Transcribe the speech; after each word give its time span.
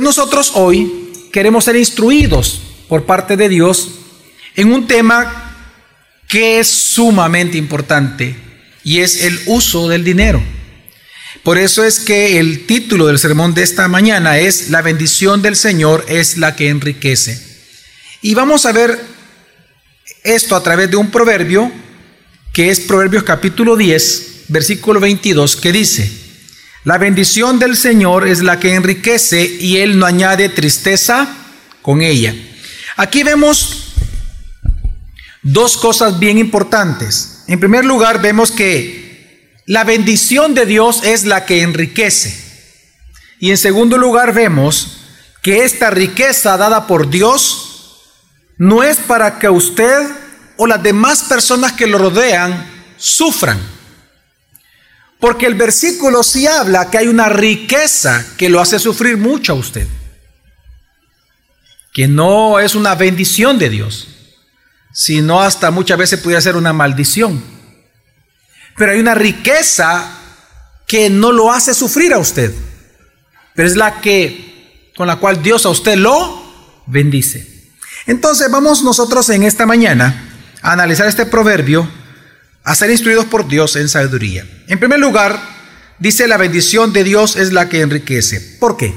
Nosotros 0.00 0.52
hoy 0.54 1.12
queremos 1.30 1.66
ser 1.66 1.76
instruidos 1.76 2.62
por 2.88 3.04
parte 3.04 3.36
de 3.36 3.50
Dios 3.50 3.90
en 4.56 4.72
un 4.72 4.86
tema 4.86 5.54
que 6.26 6.58
es 6.58 6.68
sumamente 6.68 7.58
importante 7.58 8.34
y 8.82 9.00
es 9.00 9.22
el 9.24 9.38
uso 9.44 9.90
del 9.90 10.02
dinero. 10.02 10.42
Por 11.42 11.58
eso 11.58 11.84
es 11.84 12.00
que 12.00 12.40
el 12.40 12.64
título 12.64 13.08
del 13.08 13.18
sermón 13.18 13.52
de 13.52 13.62
esta 13.62 13.88
mañana 13.88 14.38
es 14.38 14.70
La 14.70 14.80
bendición 14.80 15.42
del 15.42 15.54
Señor 15.54 16.06
es 16.08 16.38
la 16.38 16.56
que 16.56 16.70
enriquece. 16.70 17.38
Y 18.22 18.32
vamos 18.32 18.64
a 18.64 18.72
ver 18.72 18.98
esto 20.24 20.56
a 20.56 20.62
través 20.62 20.90
de 20.90 20.96
un 20.96 21.10
proverbio 21.10 21.70
que 22.54 22.70
es 22.70 22.80
Proverbios 22.80 23.24
capítulo 23.24 23.76
10, 23.76 24.44
versículo 24.48 24.98
22, 24.98 25.56
que 25.56 25.72
dice, 25.72 26.29
la 26.84 26.96
bendición 26.96 27.58
del 27.58 27.76
Señor 27.76 28.26
es 28.26 28.40
la 28.40 28.58
que 28.58 28.74
enriquece 28.74 29.44
y 29.44 29.78
Él 29.78 29.98
no 29.98 30.06
añade 30.06 30.48
tristeza 30.48 31.28
con 31.82 32.00
ella. 32.00 32.34
Aquí 32.96 33.22
vemos 33.22 33.92
dos 35.42 35.76
cosas 35.76 36.18
bien 36.18 36.38
importantes. 36.38 37.44
En 37.48 37.60
primer 37.60 37.84
lugar, 37.84 38.22
vemos 38.22 38.50
que 38.50 39.60
la 39.66 39.84
bendición 39.84 40.54
de 40.54 40.64
Dios 40.64 41.02
es 41.04 41.24
la 41.24 41.44
que 41.44 41.62
enriquece. 41.62 42.34
Y 43.38 43.50
en 43.50 43.58
segundo 43.58 43.98
lugar, 43.98 44.32
vemos 44.32 44.98
que 45.42 45.64
esta 45.64 45.90
riqueza 45.90 46.56
dada 46.56 46.86
por 46.86 47.10
Dios 47.10 48.04
no 48.56 48.82
es 48.82 48.96
para 48.96 49.38
que 49.38 49.48
usted 49.48 50.06
o 50.56 50.66
las 50.66 50.82
demás 50.82 51.24
personas 51.24 51.72
que 51.72 51.86
lo 51.86 51.98
rodean 51.98 52.66
sufran 52.96 53.58
porque 55.20 55.46
el 55.46 55.54
versículo 55.54 56.22
sí 56.22 56.46
habla 56.46 56.90
que 56.90 56.98
hay 56.98 57.06
una 57.06 57.28
riqueza 57.28 58.24
que 58.38 58.48
lo 58.48 58.60
hace 58.60 58.78
sufrir 58.78 59.18
mucho 59.18 59.52
a 59.52 59.56
usted. 59.56 59.86
Que 61.92 62.08
no 62.08 62.58
es 62.58 62.74
una 62.74 62.94
bendición 62.94 63.58
de 63.58 63.68
Dios, 63.68 64.08
sino 64.92 65.42
hasta 65.42 65.70
muchas 65.70 65.98
veces 65.98 66.20
pudiera 66.20 66.40
ser 66.40 66.56
una 66.56 66.72
maldición. 66.72 67.42
Pero 68.76 68.92
hay 68.92 69.00
una 69.00 69.14
riqueza 69.14 70.16
que 70.86 71.10
no 71.10 71.32
lo 71.32 71.52
hace 71.52 71.74
sufrir 71.74 72.14
a 72.14 72.18
usted, 72.18 72.54
pero 73.54 73.68
es 73.68 73.76
la 73.76 74.00
que 74.00 74.90
con 74.96 75.06
la 75.06 75.16
cual 75.16 75.42
Dios 75.42 75.66
a 75.66 75.68
usted 75.68 75.96
lo 75.96 76.82
bendice. 76.86 77.68
Entonces 78.06 78.50
vamos 78.50 78.82
nosotros 78.82 79.28
en 79.28 79.42
esta 79.42 79.66
mañana 79.66 80.30
a 80.62 80.72
analizar 80.72 81.06
este 81.06 81.26
proverbio 81.26 81.88
a 82.64 82.74
ser 82.74 82.90
instruidos 82.90 83.26
por 83.26 83.48
Dios 83.48 83.76
en 83.76 83.88
sabiduría. 83.88 84.46
En 84.68 84.78
primer 84.78 84.98
lugar, 84.98 85.40
dice 85.98 86.26
la 86.28 86.36
bendición 86.36 86.92
de 86.92 87.04
Dios 87.04 87.36
es 87.36 87.52
la 87.52 87.68
que 87.68 87.80
enriquece. 87.80 88.40
¿Por 88.58 88.76
qué? 88.76 88.94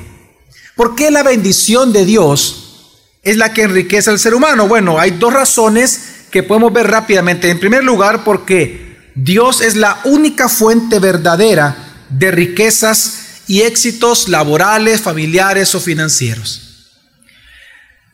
¿Por 0.75 0.95
qué 0.95 1.11
la 1.11 1.23
bendición 1.23 1.93
de 1.93 2.05
Dios 2.05 2.99
es 3.21 3.37
la 3.37 3.53
que 3.53 3.63
enriquece 3.63 4.09
al 4.09 4.19
ser 4.19 4.33
humano? 4.33 4.67
Bueno, 4.67 4.99
hay 4.99 5.11
dos 5.11 5.33
razones 5.33 5.99
que 6.31 6.43
podemos 6.43 6.73
ver 6.73 6.87
rápidamente. 6.87 7.49
En 7.49 7.59
primer 7.59 7.83
lugar, 7.83 8.23
porque 8.23 9.11
Dios 9.15 9.61
es 9.61 9.75
la 9.75 9.99
única 10.05 10.49
fuente 10.49 10.99
verdadera 10.99 12.05
de 12.09 12.31
riquezas 12.31 13.19
y 13.47 13.61
éxitos 13.61 14.29
laborales, 14.29 15.01
familiares 15.01 15.75
o 15.75 15.79
financieros. 15.79 16.61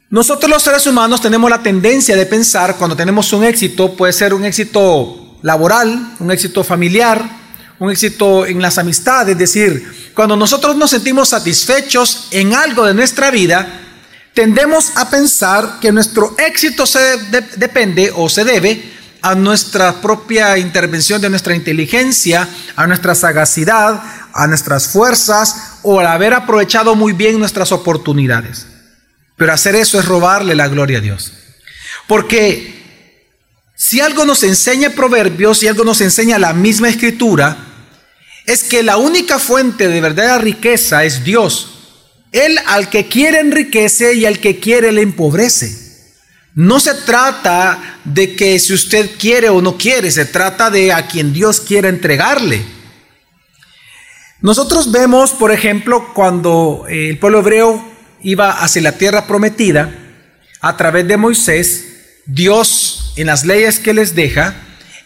Nosotros 0.09 0.50
los 0.50 0.63
seres 0.63 0.88
humanos 0.88 1.22
tenemos 1.22 1.50
la 1.50 1.61
tendencia 1.61 2.16
de 2.16 2.25
pensar 2.25 2.78
cuando 2.78 2.95
tenemos 2.95 3.31
un 3.31 3.44
éxito, 3.44 3.95
puede 3.95 4.11
ser 4.11 4.34
un 4.34 4.44
éxito 4.44 5.28
laboral, 5.42 6.16
un 6.20 6.32
éxito 6.32 6.64
familiar, 6.64 7.23
un 7.80 7.92
éxito 7.92 8.45
en 8.45 8.62
las 8.62 8.78
amistades. 8.78 9.34
Es 9.34 9.40
decir, 9.40 10.12
cuando 10.14 10.36
nosotros 10.36 10.76
nos 10.76 10.92
sentimos 10.92 11.30
satisfechos 11.30 12.28
en 12.31 12.54
algo 12.54 12.86
de 12.86 12.94
nuestra 12.94 13.31
vida, 13.31 13.68
tendemos 14.34 14.96
a 14.96 15.09
pensar 15.09 15.80
que 15.80 15.92
nuestro 15.92 16.36
éxito 16.38 16.86
se 16.86 17.18
depende 17.58 18.12
o 18.16 18.30
se 18.30 18.44
debe 18.44 19.00
a 19.22 19.36
nuestra 19.36 20.02
propia 20.02 20.58
intervención 20.58 21.22
de 21.22 21.30
nuestra 21.30 21.56
inteligencia, 21.56 22.47
a 22.75 22.88
nuestra 22.88 23.16
sagacidad, 23.16 24.02
a 24.34 24.47
nuestras 24.47 24.88
fuerzas 24.88 25.80
o 25.84 26.00
al 26.00 26.08
haber 26.08 26.34
aprovechado 26.34 26.96
muy 26.96 27.13
bien 27.13 27.40
nuestras 27.40 27.72
oportunidades. 27.72 28.66
Pero 29.36 29.53
hacer 29.53 29.75
eso 29.75 30.00
es 30.00 30.06
robarle 30.06 30.56
la 30.56 30.68
gloria 30.68 31.00
a 31.00 31.02
Dios. 31.02 31.34
Porque 32.08 32.78
si 33.81 34.01
algo 34.01 34.25
nos 34.25 34.44
enseña 34.44 34.90
Proverbios, 34.90 35.59
si 35.59 35.69
algo 35.69 35.85
nos 35.85 36.01
enseña 36.01 36.38
la 36.38 36.51
misma 36.51 36.90
escritura, 36.90 37.57
es 38.45 38.66
que 38.66 38.84
la 38.84 38.97
única 38.97 39.40
fuente 39.40 39.88
de 39.88 40.01
verdadera 40.01 40.38
riqueza 40.38 41.06
es 41.06 41.23
Dios. 41.23 41.69
Él 42.34 42.59
al 42.66 42.89
que 42.89 43.07
quiere 43.07 43.39
enriquece 43.39 44.16
y 44.16 44.25
al 44.25 44.39
que 44.39 44.59
quiere 44.59 44.91
le 44.91 45.01
empobrece. 45.01 46.12
No 46.56 46.81
se 46.81 46.94
trata 46.94 48.01
de 48.03 48.35
que 48.35 48.59
si 48.59 48.73
usted 48.73 49.12
quiere 49.18 49.47
o 49.47 49.62
no 49.62 49.78
quiere, 49.78 50.12
se 50.12 50.25
trata 50.25 50.69
de 50.69 50.91
a 50.91 51.07
quien 51.07 51.31
Dios 51.31 51.62
quiere 51.62 51.88
entregarle. 51.88 52.62
Nosotros 54.41 54.91
vemos, 54.91 55.31
por 55.31 55.53
ejemplo, 55.53 56.13
cuando 56.13 56.84
el 56.89 57.18
pueblo 57.18 57.39
hebreo 57.39 57.81
iba 58.23 58.62
hacia 58.62 58.81
la 58.81 58.97
tierra 58.97 59.25
prometida, 59.25 59.89
a 60.59 60.75
través 60.75 61.07
de 61.07 61.16
Moisés, 61.16 61.85
Dios 62.25 62.99
en 63.22 63.28
las 63.28 63.46
leyes 63.46 63.80
que 63.80 63.94
les 63.94 64.16
deja, 64.16 64.56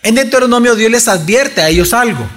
en 0.04 0.16
Deuteronomio 0.16 0.76
Dios 0.76 0.92
les 0.92 1.08
advierte 1.08 1.62
a 1.62 1.70
ellos 1.70 1.94
algo 1.94 2.30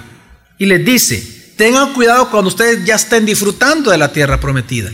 y 0.57 0.65
les 0.65 0.83
dice, 0.83 1.53
tengan 1.55 1.93
cuidado 1.93 2.29
cuando 2.29 2.47
ustedes 2.47 2.85
ya 2.85 2.95
estén 2.95 3.25
disfrutando 3.25 3.91
de 3.91 3.97
la 3.97 4.11
tierra 4.11 4.39
prometida. 4.39 4.91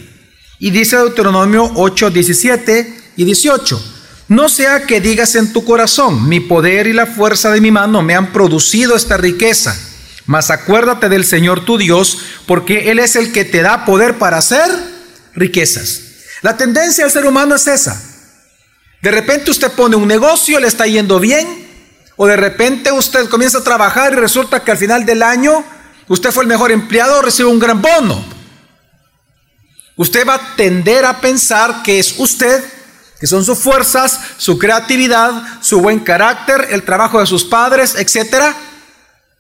Y 0.60 0.72
dice 0.72 0.98
Deuteronomio 0.98 1.72
8, 1.76 2.10
17 2.10 2.98
y 3.18 3.24
18, 3.26 3.94
no 4.30 4.50
sea 4.50 4.86
que 4.86 5.02
digas 5.02 5.36
en 5.36 5.54
tu 5.54 5.64
corazón, 5.64 6.28
mi 6.28 6.40
poder 6.40 6.88
y 6.88 6.94
la 6.94 7.06
fuerza 7.06 7.52
de 7.52 7.62
mi 7.62 7.72
mano 7.72 8.02
me 8.02 8.16
han 8.16 8.32
producido 8.32 8.96
esta 8.96 9.18
riqueza, 9.18 9.78
mas 10.26 10.50
acuérdate 10.50 11.10
del 11.10 11.26
Señor 11.26 11.66
tu 11.66 11.78
Dios, 11.78 12.18
porque 12.48 12.92
Él 12.92 13.00
es 13.00 13.16
el 13.16 13.32
que 13.32 13.46
te 13.46 13.62
da 13.62 13.86
poder 13.86 14.18
para 14.18 14.38
hacer 14.38 14.70
riquezas. 15.36 16.02
La 16.42 16.58
tendencia 16.58 17.04
del 17.04 17.14
ser 17.14 17.26
humano 17.26 17.56
es 17.56 17.68
esa, 17.68 18.13
de 19.04 19.12
repente 19.12 19.52
usted 19.52 19.70
pone 19.74 19.98
un 19.98 20.08
negocio, 20.08 20.62
le 20.62 20.68
está 20.68 20.88
yendo 20.88 21.20
bien, 21.20 21.68
o 22.16 22.26
de 22.26 22.38
repente 22.38 22.90
usted 22.90 23.28
comienza 23.28 23.58
a 23.58 23.64
trabajar 23.64 24.14
y 24.14 24.16
resulta 24.16 24.64
que 24.64 24.72
al 24.72 24.78
final 24.78 25.06
del 25.06 25.22
año 25.24 25.62
usted 26.08 26.32
fue 26.32 26.44
el 26.44 26.48
mejor 26.48 26.72
empleado, 26.72 27.22
recibe 27.22 27.50
un 27.50 27.60
gran 27.60 27.82
bono. 27.82 28.24
Usted 29.98 30.26
va 30.26 30.36
a 30.36 30.56
tender 30.56 31.04
a 31.04 31.20
pensar 31.20 31.84
que 31.84 32.00
es 32.00 32.16
usted, 32.18 32.64
que 33.20 33.28
son 33.28 33.44
sus 33.44 33.60
fuerzas, 33.60 34.22
su 34.38 34.58
creatividad, 34.58 35.62
su 35.62 35.82
buen 35.82 36.00
carácter, 36.00 36.70
el 36.72 36.84
trabajo 36.84 37.20
de 37.20 37.26
sus 37.26 37.44
padres, 37.44 37.96
etcétera, 37.96 38.56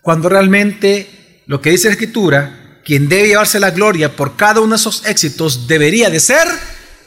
cuando 0.01 0.28
realmente 0.28 1.41
lo 1.47 1.62
que 1.62 1.69
dice 1.69 1.88
la 1.88 1.94
Escritura, 1.94 2.81
quien 2.84 3.07
debe 3.07 3.30
llevarse 3.30 3.62
la 3.62 3.72
gloria 3.72 4.13
por 4.13 4.35
cada 4.35 4.59
uno 4.59 4.72
de 4.72 4.81
esos 4.81 5.06
éxitos 5.06 5.68
debería 5.68 6.09
de 6.09 6.19
ser 6.19 6.50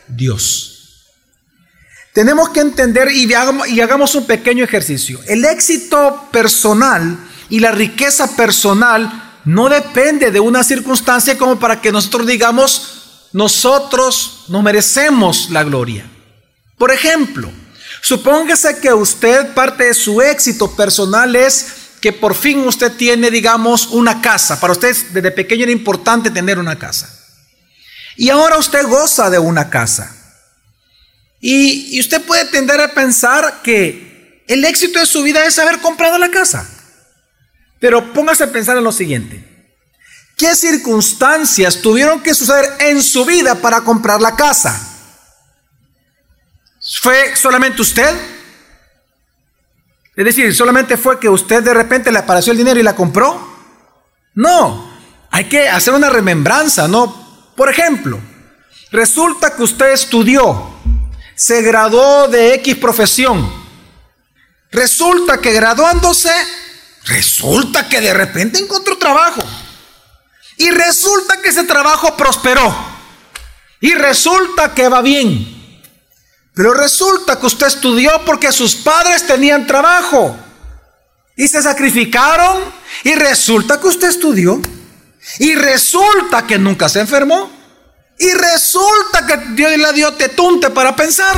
Dios. 0.09 0.76
Tenemos 2.17 2.49
que 2.49 2.61
entender 2.61 3.11
y 3.13 3.31
hagamos, 3.35 4.15
un 4.15 4.25
pequeño 4.25 4.65
ejercicio. 4.65 5.21
El 5.27 5.45
éxito 5.45 6.29
personal 6.33 7.19
y 7.51 7.61
la 7.61 7.73
riqueza 7.73 8.35
personal 8.35 9.35
no 9.45 9.69
depende 9.69 10.31
de 10.31 10.41
una 10.41 10.65
circunstancia 10.65 11.37
como 11.37 11.59
para 11.59 11.83
que 11.83 11.93
nosotros 11.93 12.27
digamos, 12.27 13.29
nosotros 13.35 14.47
no 14.49 14.63
merecemos 14.63 15.51
la 15.51 15.63
gloria. 15.63 16.11
Por 16.79 16.91
ejemplo, 16.91 17.51
supóngase 18.01 18.79
que 18.79 18.95
usted 18.95 19.53
parte 19.53 19.85
de 19.85 19.93
su 19.93 20.23
éxito 20.23 20.75
personal 20.75 21.37
es 21.37 21.67
que 22.01 22.15
por 22.15 22.35
fin 22.35 22.61
usted 22.61 22.93
tiene, 22.93 23.31
digamos, 23.31 23.89
una 23.89 24.23
casa. 24.23 24.59
Para 24.59 24.73
usted 24.73 24.97
desde 25.13 25.31
pequeño 25.33 25.65
era 25.65 25.73
importante 25.73 26.31
tener 26.31 26.59
una 26.59 26.79
casa. 26.79 27.11
Y 28.17 28.31
ahora 28.31 28.57
usted 28.57 28.87
goza 28.87 29.29
de 29.29 29.39
una 29.39 29.69
casa. 29.69 30.26
Y, 31.41 31.99
usted 32.01 32.23
puede 32.23 32.45
tender 32.47 32.81
a 32.81 32.93
pensar 32.93 33.61
que 33.63 34.45
el 34.49 34.65
éxito 34.65 34.99
de 34.99 35.07
su 35.07 35.23
vida 35.23 35.45
es 35.45 35.59
haber 35.59 35.81
comprado 35.81 36.19
la 36.19 36.31
casa. 36.31 36.69
Pero 37.79 38.13
póngase 38.13 38.45
a 38.45 38.53
pensar 38.53 38.77
en 38.77 38.85
lo 38.85 38.93
siguiente. 38.93 39.45
¿Qué 40.37 40.55
circunstancias 40.55 41.81
tuvieron 41.81 42.23
que 42.23 42.35
suceder 42.35 42.71
en 42.81 43.03
su 43.03 43.25
vida 43.25 43.55
para 43.57 43.81
comprar 43.83 44.21
la 44.21 44.37
casa? 44.37 44.95
¿Fue 47.01 47.35
solamente 47.37 47.83
usted? 47.83 48.15
Es 50.15 50.25
decir, 50.25 50.55
solamente 50.55 50.97
fue 50.97 51.19
que 51.19 51.29
usted 51.29 51.63
de 51.63 51.75
repente 51.75 52.11
le 52.11 52.19
apareció 52.19 52.53
el 52.53 52.59
dinero 52.59 52.81
y 52.81 52.83
la 52.83 52.97
compró. 52.97 53.55
No, 54.35 54.91
hay 55.31 55.45
que 55.45 55.69
hacer 55.69 55.95
una 55.95 56.09
remembranza, 56.11 56.89
¿no? 56.89 57.53
Por 57.57 57.71
ejemplo, 57.71 58.19
resulta 58.91 59.55
que 59.55 59.63
usted 59.63 59.93
estudió 59.93 60.76
se 61.37 61.63
graduó 61.63 62.29
de 62.29 62.55
X 62.55 62.77
profesión. 62.77 63.53
Resulta 64.73 65.39
que 65.39 65.53
graduándose, 65.53 66.33
resulta 67.05 67.89
que 67.89 68.01
de 68.01 68.13
repente 68.13 68.59
encontró 68.59 68.99
trabajo. 68.99 69.43
Y 70.57 70.71
resulta 70.71 71.41
que 71.41 71.51
ese 71.51 71.65
trabajo 71.65 72.17
prosperó. 72.17 72.75
Y 73.81 73.95
resulta 73.95 74.75
que 74.75 74.89
va 74.89 75.03
bien. 75.03 75.83
Pero 76.55 76.73
resulta 76.73 77.39
que 77.39 77.47
usted 77.47 77.67
estudió 77.67 78.25
porque 78.25 78.51
sus 78.51 78.75
padres 78.75 79.27
tenían 79.27 79.67
trabajo. 79.67 80.37
Y 81.37 81.47
se 81.47 81.61
sacrificaron. 81.63 82.65
Y 83.05 83.15
resulta 83.15 83.79
que 83.79 83.89
usted 83.89 84.09
estudió. 84.09 84.61
Y 85.39 85.55
resulta 85.55 86.47
que 86.47 86.59
nunca 86.59 86.89
se 86.89 87.01
enfermó. 87.01 87.51
Y 88.19 88.31
resulta 88.33 89.27
que 89.27 89.55
Dios 89.55 89.77
le 89.77 89.93
dio 89.93 90.13
tetunte 90.15 90.71
para 90.71 90.97
pensar. 90.97 91.37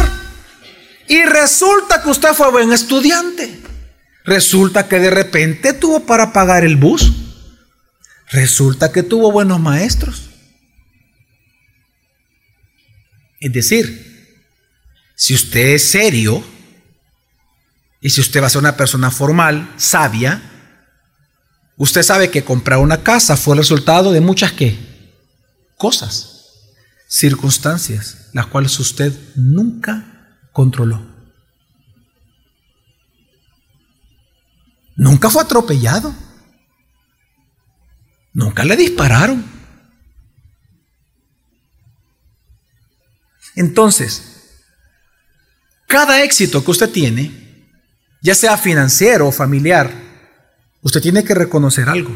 Y 1.08 1.22
resulta 1.24 2.02
que 2.02 2.10
usted 2.10 2.34
fue 2.34 2.50
buen 2.50 2.72
estudiante. 2.72 3.60
Resulta 4.24 4.86
que 4.86 4.98
de 4.98 5.10
repente 5.10 5.72
tuvo 5.72 6.00
para 6.00 6.32
pagar 6.32 6.64
el 6.64 6.76
bus. 6.76 7.12
Resulta 8.30 8.92
que 8.92 9.02
tuvo 9.02 9.32
buenos 9.32 9.58
maestros. 9.58 10.28
Es 13.40 13.52
decir, 13.52 14.08
si 15.14 15.34
usted 15.34 15.74
es 15.74 15.90
serio 15.90 16.44
y 18.00 18.10
si 18.10 18.20
usted 18.20 18.42
va 18.42 18.46
a 18.46 18.50
ser 18.50 18.60
una 18.60 18.76
persona 18.76 19.10
formal, 19.10 19.72
sabia, 19.76 20.42
usted 21.76 22.02
sabe 22.02 22.30
que 22.30 22.44
comprar 22.44 22.78
una 22.78 23.02
casa 23.02 23.36
fue 23.36 23.54
el 23.54 23.58
resultado 23.58 24.12
de 24.12 24.20
muchas 24.20 24.52
qué? 24.52 24.78
Cosas, 25.76 26.37
circunstancias, 27.08 28.28
las 28.34 28.46
cuales 28.46 28.78
usted 28.78 29.12
nunca 29.34 30.38
controló. 30.52 31.04
Nunca 34.94 35.30
fue 35.30 35.42
atropellado. 35.42 36.14
Nunca 38.34 38.64
le 38.64 38.76
dispararon. 38.76 39.44
Entonces, 43.56 44.62
cada 45.86 46.22
éxito 46.22 46.64
que 46.64 46.70
usted 46.70 46.90
tiene, 46.90 47.66
ya 48.20 48.34
sea 48.34 48.56
financiero 48.56 49.26
o 49.26 49.32
familiar, 49.32 49.90
usted 50.82 51.00
tiene 51.00 51.24
que 51.24 51.34
reconocer 51.34 51.88
algo. 51.88 52.12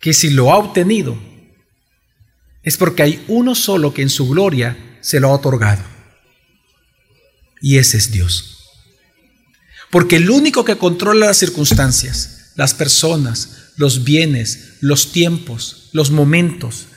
Que 0.00 0.12
si 0.12 0.30
lo 0.30 0.52
ha 0.52 0.56
obtenido, 0.56 1.27
es 2.68 2.76
porque 2.76 3.02
hay 3.02 3.24
uno 3.28 3.54
solo 3.54 3.94
que 3.94 4.02
en 4.02 4.10
su 4.10 4.28
gloria 4.28 4.76
se 5.00 5.20
lo 5.20 5.28
ha 5.28 5.32
otorgado. 5.32 5.82
Y 7.62 7.78
ese 7.78 7.96
es 7.96 8.12
Dios. 8.12 8.58
Porque 9.90 10.16
el 10.16 10.28
único 10.28 10.66
que 10.66 10.76
controla 10.76 11.28
las 11.28 11.38
circunstancias, 11.38 12.52
las 12.56 12.74
personas, 12.74 13.72
los 13.76 14.04
bienes, 14.04 14.74
los 14.82 15.12
tiempos, 15.12 15.88
los 15.94 16.10
momentos, 16.10 16.88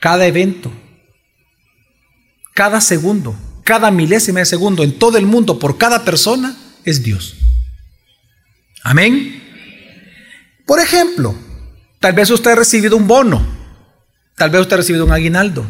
cada 0.00 0.26
evento, 0.26 0.72
cada 2.52 2.80
segundo, 2.80 3.36
cada 3.62 3.92
milésima 3.92 4.40
de 4.40 4.46
segundo 4.46 4.82
en 4.82 4.98
todo 4.98 5.18
el 5.18 5.24
mundo 5.24 5.60
por 5.60 5.78
cada 5.78 6.04
persona 6.04 6.56
es 6.84 7.04
Dios. 7.04 7.36
Amén. 8.82 9.40
Por 10.66 10.80
ejemplo, 10.80 11.36
tal 12.00 12.12
vez 12.12 12.28
usted 12.30 12.50
ha 12.50 12.56
recibido 12.56 12.96
un 12.96 13.06
bono, 13.06 13.59
tal 14.40 14.48
vez 14.48 14.62
usted 14.62 14.72
ha 14.72 14.76
recibido 14.78 15.04
un 15.04 15.12
aguinaldo. 15.12 15.66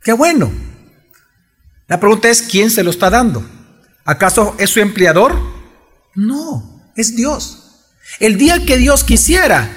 Qué 0.00 0.12
bueno. 0.12 0.52
La 1.88 1.98
pregunta 1.98 2.28
es, 2.28 2.40
¿quién 2.40 2.70
se 2.70 2.84
lo 2.84 2.90
está 2.90 3.10
dando? 3.10 3.44
¿Acaso 4.04 4.54
es 4.60 4.70
su 4.70 4.78
empleador? 4.78 5.36
No, 6.14 6.92
es 6.94 7.16
Dios. 7.16 7.88
El 8.20 8.38
día 8.38 8.64
que 8.64 8.76
Dios 8.76 9.02
quisiera, 9.02 9.68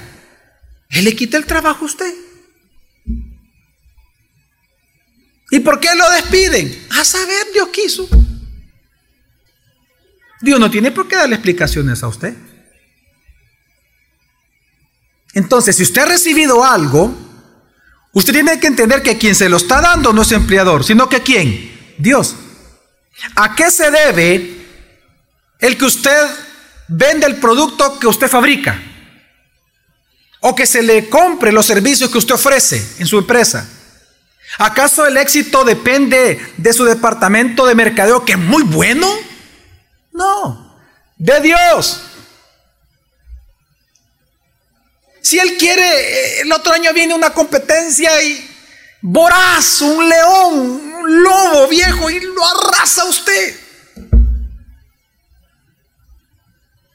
Él 0.90 1.06
le 1.06 1.16
quita 1.16 1.38
el 1.38 1.44
trabajo 1.44 1.82
a 1.82 1.86
usted. 1.86 2.14
¿Y 5.50 5.58
por 5.58 5.80
qué 5.80 5.88
lo 5.96 6.08
despiden? 6.10 6.86
A 7.00 7.02
saber, 7.02 7.48
Dios 7.52 7.68
quiso. 7.70 8.08
Dios 10.40 10.60
no 10.60 10.70
tiene 10.70 10.92
por 10.92 11.08
qué 11.08 11.16
darle 11.16 11.34
explicaciones 11.34 12.04
a 12.04 12.06
usted. 12.06 12.36
Entonces, 15.34 15.74
si 15.74 15.82
usted 15.82 16.02
ha 16.02 16.06
recibido 16.06 16.64
algo, 16.64 17.29
usted 18.12 18.32
tiene 18.32 18.58
que 18.60 18.66
entender 18.66 19.02
que 19.02 19.18
quien 19.18 19.34
se 19.34 19.48
lo 19.48 19.56
está 19.56 19.80
dando 19.80 20.12
no 20.12 20.22
es 20.22 20.32
empleador, 20.32 20.84
sino 20.84 21.08
que 21.08 21.22
quién? 21.22 21.94
Dios. 21.98 22.36
¿A 23.36 23.54
qué 23.54 23.70
se 23.70 23.90
debe 23.90 24.56
el 25.60 25.76
que 25.76 25.84
usted 25.84 26.26
vende 26.88 27.26
el 27.26 27.36
producto 27.36 27.98
que 27.98 28.06
usted 28.06 28.28
fabrica 28.28 28.80
o 30.40 30.54
que 30.54 30.66
se 30.66 30.82
le 30.82 31.08
compre 31.08 31.52
los 31.52 31.66
servicios 31.66 32.10
que 32.10 32.18
usted 32.18 32.34
ofrece 32.34 32.96
en 32.98 33.06
su 33.06 33.18
empresa. 33.18 33.68
¿Acaso 34.58 35.06
el 35.06 35.16
éxito 35.16 35.64
depende 35.64 36.40
de 36.56 36.72
su 36.72 36.84
departamento 36.84 37.66
de 37.66 37.74
mercadeo 37.74 38.24
que 38.24 38.32
es 38.32 38.38
muy 38.38 38.64
bueno? 38.64 39.06
No, 40.12 40.76
de 41.16 41.40
Dios. 41.40 42.02
Si 45.22 45.38
Él 45.38 45.56
quiere, 45.58 45.82
eh, 45.82 46.40
el 46.42 46.52
otro 46.52 46.72
año 46.72 46.92
viene 46.92 47.14
una 47.14 47.30
competencia 47.30 48.22
y 48.22 48.48
voraz, 49.02 49.80
un 49.80 50.08
león, 50.08 50.58
un 51.00 51.22
lobo 51.22 51.68
viejo 51.68 52.10
y 52.10 52.20
lo 52.20 52.46
arrasa 52.46 53.04
usted. 53.04 53.56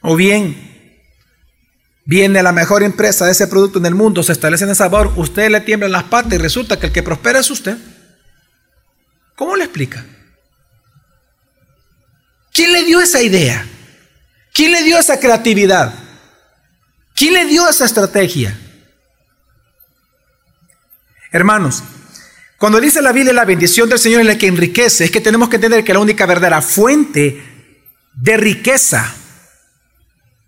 O 0.01 0.15
bien, 0.15 0.55
viene 2.05 2.43
la 2.43 2.51
mejor 2.51 2.83
empresa 2.83 3.25
de 3.25 3.31
ese 3.31 3.47
producto 3.47 3.79
en 3.79 3.87
el 3.87 3.95
mundo, 3.95 4.21
se 4.21 4.33
establece 4.33 4.63
en 4.63 4.69
el 4.69 4.75
sabor, 4.75 5.11
usted 5.15 5.49
le 5.49 5.61
tiembla 5.61 5.89
las 5.89 6.03
patas 6.03 6.33
y 6.33 6.37
resulta 6.37 6.79
que 6.79 6.87
el 6.87 6.93
que 6.93 7.03
prospera 7.03 7.39
es 7.39 7.49
usted. 7.49 7.77
¿Cómo 9.35 9.55
le 9.55 9.65
explica? 9.65 10.05
¿Quién 12.53 12.71
le 12.71 12.83
dio 12.83 13.01
esa 13.01 13.21
idea? 13.21 13.67
¿Quién 14.53 14.71
le 14.71 14.83
dio 14.83 14.97
esa 14.97 15.19
creatividad? 15.19 16.04
¿Quién 17.15 17.33
le 17.33 17.45
dio 17.45 17.67
esa 17.67 17.85
estrategia? 17.85 18.59
Hermanos, 21.31 21.81
cuando 22.57 22.79
dice 22.79 23.01
la 23.01 23.11
Biblia 23.11 23.33
la 23.33 23.45
bendición 23.45 23.89
del 23.89 23.99
Señor 23.99 24.21
es 24.21 24.27
la 24.27 24.37
que 24.37 24.47
enriquece, 24.47 25.05
es 25.05 25.11
que 25.11 25.21
tenemos 25.21 25.49
que 25.49 25.55
entender 25.55 25.83
que 25.83 25.93
la 25.93 25.99
única 25.99 26.25
verdadera 26.25 26.61
fuente 26.61 27.71
de 28.13 28.37
riqueza 28.37 29.15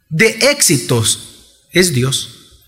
de 0.09 0.27
éxitos 0.51 1.67
es 1.71 1.93
Dios. 1.93 2.65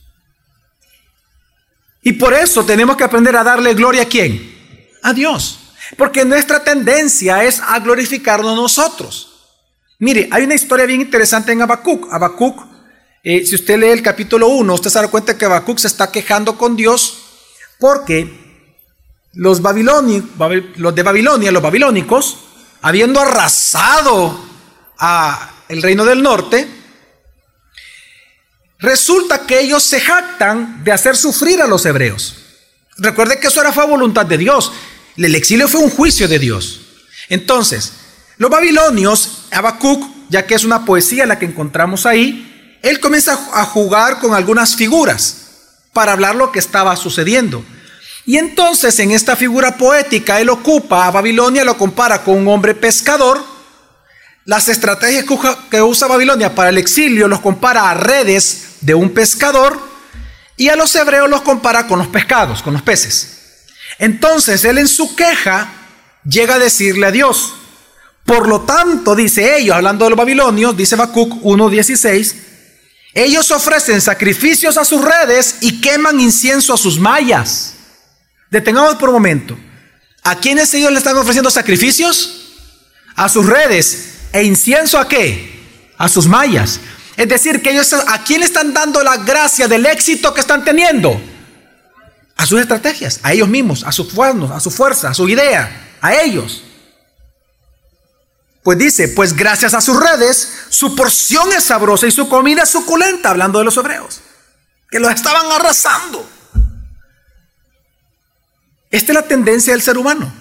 Y 2.02 2.14
por 2.14 2.34
eso 2.34 2.66
tenemos 2.66 2.96
que 2.96 3.04
aprender 3.04 3.36
a 3.36 3.44
darle 3.44 3.74
gloria 3.74 4.04
a 4.04 4.06
quién? 4.06 4.56
A 5.04 5.14
Dios. 5.14 5.60
Porque 5.98 6.24
nuestra 6.24 6.64
tendencia 6.64 7.44
es 7.44 7.62
a 7.62 7.80
glorificarnos 7.80 8.56
nosotros. 8.56 9.26
Mire, 10.00 10.30
hay 10.32 10.44
una 10.44 10.56
historia 10.56 10.86
bien 10.86 11.02
interesante 11.02 11.52
en 11.52 11.62
Habacuc. 11.62 12.12
Habacuc, 12.12 12.64
eh, 13.24 13.46
si 13.46 13.56
usted 13.56 13.78
lee 13.80 13.88
el 13.88 14.02
capítulo 14.02 14.48
1, 14.48 14.74
usted 14.74 14.90
se 14.90 15.00
da 15.00 15.08
cuenta 15.08 15.38
que 15.38 15.46
Habacuc 15.46 15.80
se 15.80 15.88
está 15.88 16.12
quejando 16.12 16.58
con 16.58 16.76
Dios 16.76 17.20
porque 17.80 18.68
los, 19.34 19.62
los 19.62 20.96
de 20.96 21.04
Babilonia, 21.04 21.52
los 21.52 21.64
babilónicos, 21.64 22.38
habiendo 22.82 23.20
arrasado 23.20 24.40
a 24.98 25.52
el 25.70 25.82
reino 25.82 26.06
del 26.06 26.22
norte, 26.22 26.80
Resulta 28.80 29.46
que 29.46 29.60
ellos 29.60 29.84
se 29.84 30.00
jactan 30.00 30.84
de 30.86 30.94
hacer 30.94 31.18
sufrir 31.18 31.62
a 31.62 31.68
los 31.68 31.86
hebreos. 31.86 32.38
Recuerde 32.98 33.40
que 33.40 33.48
eso 33.48 33.60
era 33.60 33.74
fue 33.74 33.86
voluntad 33.86 34.26
de 34.26 34.38
Dios. 34.38 34.72
El 35.18 35.36
exilio 35.36 35.68
fue 35.68 35.82
un 35.82 35.90
juicio 35.90 36.30
de 36.30 36.40
Dios. 36.40 36.82
Entonces, 37.28 37.92
los 38.38 38.50
babilonios, 38.50 39.48
Habacuc, 39.52 40.02
ya 40.30 40.48
que 40.48 40.56
es 40.56 40.64
una 40.64 40.86
poesía 40.86 41.26
la 41.26 41.38
que 41.38 41.46
encontramos 41.46 42.06
ahí, 42.06 42.49
él 42.82 43.00
comienza 43.00 43.34
a 43.54 43.66
jugar 43.66 44.20
con 44.20 44.34
algunas 44.34 44.76
figuras 44.76 45.36
para 45.94 46.14
hablar 46.14 46.36
lo 46.36 46.52
que 46.52 46.60
estaba 46.60 46.96
sucediendo. 46.96 47.64
Y 48.26 48.38
entonces 48.38 49.00
en 49.00 49.12
esta 49.12 49.36
figura 49.36 49.78
poética 49.78 50.40
él 50.40 50.50
ocupa 50.50 51.08
a 51.08 51.12
Babilonia, 51.12 51.64
lo 51.64 51.78
compara 51.78 52.24
con 52.24 52.38
un 52.38 52.48
hombre 52.48 52.76
pescador 52.76 53.44
las 54.50 54.68
estrategias 54.68 55.26
que 55.70 55.80
usa 55.80 56.08
Babilonia 56.08 56.56
para 56.56 56.70
el 56.70 56.80
exilio 56.80 57.28
los 57.28 57.40
compara 57.40 57.88
a 57.88 57.94
redes 57.94 58.78
de 58.82 58.96
un 58.96 59.12
pescador 59.12 59.80
y 60.58 60.70
a 60.70 60.76
los 60.76 60.96
hebreos 60.96 61.30
los 61.30 61.44
compara 61.44 61.86
con 61.86 62.00
los 62.00 62.08
pescados, 62.08 62.64
con 62.64 62.74
los 62.74 62.82
peces. 62.82 63.68
Entonces 64.00 64.66
él 64.66 64.80
en 64.80 64.88
su 64.88 65.16
queja 65.16 65.72
llega 66.28 66.56
a 66.56 66.58
decirle 66.60 67.06
a 67.06 67.12
Dios, 67.12 67.54
por 68.26 68.48
lo 68.48 68.62
tanto, 68.62 69.16
dice 69.16 69.56
ellos, 69.56 69.76
hablando 69.76 70.06
de 70.06 70.10
los 70.10 70.18
babilonios, 70.18 70.76
dice 70.76 70.96
Habacuc 70.96 71.44
1.16, 71.44 72.36
ellos 73.14 73.52
ofrecen 73.52 74.02
sacrificios 74.02 74.78
a 74.78 74.86
sus 74.86 75.04
redes 75.04 75.58
y 75.62 75.82
queman 75.82 76.20
incienso 76.20 76.74
a 76.74 76.78
sus 76.78 77.00
mallas. 77.00 77.74
Detengamos 78.50 78.96
por 78.96 79.10
un 79.10 79.16
momento. 79.16 79.58
¿A 80.24 80.36
quiénes 80.36 80.74
ellos 80.74 80.92
le 80.92 80.98
están 80.98 81.18
ofreciendo 81.18 81.50
sacrificios? 81.50 82.54
A 83.16 83.30
sus 83.30 83.46
redes 83.46 84.20
e 84.32 84.44
incienso 84.44 85.00
a 85.00 85.08
qué? 85.08 85.60
A 85.98 86.08
sus 86.08 86.28
mallas. 86.28 86.80
Es 87.18 87.28
decir, 87.28 87.62
que 87.62 87.78
a 88.08 88.24
quién 88.24 88.44
están 88.44 88.74
dando 88.74 89.04
la 89.04 89.18
gracia 89.18 89.68
del 89.68 89.86
éxito 89.86 90.34
que 90.34 90.42
están 90.42 90.64
teniendo? 90.64 91.20
a 92.40 92.46
sus 92.46 92.62
estrategias, 92.62 93.20
a 93.22 93.34
ellos 93.34 93.50
mismos, 93.50 93.84
a 93.84 93.92
sus 93.92 94.14
fuerzas, 94.14 94.52
a 94.52 94.60
su 94.62 94.72
fuerza, 94.72 95.10
a 95.10 95.14
su 95.14 95.28
idea, 95.28 95.90
a 96.00 96.16
ellos. 96.16 96.64
Pues 98.64 98.78
dice, 98.78 99.08
pues 99.10 99.36
gracias 99.36 99.74
a 99.74 99.82
sus 99.82 100.00
redes, 100.00 100.66
su 100.70 100.96
porción 100.96 101.52
es 101.54 101.64
sabrosa 101.64 102.08
y 102.08 102.12
su 102.12 102.28
comida 102.28 102.64
es 102.64 102.70
suculenta, 102.70 103.30
hablando 103.30 103.60
de 103.60 103.66
los 103.66 103.78
hebreos, 103.78 104.22
que 104.90 105.00
los 105.00 105.12
estaban 105.12 105.52
arrasando. 105.52 106.30
Esta 108.92 109.12
es 109.12 109.16
la 109.16 109.28
tendencia 109.28 109.74
del 109.74 109.82
ser 109.82 109.98
humano. 109.98 110.32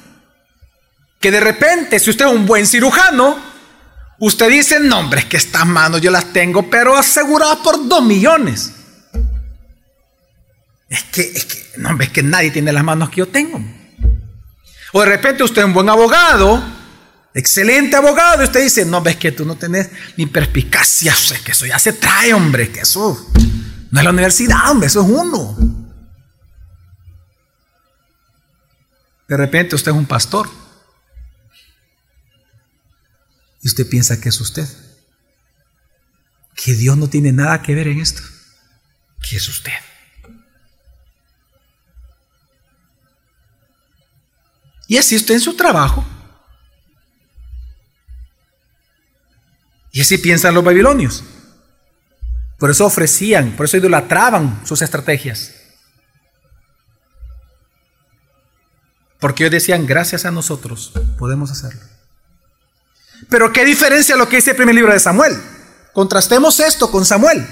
Que 1.20 1.30
de 1.30 1.40
repente, 1.40 1.98
si 1.98 2.10
usted 2.10 2.26
es 2.26 2.32
un 2.32 2.46
buen 2.46 2.66
cirujano, 2.66 3.38
usted 4.18 4.48
dice, 4.48 4.80
no, 4.80 5.00
hombre, 5.00 5.20
es 5.20 5.26
que 5.26 5.37
estas 5.37 5.66
manos 5.66 6.00
yo 6.00 6.10
las 6.10 6.32
tengo, 6.32 6.68
pero 6.68 6.96
aseguradas 6.96 7.58
por 7.58 7.87
dos 7.88 8.02
millones. 8.02 8.72
Es 10.88 11.04
que, 11.04 11.20
es 11.20 11.44
que, 11.44 11.72
no, 11.76 11.90
hombre, 11.90 12.06
es 12.06 12.12
que 12.12 12.22
nadie 12.22 12.50
tiene 12.50 12.72
las 12.72 12.84
manos 12.84 13.10
que 13.10 13.16
yo 13.16 13.28
tengo. 13.28 13.60
O 14.92 15.00
de 15.00 15.06
repente 15.06 15.42
usted 15.42 15.62
es 15.62 15.66
un 15.66 15.75
buen 15.75 15.88
abogado, 15.88 16.62
excelente 17.38 17.97
abogado, 17.97 18.42
y 18.42 18.47
usted 18.47 18.62
dice, 18.62 18.85
no, 18.85 19.00
ves 19.00 19.16
que 19.16 19.33
tú 19.33 19.45
no 19.45 19.57
tenés 19.57 19.90
ni 20.16 20.26
perspicacia, 20.26 21.12
o 21.12 21.16
sea, 21.16 21.38
que 21.38 21.52
eso 21.52 21.66
ya 21.66 21.78
se 21.78 21.92
trae, 21.92 22.35
hombre, 22.35 22.71
que 22.71 22.80
eso 22.80 23.30
no 23.90 24.00
es 24.00 24.04
la 24.04 24.11
universidad, 24.11 24.71
hombre, 24.71 24.88
eso 24.88 25.02
es 25.02 25.09
uno. 25.09 25.57
De 29.28 29.37
repente 29.37 29.76
usted 29.76 29.92
es 29.92 29.97
un 29.97 30.07
pastor 30.07 30.49
y 33.62 33.68
usted 33.68 33.88
piensa 33.88 34.21
que 34.21 34.30
es 34.30 34.40
usted, 34.40 34.66
que 36.54 36.75
Dios 36.75 36.97
no 36.97 37.09
tiene 37.09 37.30
nada 37.33 37.62
que 37.62 37.75
ver 37.75 37.88
en 37.88 38.00
esto, 38.00 38.23
que 39.23 39.37
es 39.37 39.49
usted. 39.49 39.73
Y 44.88 44.97
así 44.97 45.14
usted 45.14 45.35
en 45.35 45.40
su 45.40 45.54
trabajo. 45.54 46.04
Y 49.92 50.00
así 50.00 50.18
piensan 50.18 50.54
los 50.54 50.64
babilonios. 50.64 51.25
Por 52.59 52.71
eso 52.71 52.87
ofrecían, 52.87 53.52
por 53.52 53.66
eso 53.66 53.76
idolatraban 53.76 54.61
sus 54.64 54.83
estrategias. 54.83 55.52
Porque 59.21 59.45
ellos 59.45 59.52
decían, 59.52 59.87
gracias 59.87 60.25
a 60.25 60.30
nosotros 60.30 60.92
podemos 61.18 61.50
hacerlo. 61.50 61.80
Pero 63.28 63.52
qué 63.52 63.64
diferencia 63.64 64.16
lo 64.16 64.28
que 64.28 64.37
dice 64.37 64.50
el 64.50 64.57
primer 64.57 64.75
libro 64.75 64.92
de 64.92 65.00
Samuel. 65.00 65.37
Contrastemos 65.92 66.61
esto 66.61 66.90
con 66.90 67.04
Samuel. 67.04 67.38
En 67.38 67.47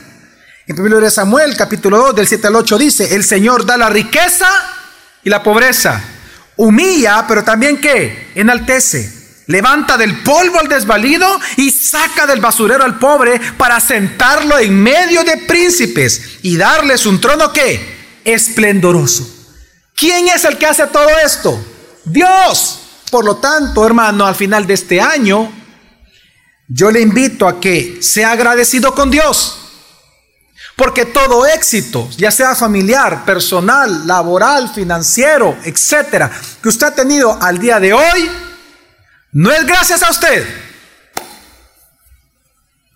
el 0.68 0.74
primer 0.74 0.92
libro 0.92 1.04
de 1.04 1.10
Samuel, 1.10 1.56
capítulo 1.56 1.98
2, 1.98 2.16
del 2.16 2.26
7 2.26 2.46
al 2.48 2.56
8, 2.56 2.78
dice, 2.78 3.14
el 3.14 3.24
Señor 3.24 3.64
da 3.64 3.76
la 3.76 3.88
riqueza 3.88 4.48
y 5.22 5.30
la 5.30 5.42
pobreza. 5.42 6.02
Humilla, 6.56 7.24
pero 7.26 7.44
también 7.44 7.80
qué? 7.80 8.32
Enaltece. 8.34 9.15
Levanta 9.46 9.96
del 9.96 10.22
polvo 10.22 10.58
al 10.58 10.68
desvalido 10.68 11.26
y 11.56 11.70
saca 11.70 12.26
del 12.26 12.40
basurero 12.40 12.82
al 12.82 12.98
pobre 12.98 13.40
para 13.56 13.78
sentarlo 13.78 14.58
en 14.58 14.82
medio 14.82 15.22
de 15.22 15.36
príncipes 15.38 16.38
y 16.42 16.56
darles 16.56 17.06
un 17.06 17.20
trono 17.20 17.52
que 17.52 17.96
esplendoroso. 18.24 19.28
¿Quién 19.94 20.28
es 20.28 20.44
el 20.44 20.58
que 20.58 20.66
hace 20.66 20.86
todo 20.88 21.08
esto? 21.24 21.64
Dios. 22.04 22.80
Por 23.10 23.24
lo 23.24 23.36
tanto, 23.36 23.86
hermano, 23.86 24.26
al 24.26 24.34
final 24.34 24.66
de 24.66 24.74
este 24.74 25.00
año, 25.00 25.52
yo 26.68 26.90
le 26.90 27.00
invito 27.00 27.46
a 27.46 27.60
que 27.60 27.98
sea 28.02 28.32
agradecido 28.32 28.94
con 28.96 29.12
Dios. 29.12 29.58
Porque 30.74 31.06
todo 31.06 31.46
éxito, 31.46 32.10
ya 32.18 32.30
sea 32.30 32.54
familiar, 32.54 33.24
personal, 33.24 34.06
laboral, 34.06 34.74
financiero, 34.74 35.56
etcétera, 35.64 36.30
que 36.60 36.68
usted 36.68 36.88
ha 36.88 36.94
tenido 36.94 37.38
al 37.40 37.58
día 37.58 37.80
de 37.80 37.94
hoy, 37.94 38.30
no 39.36 39.52
es 39.52 39.66
gracias 39.66 40.02
a 40.02 40.08
usted. 40.08 40.46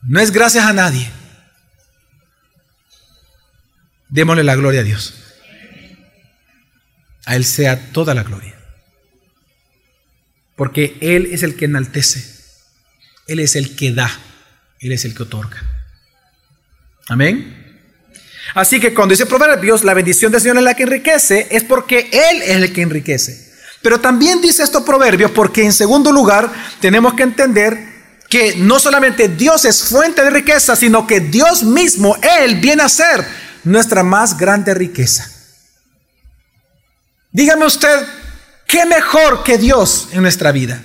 No 0.09 0.21
es 0.21 0.31
gracias 0.31 0.65
a 0.65 0.73
nadie. 0.73 1.11
Démosle 4.09 4.43
la 4.43 4.57
gloria 4.57 4.81
a 4.81 4.83
Dios. 4.83 5.13
A 7.27 7.37
Él 7.37 7.45
sea 7.45 7.93
toda 7.93 8.15
la 8.15 8.23
gloria. 8.23 8.59
Porque 10.57 10.97
Él 11.03 11.29
es 11.31 11.43
el 11.43 11.57
que 11.57 11.67
enaltece. 11.67 12.25
Él 13.27 13.41
es 13.41 13.55
el 13.55 13.77
que 13.77 13.93
da. 13.93 14.11
Él 14.79 14.93
es 14.93 15.05
el 15.05 15.15
que 15.15 15.25
otorga. 15.25 15.63
Amén. 17.09 17.83
Así 18.55 18.81
que 18.81 18.95
cuando 18.95 19.13
dice 19.13 19.27
Proverbios, 19.27 19.85
la 19.85 19.93
bendición 19.93 20.33
del 20.33 20.41
Señor 20.41 20.57
es 20.57 20.63
la 20.63 20.73
que 20.73 20.85
enriquece, 20.85 21.49
es 21.51 21.65
porque 21.65 22.09
Él 22.11 22.41
es 22.41 22.57
el 22.57 22.73
que 22.73 22.81
enriquece. 22.81 23.50
Pero 23.83 24.01
también 24.01 24.41
dice 24.41 24.63
esto 24.63 24.85
Proverbios 24.85 25.31
porque 25.31 25.65
en 25.65 25.73
segundo 25.73 26.13
lugar 26.13 26.51
tenemos 26.81 27.15
que 27.15 27.23
entender 27.23 27.91
que 28.29 28.55
no 28.57 28.79
solamente 28.79 29.29
Dios 29.29 29.65
es 29.65 29.83
fuente 29.83 30.23
de 30.23 30.31
riqueza, 30.31 30.77
sino 30.77 31.07
que 31.07 31.21
Dios 31.21 31.65
mismo, 31.65 32.17
Él 32.41 32.57
viene 32.57 32.83
a 32.85 32.89
ser 32.89 33.27
nuestra 33.65 34.03
más 34.03 34.37
grande 34.37 34.73
riqueza. 34.73 35.29
Dígame 37.33 37.67
usted, 37.67 38.07
¿qué 38.67 38.87
mejor 38.87 39.43
que 39.43 39.59
Dios 39.59 40.09
en 40.13 40.23
nuestra 40.23 40.53
vida? 40.53 40.83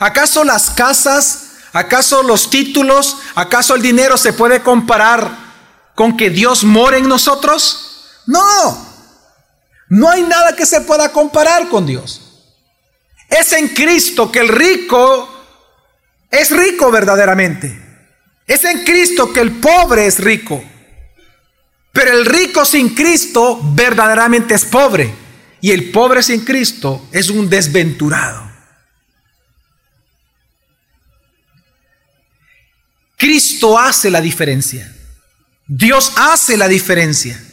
¿Acaso 0.00 0.42
las 0.42 0.70
casas, 0.70 1.50
acaso 1.72 2.22
los 2.22 2.50
títulos, 2.50 3.18
acaso 3.34 3.74
el 3.74 3.82
dinero 3.82 4.16
se 4.16 4.32
puede 4.32 4.62
comparar 4.62 5.30
con 5.94 6.16
que 6.16 6.30
Dios 6.30 6.64
more 6.64 6.98
en 6.98 7.08
nosotros? 7.08 8.06
No. 8.26 8.89
No 9.90 10.08
hay 10.08 10.22
nada 10.22 10.54
que 10.54 10.64
se 10.64 10.80
pueda 10.82 11.12
comparar 11.12 11.68
con 11.68 11.84
Dios. 11.84 12.22
Es 13.28 13.52
en 13.52 13.68
Cristo 13.68 14.30
que 14.30 14.38
el 14.38 14.48
rico 14.48 15.28
es 16.30 16.50
rico 16.50 16.90
verdaderamente. 16.92 17.76
Es 18.46 18.64
en 18.64 18.84
Cristo 18.84 19.32
que 19.32 19.40
el 19.40 19.52
pobre 19.58 20.06
es 20.06 20.20
rico. 20.20 20.62
Pero 21.92 22.12
el 22.12 22.24
rico 22.24 22.64
sin 22.64 22.94
Cristo 22.94 23.60
verdaderamente 23.74 24.54
es 24.54 24.64
pobre. 24.64 25.12
Y 25.60 25.72
el 25.72 25.90
pobre 25.90 26.22
sin 26.22 26.44
Cristo 26.44 27.08
es 27.10 27.28
un 27.28 27.50
desventurado. 27.50 28.48
Cristo 33.16 33.76
hace 33.76 34.08
la 34.08 34.20
diferencia. 34.20 34.90
Dios 35.66 36.12
hace 36.16 36.56
la 36.56 36.68
diferencia. 36.68 37.44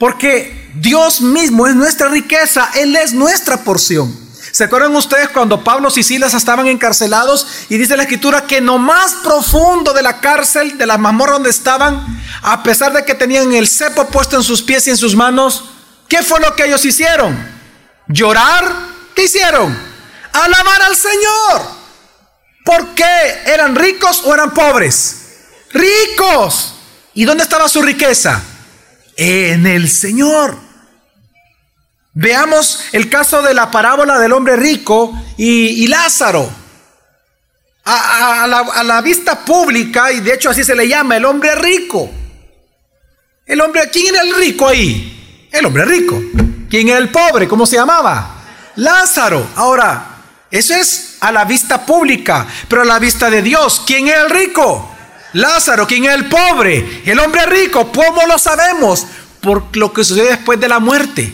Porque 0.00 0.70
Dios 0.76 1.20
mismo 1.20 1.66
es 1.66 1.74
nuestra 1.76 2.08
riqueza, 2.08 2.70
Él 2.74 2.96
es 2.96 3.12
nuestra 3.12 3.58
porción. 3.58 4.18
¿Se 4.50 4.64
acuerdan 4.64 4.96
ustedes 4.96 5.28
cuando 5.28 5.62
Pablo 5.62 5.90
y 5.94 6.02
Silas 6.02 6.32
estaban 6.32 6.66
encarcelados 6.66 7.46
y 7.68 7.76
dice 7.76 7.98
la 7.98 8.04
escritura 8.04 8.46
que 8.46 8.62
no 8.62 8.78
más 8.78 9.16
profundo 9.22 9.92
de 9.92 10.02
la 10.02 10.20
cárcel, 10.20 10.78
de 10.78 10.86
la 10.86 10.96
mazmorra 10.96 11.34
donde 11.34 11.50
estaban, 11.50 12.20
a 12.40 12.62
pesar 12.62 12.94
de 12.94 13.04
que 13.04 13.14
tenían 13.14 13.52
el 13.52 13.68
cepo 13.68 14.06
puesto 14.06 14.36
en 14.36 14.42
sus 14.42 14.62
pies 14.62 14.86
y 14.86 14.90
en 14.90 14.96
sus 14.96 15.14
manos, 15.14 15.66
¿qué 16.08 16.22
fue 16.22 16.40
lo 16.40 16.56
que 16.56 16.64
ellos 16.64 16.82
hicieron? 16.86 17.38
¿Llorar? 18.08 18.74
¿Qué 19.14 19.24
hicieron? 19.24 19.78
Alabar 20.32 20.82
al 20.82 20.96
Señor. 20.96 21.62
¿Por 22.64 22.94
qué? 22.94 23.42
¿Eran 23.44 23.76
ricos 23.76 24.22
o 24.24 24.32
eran 24.32 24.50
pobres? 24.50 25.16
ricos. 25.72 26.74
¿Y 27.12 27.26
dónde 27.26 27.42
estaba 27.42 27.68
su 27.68 27.82
riqueza? 27.82 28.42
En 29.22 29.66
el 29.66 29.90
Señor. 29.90 30.56
Veamos 32.14 32.86
el 32.92 33.10
caso 33.10 33.42
de 33.42 33.52
la 33.52 33.70
parábola 33.70 34.18
del 34.18 34.32
hombre 34.32 34.56
rico 34.56 35.12
y, 35.36 35.86
Lázaro. 35.88 36.50
A, 37.84 38.46
la, 38.48 38.60
a, 38.60 38.82
la, 38.82 39.02
vista 39.02 39.44
pública, 39.44 40.10
y 40.10 40.20
de 40.20 40.32
hecho 40.32 40.48
así 40.48 40.64
se 40.64 40.74
le 40.74 40.88
llama, 40.88 41.18
el 41.18 41.26
hombre 41.26 41.54
rico. 41.54 42.10
El 43.44 43.60
hombre, 43.60 43.90
¿quién 43.92 44.14
era 44.14 44.22
el 44.22 44.34
rico 44.36 44.66
ahí? 44.66 45.48
El 45.52 45.66
hombre 45.66 45.84
rico. 45.84 46.18
¿Quién 46.70 46.88
era 46.88 46.96
el 46.96 47.10
pobre? 47.10 47.46
¿Cómo 47.46 47.66
se 47.66 47.76
llamaba? 47.76 48.42
Lázaro. 48.76 49.48
Ahora, 49.56 50.16
eso 50.50 50.74
es 50.74 51.18
a 51.20 51.30
la 51.30 51.44
vista 51.44 51.84
pública, 51.84 52.46
pero 52.68 52.80
a 52.82 52.86
la 52.86 52.98
vista 52.98 53.28
de 53.28 53.42
Dios, 53.42 53.82
¿quién 53.86 54.08
era 54.08 54.22
el 54.22 54.30
rico? 54.30 54.89
Lázaro, 55.32 55.86
¿quién 55.86 56.04
es 56.04 56.14
el 56.14 56.26
pobre? 56.26 57.02
El 57.04 57.18
hombre 57.18 57.46
rico, 57.46 57.90
¿cómo 57.92 58.26
lo 58.26 58.38
sabemos? 58.38 59.06
Por 59.40 59.76
lo 59.76 59.92
que 59.92 60.04
sucede 60.04 60.30
después 60.30 60.58
de 60.60 60.68
la 60.68 60.78
muerte. 60.78 61.32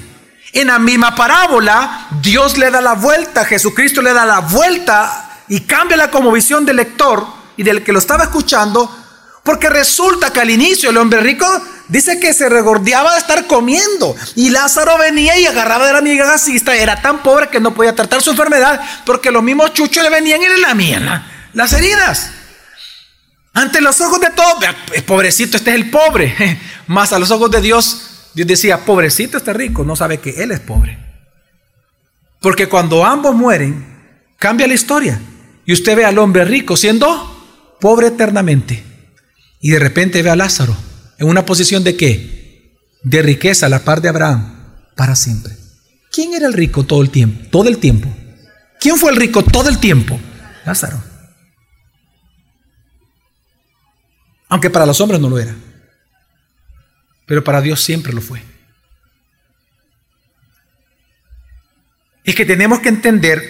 En 0.52 0.68
la 0.68 0.78
misma 0.78 1.14
parábola, 1.14 2.08
Dios 2.22 2.56
le 2.56 2.70
da 2.70 2.80
la 2.80 2.94
vuelta, 2.94 3.44
Jesucristo 3.44 4.00
le 4.00 4.12
da 4.12 4.24
la 4.24 4.40
vuelta 4.40 5.42
y 5.48 5.60
cambia 5.60 5.96
la 5.96 6.10
visión 6.32 6.64
del 6.64 6.76
lector 6.76 7.26
y 7.56 7.62
del 7.62 7.82
que 7.82 7.92
lo 7.92 7.98
estaba 7.98 8.24
escuchando, 8.24 8.90
porque 9.42 9.68
resulta 9.68 10.32
que 10.32 10.40
al 10.40 10.50
inicio 10.50 10.90
el 10.90 10.96
hombre 10.96 11.20
rico 11.20 11.46
dice 11.88 12.18
que 12.18 12.34
se 12.34 12.48
regordeaba 12.48 13.12
de 13.12 13.18
estar 13.18 13.46
comiendo 13.46 14.16
y 14.34 14.50
Lázaro 14.50 14.98
venía 14.98 15.38
y 15.38 15.46
agarraba 15.46 15.86
de 15.86 15.92
la 15.92 16.00
migajacista, 16.00 16.74
era 16.74 17.00
tan 17.00 17.22
pobre 17.22 17.48
que 17.48 17.60
no 17.60 17.74
podía 17.74 17.94
tratar 17.94 18.22
su 18.22 18.30
enfermedad 18.30 18.80
porque 19.04 19.30
los 19.30 19.42
mismos 19.42 19.72
chuchos 19.72 20.02
le 20.02 20.10
venían 20.10 20.42
y 20.42 20.48
le 20.48 20.58
lamían 20.58 21.24
las 21.52 21.72
heridas. 21.72 22.30
Ante 23.56 23.80
los 23.80 23.98
ojos 24.02 24.20
de 24.20 24.28
todos, 24.36 24.66
pobrecito, 25.06 25.56
este 25.56 25.70
es 25.70 25.76
el 25.76 25.88
pobre. 25.88 26.60
Más 26.88 27.14
a 27.14 27.18
los 27.18 27.30
ojos 27.30 27.50
de 27.50 27.62
Dios, 27.62 28.30
Dios 28.34 28.46
decía, 28.46 28.84
pobrecito 28.84 29.38
este 29.38 29.54
rico, 29.54 29.82
no 29.82 29.96
sabe 29.96 30.18
que 30.18 30.42
él 30.42 30.50
es 30.50 30.60
pobre. 30.60 30.98
Porque 32.42 32.68
cuando 32.68 33.02
ambos 33.02 33.34
mueren, 33.34 33.86
cambia 34.36 34.66
la 34.66 34.74
historia. 34.74 35.18
Y 35.64 35.72
usted 35.72 35.96
ve 35.96 36.04
al 36.04 36.18
hombre 36.18 36.44
rico 36.44 36.76
siendo 36.76 37.78
pobre 37.80 38.08
eternamente. 38.08 38.84
Y 39.58 39.70
de 39.70 39.78
repente 39.78 40.22
ve 40.22 40.28
a 40.28 40.36
Lázaro 40.36 40.76
en 41.16 41.26
una 41.26 41.46
posición 41.46 41.82
de 41.82 41.96
qué? 41.96 42.76
De 43.04 43.22
riqueza 43.22 43.64
a 43.64 43.70
la 43.70 43.84
par 43.84 44.02
de 44.02 44.10
Abraham 44.10 44.54
para 44.96 45.16
siempre. 45.16 45.56
¿Quién 46.12 46.34
era 46.34 46.46
el 46.46 46.52
rico 46.52 46.84
todo 46.84 47.00
el 47.00 47.08
tiempo? 47.08 47.48
Todo 47.50 47.70
el 47.70 47.78
tiempo. 47.78 48.14
¿Quién 48.78 48.98
fue 48.98 49.12
el 49.12 49.16
rico 49.16 49.42
todo 49.42 49.70
el 49.70 49.78
tiempo? 49.78 50.20
Lázaro. 50.66 51.15
Aunque 54.56 54.70
para 54.70 54.86
los 54.86 55.02
hombres 55.02 55.20
no 55.20 55.28
lo 55.28 55.38
era. 55.38 55.54
Pero 57.26 57.44
para 57.44 57.60
Dios 57.60 57.78
siempre 57.82 58.14
lo 58.14 58.22
fue. 58.22 58.42
Es 62.24 62.34
que 62.34 62.46
tenemos 62.46 62.80
que 62.80 62.88
entender 62.88 63.42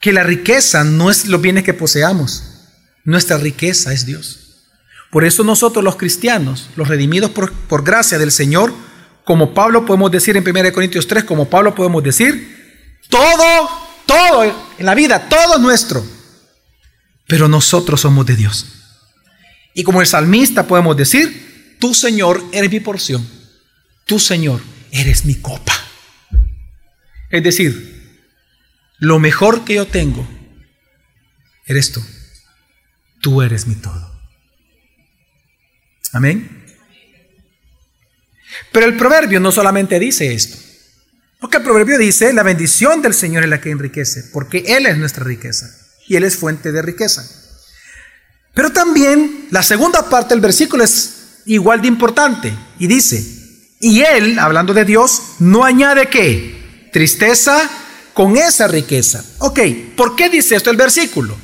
que 0.00 0.10
la 0.10 0.22
riqueza 0.22 0.84
no 0.84 1.10
es 1.10 1.26
los 1.26 1.42
bienes 1.42 1.64
que 1.64 1.74
poseamos. 1.74 2.64
Nuestra 3.04 3.36
riqueza 3.36 3.92
es 3.92 4.06
Dios. 4.06 4.70
Por 5.10 5.26
eso 5.26 5.44
nosotros 5.44 5.84
los 5.84 5.96
cristianos, 5.96 6.70
los 6.76 6.88
redimidos 6.88 7.32
por, 7.32 7.84
gracia 7.84 8.18
del 8.18 8.32
Señor, 8.32 8.72
como 9.24 9.52
Pablo 9.52 9.84
podemos 9.84 10.10
decir 10.10 10.34
en 10.38 10.48
1 10.48 10.72
Corintios 10.72 11.06
3, 11.06 11.24
como 11.24 11.50
Pablo 11.50 11.74
podemos 11.74 12.02
decir, 12.02 12.98
todo, 13.10 13.68
todo 14.06 14.44
en 14.78 14.86
la 14.86 14.94
vida, 14.94 15.28
todo 15.28 15.56
es 15.56 15.60
nuestro. 15.60 16.02
Pero 17.26 17.48
nosotros 17.48 18.00
somos 18.00 18.24
de 18.24 18.34
Dios. 18.34 18.81
Y 19.74 19.84
como 19.84 20.00
el 20.00 20.06
salmista 20.06 20.66
podemos 20.66 20.96
decir, 20.96 21.76
tú 21.78 21.94
Señor 21.94 22.42
eres 22.52 22.70
mi 22.70 22.80
porción, 22.80 23.26
tú 24.04 24.18
Señor 24.18 24.60
eres 24.90 25.24
mi 25.24 25.36
copa. 25.36 25.74
Es 27.30 27.42
decir, 27.42 28.20
lo 28.98 29.18
mejor 29.18 29.64
que 29.64 29.74
yo 29.74 29.86
tengo 29.86 30.28
eres 31.66 31.92
tú. 31.92 32.04
Tú 33.20 33.40
eres 33.40 33.66
mi 33.66 33.74
todo. 33.76 34.12
Amén. 36.12 36.66
Pero 38.70 38.86
el 38.86 38.96
proverbio 38.96 39.40
no 39.40 39.50
solamente 39.50 39.98
dice 39.98 40.34
esto. 40.34 40.58
Porque 41.40 41.56
el 41.56 41.62
proverbio 41.62 41.98
dice, 41.98 42.32
la 42.32 42.42
bendición 42.42 43.02
del 43.02 43.14
Señor 43.14 43.42
es 43.42 43.48
la 43.50 43.60
que 43.60 43.70
enriquece, 43.70 44.24
porque 44.32 44.58
Él 44.66 44.86
es 44.86 44.96
nuestra 44.98 45.24
riqueza 45.24 45.66
y 46.06 46.16
Él 46.16 46.24
es 46.24 46.36
fuente 46.36 46.70
de 46.70 46.82
riqueza. 46.82 47.41
Pero 48.54 48.70
también 48.72 49.48
la 49.50 49.62
segunda 49.62 50.08
parte 50.08 50.34
del 50.34 50.40
versículo 50.40 50.84
es 50.84 51.40
igual 51.46 51.80
de 51.80 51.88
importante 51.88 52.54
y 52.78 52.86
dice, 52.86 53.24
y 53.80 54.02
Él, 54.02 54.38
hablando 54.38 54.74
de 54.74 54.84
Dios, 54.84 55.22
no 55.38 55.64
añade 55.64 56.06
qué? 56.06 56.88
Tristeza 56.92 57.68
con 58.12 58.36
esa 58.36 58.68
riqueza. 58.68 59.24
Ok, 59.38 59.60
¿por 59.96 60.14
qué 60.16 60.28
dice 60.28 60.54
esto 60.54 60.70
el 60.70 60.76
versículo? 60.76 61.36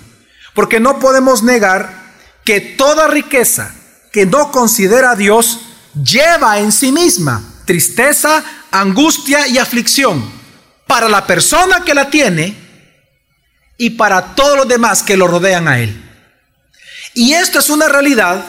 Porque 0.54 0.80
no 0.80 0.98
podemos 0.98 1.42
negar 1.42 2.14
que 2.44 2.60
toda 2.60 3.08
riqueza 3.08 3.74
que 4.12 4.26
no 4.26 4.50
considera 4.52 5.12
a 5.12 5.16
Dios 5.16 5.60
lleva 5.94 6.58
en 6.58 6.72
sí 6.72 6.92
misma 6.92 7.42
tristeza, 7.64 8.42
angustia 8.70 9.46
y 9.46 9.58
aflicción 9.58 10.24
para 10.86 11.08
la 11.08 11.26
persona 11.26 11.84
que 11.84 11.94
la 11.94 12.08
tiene 12.08 12.56
y 13.76 13.90
para 13.90 14.34
todos 14.34 14.56
los 14.56 14.66
demás 14.66 15.02
que 15.02 15.16
lo 15.16 15.28
rodean 15.28 15.68
a 15.68 15.78
él. 15.78 16.07
Y 17.14 17.34
esto 17.34 17.58
es 17.58 17.70
una 17.70 17.88
realidad 17.88 18.44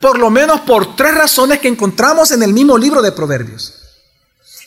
por 0.00 0.18
lo 0.18 0.30
menos 0.30 0.60
por 0.60 0.96
tres 0.96 1.14
razones 1.14 1.60
que 1.60 1.68
encontramos 1.68 2.30
en 2.30 2.42
el 2.42 2.52
mismo 2.52 2.76
libro 2.76 3.00
de 3.00 3.12
Proverbios. 3.12 3.74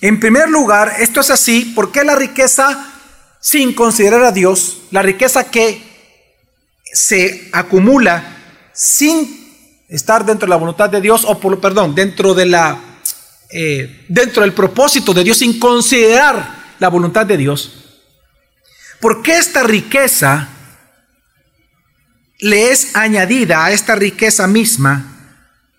En 0.01 0.19
primer 0.19 0.49
lugar, 0.49 0.95
esto 0.99 1.21
es 1.21 1.29
así 1.29 1.73
porque 1.75 2.03
la 2.03 2.15
riqueza 2.15 2.93
sin 3.39 3.73
considerar 3.73 4.23
a 4.23 4.31
Dios, 4.31 4.79
la 4.91 5.01
riqueza 5.01 5.43
que 5.45 5.81
se 6.91 7.49
acumula 7.53 8.35
sin 8.73 9.85
estar 9.87 10.25
dentro 10.25 10.47
de 10.47 10.49
la 10.49 10.57
voluntad 10.57 10.89
de 10.89 11.01
Dios, 11.01 11.23
o 11.23 11.39
por, 11.39 11.59
perdón, 11.59 11.93
dentro 11.93 12.33
de 12.33 12.45
la 12.45 12.79
eh, 13.49 14.05
dentro 14.09 14.41
del 14.41 14.53
propósito 14.53 15.13
de 15.13 15.23
Dios 15.23 15.37
sin 15.37 15.57
considerar 15.57 16.75
la 16.79 16.89
voluntad 16.89 17.25
de 17.25 17.37
Dios. 17.37 17.71
Porque 18.99 19.37
esta 19.37 19.63
riqueza 19.63 20.49
le 22.39 22.71
es 22.71 22.95
añadida 22.95 23.65
a 23.65 23.71
esta 23.71 23.95
riqueza 23.95 24.47
misma 24.47 25.13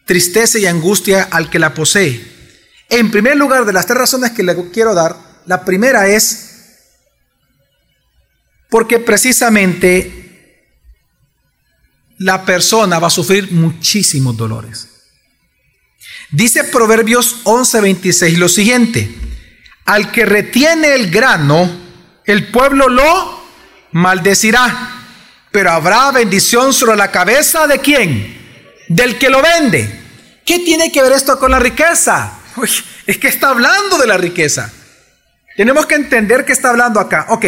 tristeza 0.09 0.59
y 0.59 0.67
angustia 0.67 1.29
al 1.31 1.51
que 1.51 1.59
la 1.59 1.75
posee. 1.75 2.27
En 2.89 3.11
primer 3.11 3.37
lugar, 3.37 3.67
de 3.67 3.75
las 3.75 3.87
tres 3.87 3.99
razones 3.99 4.31
que 4.31 4.43
le 4.43 4.71
quiero 4.71 4.95
dar, 4.95 5.15
la 5.45 5.65
primera 5.65 6.09
es 6.09 6.47
porque 8.71 8.99
precisamente 8.99 10.67
la 12.19 12.45
persona 12.45 12.99
va 12.99 13.09
a 13.09 13.11
sufrir 13.11 13.53
muchísimos 13.53 14.37
dolores. 14.37 14.89
Dice 16.31 16.65
Proverbios 16.65 17.45
11:26 17.45 18.39
lo 18.39 18.49
siguiente, 18.49 19.15
al 19.85 20.11
que 20.11 20.25
retiene 20.25 20.95
el 20.95 21.11
grano, 21.11 21.71
el 22.25 22.51
pueblo 22.51 22.89
lo 22.89 23.43
maldecirá, 23.93 24.98
pero 25.59 25.73
habrá 25.73 26.13
bendición 26.13 26.73
sobre 26.73 26.95
la 26.95 27.11
cabeza 27.11 27.67
de 27.67 27.81
quién? 27.81 28.85
Del 28.87 29.19
que 29.19 29.29
lo 29.29 29.43
vende. 29.43 29.91
¿Qué 30.47 30.61
tiene 30.61 30.93
que 30.93 31.03
ver 31.03 31.11
esto 31.11 31.37
con 31.37 31.51
la 31.51 31.59
riqueza? 31.59 32.33
es 33.07 33.19
que 33.19 33.27
está 33.27 33.49
hablando 33.49 33.99
de 33.99 34.07
la 34.07 34.17
riqueza. 34.17 34.71
Tenemos 35.57 35.85
que 35.87 35.97
entender 35.97 36.45
que 36.45 36.53
está 36.53 36.71
hablando 36.71 37.01
acá. 37.01 37.27
Ok, 37.31 37.47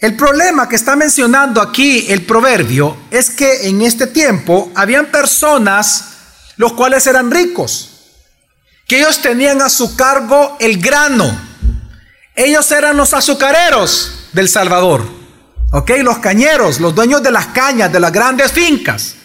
el 0.00 0.16
problema 0.16 0.70
que 0.70 0.76
está 0.76 0.96
mencionando 0.96 1.60
aquí 1.60 2.06
el 2.08 2.24
proverbio 2.24 2.96
es 3.10 3.28
que 3.28 3.68
en 3.68 3.82
este 3.82 4.06
tiempo 4.06 4.72
habían 4.74 5.04
personas 5.10 6.14
los 6.56 6.72
cuales 6.72 7.06
eran 7.06 7.30
ricos, 7.30 8.06
que 8.88 9.00
ellos 9.00 9.20
tenían 9.20 9.60
a 9.60 9.68
su 9.68 9.96
cargo 9.96 10.56
el 10.58 10.80
grano. 10.80 11.30
Ellos 12.34 12.72
eran 12.72 12.96
los 12.96 13.12
azucareros 13.12 14.28
del 14.32 14.48
Salvador, 14.48 15.19
¿ok? 15.72 15.90
Los 16.02 16.18
cañeros, 16.18 16.80
los 16.80 16.94
dueños 16.94 17.22
de 17.22 17.30
las 17.30 17.46
cañas, 17.48 17.92
de 17.92 18.00
las 18.00 18.12
grandes 18.12 18.52
fincas. 18.52 19.16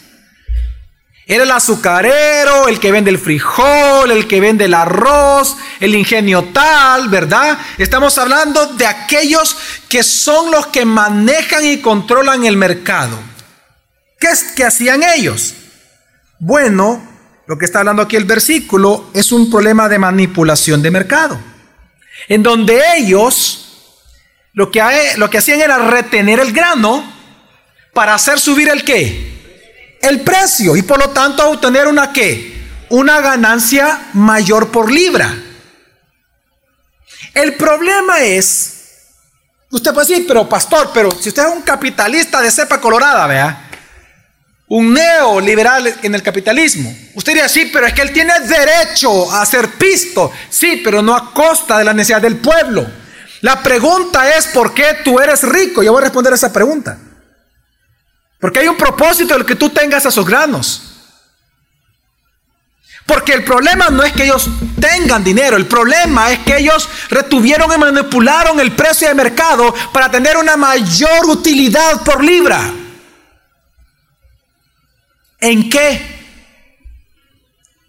Era 1.28 1.44
el 1.44 1.52
azucarero, 1.52 2.68
el 2.68 2.80
que 2.80 2.92
vende 2.92 3.10
el 3.10 3.18
frijol, 3.18 4.12
el 4.12 4.28
que 4.28 4.40
vende 4.40 4.66
el 4.66 4.76
arroz, 4.76 5.58
el 5.80 5.96
ingenio 5.96 6.50
tal, 6.54 7.10
¿verdad? 7.10 7.58
Estamos 7.80 8.20
hablando 8.20 8.68
de 8.68 8.86
aquellos 8.86 9.58
que 9.90 10.04
son 10.04 10.52
los 10.52 10.68
que 10.68 10.86
manejan 10.86 11.66
y 11.66 11.82
controlan 11.82 12.46
el 12.46 12.58
mercado. 12.58 13.18
¿Qué, 14.20 14.28
es, 14.28 14.44
que 14.56 14.66
hacían 14.66 15.02
ellos? 15.02 15.56
Bueno, 16.38 17.02
lo 17.48 17.58
que 17.58 17.66
está 17.66 17.80
hablando 17.80 18.04
aquí 18.04 18.16
el 18.16 18.26
versículo 18.26 19.10
es 19.16 19.32
un 19.32 19.50
problema 19.50 19.90
de 19.90 19.98
manipulación 19.98 20.84
de 20.84 20.92
mercado, 20.92 21.40
en 22.28 22.44
donde 22.44 22.80
ellos 22.98 23.65
lo 24.56 24.72
que, 24.72 24.82
lo 25.18 25.30
que 25.30 25.38
hacían 25.38 25.62
era 25.62 25.78
retener 25.78 26.40
el 26.40 26.52
grano 26.52 27.14
para 27.94 28.16
hacer 28.16 28.40
subir 28.40 28.68
el 28.70 28.84
qué? 28.84 29.36
el 30.08 30.22
precio 30.22 30.76
y 30.76 30.82
por 30.82 31.00
lo 31.00 31.10
tanto 31.10 31.50
obtener 31.50 31.88
una 31.88 32.12
qué? 32.12 32.54
Una 32.90 33.22
ganancia 33.22 34.10
mayor 34.14 34.70
por 34.70 34.92
libra. 34.92 35.34
El 37.34 37.56
problema 37.56 38.20
es, 38.20 38.74
usted 39.72 39.94
puede 39.94 40.08
decir, 40.08 40.28
pero 40.28 40.48
pastor, 40.48 40.92
pero 40.94 41.12
si 41.12 41.30
usted 41.30 41.48
es 41.48 41.54
un 41.54 41.64
capitalista 41.64 42.42
de 42.42 42.52
cepa 42.52 42.80
colorada, 42.80 43.28
vea, 43.28 43.70
un 44.68 44.94
neoliberal 44.94 45.96
en 46.02 46.16
el 46.16 46.24
capitalismo, 46.24 46.96
usted 47.16 47.34
diría, 47.34 47.50
sí, 47.50 47.70
pero 47.74 47.88
es 47.88 47.94
que 47.94 48.02
él 48.04 48.14
tiene 48.14 48.40
derecho 48.42 49.32
a 49.32 49.46
ser 49.46 49.70
pisto, 49.72 50.32
sí, 50.50 50.82
pero 50.84 51.02
no 51.02 51.16
a 51.16 51.34
costa 51.34 51.78
de 51.78 51.84
la 51.84 51.94
necesidad 51.94 52.22
del 52.22 52.38
pueblo. 52.38 53.05
La 53.42 53.62
pregunta 53.62 54.36
es, 54.36 54.48
¿por 54.48 54.74
qué 54.74 55.00
tú 55.04 55.20
eres 55.20 55.44
rico? 55.44 55.84
Yo 55.84 55.92
voy 55.92 56.02
a 56.02 56.06
responder 56.06 56.34
esa 56.34 56.52
pregunta. 56.52 56.98
Porque 58.40 58.60
hay 58.60 58.68
un 58.68 58.78
propósito 58.78 59.36
el 59.36 59.46
que 59.46 59.56
tú 59.56 59.70
tengas 59.70 60.06
esos 60.06 60.26
granos. 60.26 60.96
Porque 63.06 63.34
el 63.34 63.44
problema 63.44 63.90
no 63.90 64.04
es 64.04 64.14
que 64.14 64.24
ellos 64.24 64.50
tengan 64.80 65.24
dinero, 65.24 65.58
el 65.58 65.68
problema 65.68 66.32
es 66.32 66.40
que 66.40 66.58
ellos 66.58 66.90
retuvieron 67.10 67.72
y 67.72 67.78
manipularon 67.78 68.60
el 68.60 68.72
precio 68.72 69.08
de 69.08 69.14
mercado 69.14 69.74
para 69.94 70.10
tener 70.10 70.38
una 70.38 70.58
mayor 70.58 71.28
utilidad 71.28 72.04
por 72.04 72.24
libra. 72.24 72.60
¿En 75.40 75.70
qué? 75.70 76.02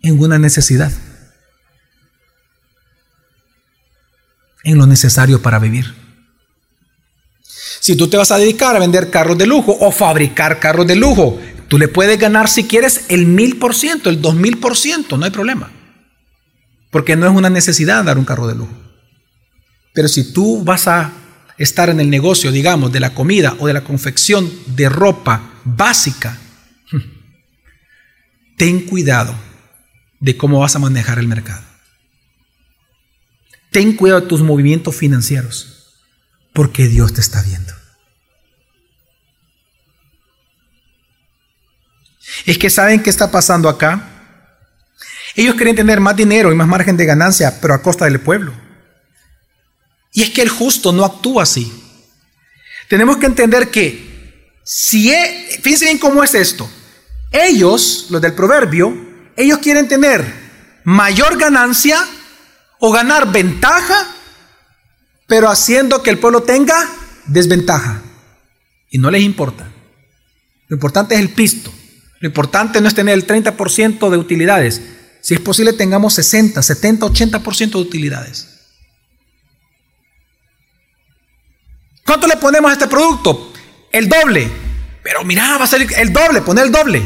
En 0.03 0.21
una 0.21 0.39
necesidad. 0.39 0.93
En 4.67 4.79
lo 4.79 4.87
necesario 4.89 5.41
para 5.41 5.61
vivir. 5.61 5.95
Si 7.79 7.95
tú 7.95 8.09
te 8.09 8.17
vas 8.17 8.33
a 8.33 8.39
dedicar 8.39 8.75
a 8.75 8.81
vender 8.81 9.11
carros 9.11 9.39
de 9.39 9.47
lujo 9.47 9.77
o 9.79 9.93
fabricar 9.93 10.59
carros 10.59 10.89
de 10.89 10.97
lujo, 10.97 11.41
tú 11.69 11.79
le 11.79 11.87
puedes 11.87 12.19
ganar 12.19 12.49
si 12.49 12.65
quieres 12.65 13.05
el 13.09 13.27
mil 13.27 13.59
por 13.59 13.77
ciento, 13.77 14.11
el 14.11 14.21
dos 14.21 14.35
mil 14.35 14.59
por 14.59 14.77
ciento, 14.77 15.17
no 15.17 15.25
hay 15.25 15.31
problema. 15.31 15.71
porque 16.91 17.15
no 17.15 17.27
es 17.27 17.33
una 17.33 17.51
necesidad 17.51 18.03
dar 18.03 18.19
un 18.19 18.25
carro 18.25 18.49
de 18.49 18.55
lujo. 18.55 18.73
Pero 19.93 20.09
si 20.09 20.33
tú 20.33 20.65
vas 20.65 20.89
a 20.89 21.13
estar 21.59 21.91
en 21.91 22.01
el 22.01 22.09
negocio, 22.11 22.51
digamos, 22.51 22.91
de 22.91 23.01
la 23.01 23.15
comida 23.15 23.55
o 23.59 23.67
de 23.67 23.75
la 23.75 23.85
confección 23.85 24.51
de 24.75 24.89
ropa 24.89 25.61
básica, 25.65 26.39
ten 28.57 28.81
cuidado 28.87 29.35
de 30.19 30.37
cómo 30.37 30.59
vas 30.61 30.75
a 30.75 30.79
manejar 30.81 31.19
el 31.19 31.29
mercado. 31.29 31.66
Ten 33.71 33.95
cuidado 33.95 34.23
de 34.23 34.27
tus 34.27 34.41
movimientos 34.41 34.97
financieros, 34.97 35.95
porque 36.53 36.87
Dios 36.89 37.13
te 37.13 37.21
está 37.21 37.43
viendo. 37.43 37.73
Es 42.45 42.59
que 42.59 42.71
saben 42.71 43.03
qué 43.03 43.11
está 43.11 43.31
pasando 43.31 43.69
acá. 43.69 44.09
Ellos 45.35 45.55
quieren 45.55 45.77
tener 45.77 46.01
más 46.01 46.17
dinero 46.17 46.53
y 46.53 46.55
más 46.55 46.69
margen 46.69 46.97
de 46.97 47.05
ganancia, 47.05 47.61
pero 47.61 47.75
a 47.75 47.83
costa 47.83 48.07
del 48.07 48.21
pueblo. 48.21 48.53
Y 50.13 50.23
es 50.23 50.31
que 50.31 50.43
el 50.43 50.49
justo 50.49 50.93
no 50.93 51.05
actúa 51.05 51.43
así. 51.43 51.73
Tenemos 52.89 53.19
que 53.19 53.27
entender 53.27 53.71
que 53.71 54.51
si, 54.65 55.13
e, 55.13 55.61
fíjense 55.63 55.85
bien 55.87 55.99
cómo 55.99 56.25
es 56.25 56.35
esto. 56.35 56.71
Ellos, 57.31 58.07
los 58.11 58.23
del 58.23 58.33
proverbio, 58.33 58.97
ellos 59.37 59.59
quieren 59.59 59.89
tener 59.89 60.25
mayor 60.85 61.39
ganancia 61.39 61.99
o 62.79 62.93
ganar 62.93 63.33
ventaja, 63.33 64.07
pero 65.27 65.49
haciendo 65.49 66.03
que 66.03 66.11
el 66.11 66.19
pueblo 66.19 66.43
tenga 66.43 66.89
desventaja. 67.27 68.03
Y 68.91 68.99
no 68.99 69.11
les 69.11 69.23
importa. 69.23 69.71
Lo 70.69 70.77
importante 70.77 71.15
es 71.15 71.21
el 71.21 71.31
pisto. 71.31 71.73
Lo 72.21 72.29
importante 72.29 72.81
no 72.81 72.89
es 72.89 72.95
tener 72.95 73.15
el 73.15 73.27
30% 73.27 74.11
de 74.11 74.17
utilidades. 74.17 74.83
Si 75.21 75.35
es 75.35 75.41
posible, 75.41 75.73
tengamos 75.73 76.15
60, 76.15 76.63
70, 76.63 77.07
80% 77.07 77.71
de 77.71 77.79
utilidades. 77.79 78.49
¿Cuánto 82.05 82.27
le 82.27 82.37
ponemos 82.37 82.71
a 82.71 82.75
este 82.75 82.87
producto? 82.87 83.53
El 83.91 84.09
doble. 84.09 84.49
Pero 85.03 85.25
mira, 85.25 85.59
va 85.59 85.65
a 85.65 85.69
ser 85.69 85.87
el 85.97 86.13
doble, 86.13 86.43
poner 86.43 86.67
el 86.67 86.73
doble. 86.73 87.03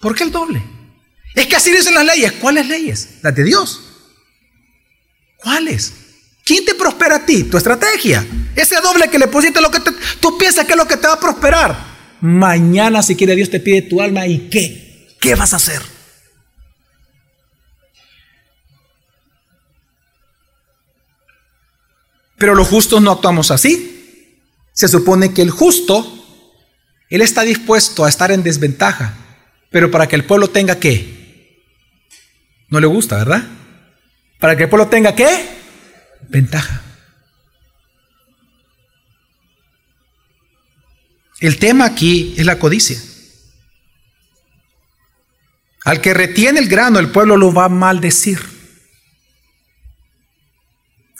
¿Por 0.00 0.14
qué 0.14 0.24
el 0.24 0.32
doble? 0.32 0.75
Es 1.36 1.46
que 1.46 1.54
así 1.54 1.70
dicen 1.70 1.94
las 1.94 2.06
leyes. 2.06 2.32
¿Cuáles 2.32 2.66
leyes? 2.66 3.18
Las 3.22 3.34
de 3.34 3.44
Dios. 3.44 3.82
¿Cuáles? 5.36 5.92
¿Quién 6.44 6.64
te 6.64 6.74
prospera 6.74 7.16
a 7.16 7.26
ti? 7.26 7.44
Tu 7.44 7.58
estrategia. 7.58 8.26
Ese 8.56 8.80
doble 8.80 9.08
que 9.10 9.18
le 9.18 9.28
pusiste 9.28 9.60
lo 9.60 9.70
que 9.70 9.80
tú 10.18 10.38
piensas 10.38 10.64
que 10.64 10.72
es 10.72 10.78
lo 10.78 10.88
que 10.88 10.96
te 10.96 11.06
va 11.06 11.12
a 11.12 11.20
prosperar. 11.20 11.76
Mañana, 12.22 13.02
si 13.02 13.14
quiere 13.14 13.36
Dios, 13.36 13.50
te 13.50 13.60
pide 13.60 13.82
tu 13.82 14.00
alma 14.00 14.26
y 14.26 14.48
qué? 14.48 15.14
¿Qué 15.20 15.34
vas 15.34 15.52
a 15.52 15.56
hacer? 15.56 15.82
Pero 22.38 22.54
los 22.54 22.68
justos 22.68 23.02
no 23.02 23.10
actuamos 23.12 23.50
así. 23.50 24.40
Se 24.72 24.88
supone 24.88 25.34
que 25.34 25.42
el 25.42 25.50
justo, 25.50 26.06
él 27.10 27.20
está 27.20 27.42
dispuesto 27.42 28.04
a 28.04 28.08
estar 28.08 28.30
en 28.30 28.42
desventaja, 28.42 29.14
pero 29.70 29.90
para 29.90 30.06
que 30.06 30.16
el 30.16 30.24
pueblo 30.24 30.48
tenga 30.48 30.78
qué? 30.78 31.15
No 32.68 32.80
le 32.80 32.86
gusta, 32.86 33.16
¿verdad? 33.16 33.42
Para 34.38 34.56
que 34.56 34.64
el 34.64 34.68
pueblo 34.68 34.88
tenga 34.88 35.14
qué? 35.14 35.48
Ventaja. 36.28 36.82
El 41.40 41.58
tema 41.58 41.84
aquí 41.84 42.34
es 42.36 42.46
la 42.46 42.58
codicia. 42.58 42.98
Al 45.84 46.00
que 46.00 46.14
retiene 46.14 46.58
el 46.58 46.68
grano, 46.68 46.98
el 46.98 47.10
pueblo 47.10 47.36
lo 47.36 47.52
va 47.52 47.66
a 47.66 47.68
maldecir. 47.68 48.40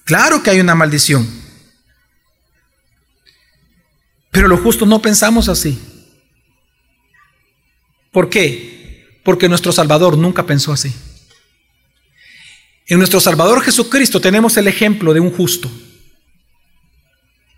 Claro 0.05 0.43
que 0.43 0.51
hay 0.51 0.61
una 0.61 0.75
maldición. 0.75 1.29
Pero 4.31 4.49
los 4.49 4.61
justos 4.61 4.89
no 4.89 5.01
pensamos 5.01 5.49
así. 5.49 5.81
¿Por 8.11 8.29
qué? 8.29 9.21
Porque 9.25 9.49
nuestro 9.49 9.73
Salvador 9.73 10.17
nunca 10.17 10.45
pensó 10.45 10.73
así. 10.73 10.95
En 12.89 12.99
nuestro 12.99 13.19
Salvador 13.19 13.63
Jesucristo 13.63 14.21
tenemos 14.21 14.57
el 14.57 14.69
ejemplo 14.69 15.13
de 15.13 15.21
un 15.21 15.33
justo. 15.33 15.71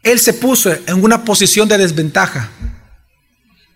Él 0.02 0.18
se 0.18 0.32
puso 0.32 0.72
en 0.72 1.04
una 1.04 1.24
posición 1.24 1.68
de 1.68 1.76
desventaja 1.76 2.50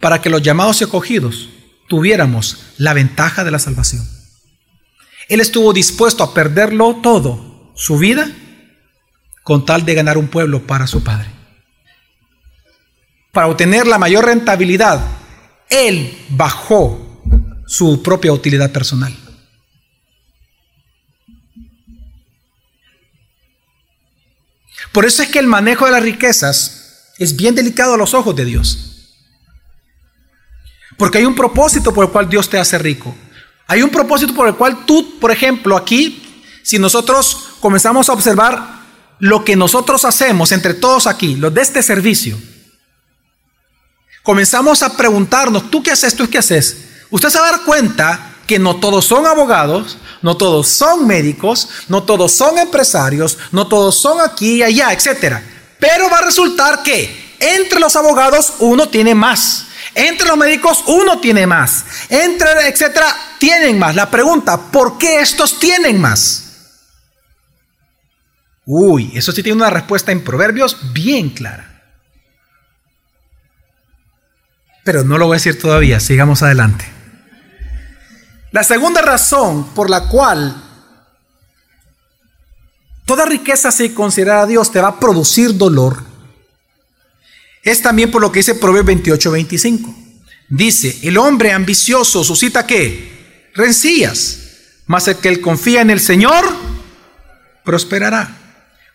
para 0.01 0.21
que 0.21 0.31
los 0.31 0.41
llamados 0.41 0.81
y 0.81 0.85
acogidos 0.85 1.51
tuviéramos 1.89 2.59
la 2.79 2.95
ventaja 2.95 3.45
de 3.45 3.51
la 3.51 3.59
salvación. 3.59 4.03
Él 5.29 5.41
estuvo 5.41 5.73
dispuesto 5.73 6.25
a 6.25 6.33
perderlo 6.33 6.97
todo, 7.03 7.73
su 7.77 7.99
vida, 7.99 8.31
con 9.43 9.67
tal 9.67 9.85
de 9.85 9.95
ganar 9.95 10.17
un 10.17 10.29
pueblo 10.29 10.67
para 10.67 10.87
su 10.87 11.05
Padre. 11.05 11.29
Para 13.31 13.49
obtener 13.49 13.87
la 13.87 13.99
mayor 13.99 14.25
rentabilidad, 14.25 15.05
Él 15.69 16.17
bajó 16.31 17.23
su 17.67 18.03
propia 18.03 18.33
utilidad 18.33 18.73
personal. 18.73 19.15
Por 24.93 25.07
eso 25.07 25.23
es 25.23 25.29
que 25.31 25.39
el 25.39 25.47
manejo 25.47 25.87
de 25.87 25.93
las 25.93 26.03
riquezas 26.03 27.13
es 27.19 27.37
bien 27.37 27.55
delicado 27.55 27.95
a 27.95 27.97
los 27.97 28.15
ojos 28.15 28.37
de 28.37 28.45
Dios. 28.45 28.89
Porque 30.99 31.19
hay 31.19 31.25
un 31.25 31.35
propósito 31.35 31.93
por 31.93 32.05
el 32.05 32.11
cual 32.11 32.29
Dios 32.29 32.49
te 32.49 32.59
hace 32.59 32.79
rico. 32.79 33.15
Hay 33.67 33.83
un 33.83 33.91
propósito 33.91 34.35
por 34.35 34.47
el 34.49 34.55
cual 34.55 34.85
tú, 34.85 35.19
por 35.19 35.31
ejemplo, 35.31 35.77
aquí, 35.77 36.45
si 36.63 36.79
nosotros 36.79 37.55
comenzamos 37.61 38.09
a 38.09 38.13
observar 38.13 38.83
lo 39.19 39.45
que 39.45 39.57
nosotros 39.57 40.05
hacemos 40.05 40.53
entre 40.53 40.75
todos 40.75 41.07
aquí, 41.07 41.37
los 41.37 41.55
de 41.55 41.63
este 41.63 41.83
servicio, 41.83 42.39
comenzamos 44.23 44.83
a 44.83 44.97
preguntarnos, 44.97 45.71
¿tú 45.71 45.83
qué 45.83 45.93
haces? 45.93 46.15
¿Tú 46.15 46.29
qué 46.29 46.39
haces? 46.39 46.89
Usted 47.11 47.31
se 47.31 47.39
va 47.39 47.49
a 47.49 47.53
dar 47.53 47.65
cuenta 47.65 48.32
que 48.47 48.59
no 48.59 48.77
todos 48.77 49.05
son 49.05 49.27
abogados, 49.27 49.99
no 50.23 50.37
todos 50.37 50.69
son 50.69 51.07
médicos, 51.07 51.69
no 51.89 52.03
todos 52.03 52.33
son 52.33 52.59
empresarios, 52.59 53.39
no 53.51 53.67
todos 53.67 53.99
son 53.99 54.21
aquí 54.21 54.57
y 54.57 54.63
allá, 54.63 54.93
etc. 54.93 55.39
Pero 55.79 56.11
va 56.11 56.19
a 56.19 56.25
resultar 56.25 56.83
que 56.83 57.37
entre 57.41 57.81
los 57.81 57.97
abogados 57.97 58.55
uno 58.61 58.89
tiene 58.89 59.15
más. 59.15 59.67
Entre 59.95 60.27
los 60.27 60.37
médicos 60.37 60.85
uno 60.87 61.19
tiene 61.19 61.47
más. 61.47 61.85
Entre, 62.09 62.69
etcétera, 62.69 63.15
tienen 63.39 63.79
más. 63.79 63.95
La 63.95 64.11
pregunta, 64.11 64.71
¿por 64.71 64.97
qué 64.97 65.21
estos 65.21 65.59
tienen 65.59 66.01
más? 66.01 66.43
Uy, 68.65 69.11
eso 69.15 69.33
sí 69.33 69.43
tiene 69.43 69.57
una 69.57 69.71
respuesta 69.71 70.13
en 70.13 70.23
Proverbios 70.23 70.93
bien 70.93 71.31
clara. 71.31 71.69
Pero 74.85 75.05
no 75.05 75.19
lo 75.19 75.27
voy 75.27 75.35
a 75.35 75.39
decir 75.39 75.61
todavía, 75.61 76.01
sigamos 76.01 76.43
adelante. 76.43 76.92
La 78.53 78.63
segunda 78.63 79.01
razón 79.01 79.71
por 79.75 79.89
la 79.89 80.09
cual 80.09 80.63
toda 83.07 83.25
riqueza 83.25 83.73
si 83.73 83.91
considera 83.91 84.43
a 84.43 84.47
Dios 84.47 84.71
te 84.71 84.81
va 84.81 84.89
a 84.89 85.01
producir 85.01 85.57
dolor 85.57 86.05
es 87.63 87.81
también 87.81 88.11
por 88.11 88.21
lo 88.21 88.31
que 88.31 88.41
dice 88.41 88.55
Proverbios 88.55 88.87
28, 88.87 89.31
25. 89.31 89.95
Dice, 90.51 90.99
el 91.03 91.17
hombre 91.17 91.53
ambicioso 91.53 92.23
suscita 92.23 92.67
qué? 92.67 93.51
Rencillas, 93.55 94.39
mas 94.87 95.09
el 95.09 95.17
que 95.17 95.41
confía 95.41 95.81
en 95.81 95.89
el 95.89 96.01
Señor 96.01 96.45
prosperará. 97.65 98.39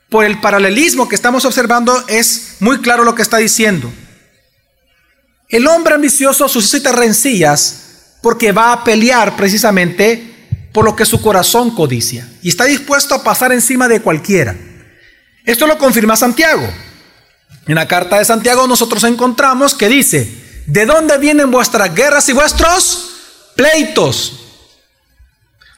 Por 0.10 0.24
el 0.24 0.40
paralelismo 0.40 1.10
que 1.10 1.16
estamos 1.16 1.46
observando 1.46 2.06
es 2.08 2.58
muy 2.60 2.80
claro 2.80 3.04
lo 3.04 3.16
que 3.16 3.24
está 3.24 3.38
diciendo. 3.38 3.92
El 5.50 5.66
hombre 5.66 5.96
ambicioso 5.96 6.48
suscita 6.48 6.92
rencillas 6.92 7.87
porque 8.28 8.52
va 8.52 8.74
a 8.74 8.84
pelear 8.84 9.38
precisamente 9.38 10.68
por 10.74 10.84
lo 10.84 10.98
que 10.98 11.06
su 11.06 11.22
corazón 11.22 11.74
codicia 11.74 12.30
y 12.42 12.50
está 12.50 12.66
dispuesto 12.66 13.16
a 13.16 13.24
pasar 13.24 13.54
encima 13.54 13.88
de 13.88 14.02
cualquiera. 14.02 14.54
Esto 15.46 15.66
lo 15.66 15.78
confirma 15.78 16.18
Santiago. 16.18 16.70
En 17.68 17.76
la 17.76 17.88
carta 17.88 18.20
de 18.20 18.26
Santiago 18.26 18.68
nosotros 18.68 19.06
encontramos 19.06 19.74
que 19.74 19.88
dice, 19.88 20.30
¿de 20.66 20.86
dónde 20.86 21.18
vienen 21.20 21.50
vuestras 21.52 21.96
guerras 21.96 22.28
y 22.28 22.34
vuestros 22.34 23.12
pleitos? 23.56 24.34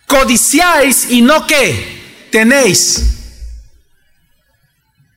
Codiciáis 0.07 1.05
y 1.12 1.21
no 1.21 1.45
qué, 1.45 2.25
tenéis. 2.31 3.12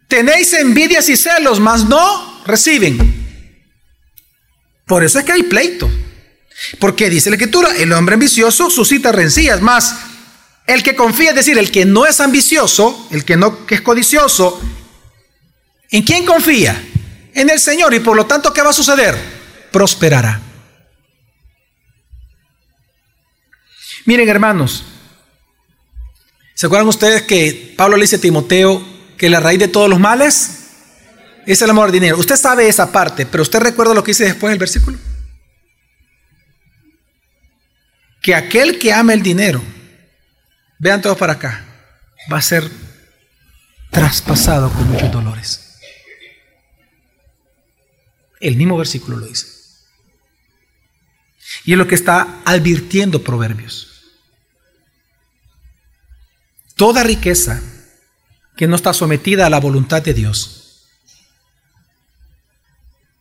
Tenéis 0.07 0.53
envidias 0.53 1.09
y 1.09 1.16
celos, 1.16 1.59
mas 1.61 1.87
no 1.87 2.42
reciben. 2.45 3.57
Por 4.85 5.03
eso 5.03 5.18
es 5.18 5.25
que 5.25 5.33
hay 5.33 5.45
pleitos. 5.45 5.90
Porque 6.79 7.11
dice 7.11 7.31
la 7.31 7.37
escritura, 7.37 7.70
el 7.77 7.92
hombre 7.92 8.14
ambicioso 8.14 8.70
suscita 8.70 9.12
rencillas, 9.12 9.61
más 9.61 9.96
el 10.66 10.83
que 10.83 10.94
confía, 10.94 11.31
es 11.31 11.37
decir, 11.37 11.59
el 11.59 11.70
que 11.70 11.85
no 11.85 12.07
es 12.07 12.20
ambicioso, 12.20 13.09
el 13.11 13.25
que 13.25 13.37
no 13.37 13.66
que 13.66 13.75
es 13.75 13.81
codicioso, 13.81 14.61
¿en 15.90 16.03
quién 16.03 16.25
confía? 16.25 16.81
En 17.35 17.51
el 17.51 17.59
Señor 17.59 17.92
y 17.94 18.01
por 18.01 18.16
lo 18.16 18.27
tanto 18.27 18.53
¿qué 18.53 18.62
va 18.62 18.70
a 18.70 18.75
suceder? 18.75 19.16
Prosperará. 19.72 20.40
Miren, 24.05 24.29
hermanos, 24.29 24.85
¿Se 26.62 26.66
acuerdan 26.66 26.87
ustedes 26.87 27.22
que 27.22 27.75
Pablo 27.77 27.96
le 27.96 28.05
dice 28.05 28.14
a 28.14 28.20
Timoteo 28.20 28.81
que 29.16 29.29
la 29.29 29.40
raíz 29.40 29.59
de 29.59 29.66
todos 29.66 29.90
los 29.90 29.98
males 29.98 30.61
es 31.44 31.61
el 31.61 31.68
amor 31.68 31.87
al 31.87 31.92
dinero? 31.92 32.16
Usted 32.16 32.37
sabe 32.37 32.68
esa 32.68 32.92
parte, 32.92 33.27
pero 33.27 33.42
usted 33.42 33.59
recuerda 33.59 33.94
lo 33.94 34.05
que 34.05 34.12
dice 34.12 34.27
después 34.27 34.53
del 34.53 34.61
versículo. 34.61 34.96
Que 38.23 38.35
aquel 38.35 38.79
que 38.79 38.93
ama 38.93 39.13
el 39.15 39.23
dinero, 39.23 39.63
vean 40.79 41.03
todos 41.03 41.19
para 41.19 41.35
acá, 41.35 41.65
va 42.33 42.39
a 42.39 42.43
ser 42.43 42.71
traspasado 43.91 44.73
con 44.73 44.89
muchos 44.89 45.11
dolores. 45.11 45.79
El 48.41 48.57
mismo 48.57 48.79
versículo 48.79 49.19
lo 49.19 49.27
dice. 49.27 49.47
Y 51.65 51.73
es 51.73 51.79
lo 51.79 51.87
que 51.87 51.95
está 51.95 52.41
advirtiendo 52.45 53.23
Proverbios. 53.23 53.89
Toda 56.75 57.05
riqueza 57.05 57.61
que 58.57 58.67
no 58.67 58.77
está 58.77 58.93
sometida 58.93 59.47
a 59.47 59.51
la 59.51 59.61
voluntad 59.61 60.03
de 60.03 60.15
Dios, 60.15 60.89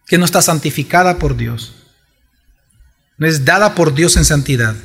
que 0.08 0.18
no 0.18 0.26
está 0.26 0.42
santificada 0.42 1.20
por 1.20 1.38
Dios, 1.38 1.74
no 3.18 3.28
es 3.28 3.46
dada 3.46 3.76
por 3.76 3.94
Dios 3.94 4.18
en 4.18 4.26
santidad, 4.26 4.76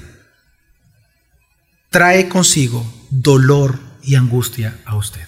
trae 1.96 2.28
consigo 2.28 2.86
dolor 3.08 3.78
y 4.02 4.16
angustia 4.16 4.76
a 4.84 4.96
usted. 4.96 5.26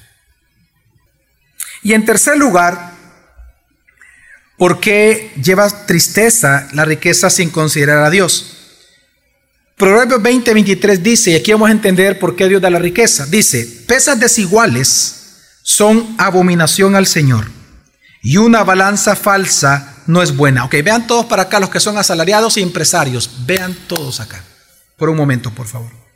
Y 1.82 1.94
en 1.94 2.04
tercer 2.04 2.36
lugar, 2.36 2.92
¿por 4.58 4.78
qué 4.78 5.32
lleva 5.42 5.86
tristeza 5.86 6.68
la 6.74 6.84
riqueza 6.84 7.30
sin 7.30 7.48
considerar 7.48 8.04
a 8.04 8.10
Dios? 8.10 8.54
Proverbios 9.78 10.20
20, 10.20 10.52
23 10.52 11.02
dice, 11.02 11.30
y 11.30 11.36
aquí 11.36 11.52
vamos 11.52 11.70
a 11.70 11.72
entender 11.72 12.18
por 12.18 12.36
qué 12.36 12.46
Dios 12.48 12.60
da 12.60 12.68
la 12.68 12.78
riqueza. 12.78 13.24
Dice, 13.24 13.64
pesas 13.86 14.20
desiguales 14.20 15.54
son 15.62 16.16
abominación 16.18 16.96
al 16.96 17.06
Señor 17.06 17.46
y 18.22 18.36
una 18.36 18.62
balanza 18.62 19.16
falsa 19.16 20.02
no 20.06 20.20
es 20.22 20.36
buena. 20.36 20.66
Ok, 20.66 20.74
vean 20.84 21.06
todos 21.06 21.24
para 21.24 21.44
acá 21.44 21.60
los 21.60 21.70
que 21.70 21.80
son 21.80 21.96
asalariados 21.96 22.58
y 22.58 22.60
empresarios. 22.60 23.46
Vean 23.46 23.74
todos 23.86 24.20
acá. 24.20 24.44
Por 24.98 25.08
un 25.08 25.16
momento, 25.16 25.50
por 25.50 25.66
favor. 25.66 26.07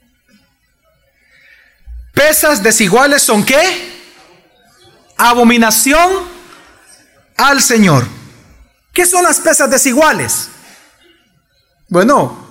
Pesas 2.23 2.63
desiguales 2.63 3.21
son 3.21 3.45
qué? 3.45 3.59
Abominación 5.17 6.09
al 7.37 7.61
Señor. 7.61 8.07
¿Qué 8.93 9.07
son 9.07 9.25
las 9.25 9.41
pesas 9.41 9.69
desiguales? 9.69 10.49
Bueno, 11.89 12.47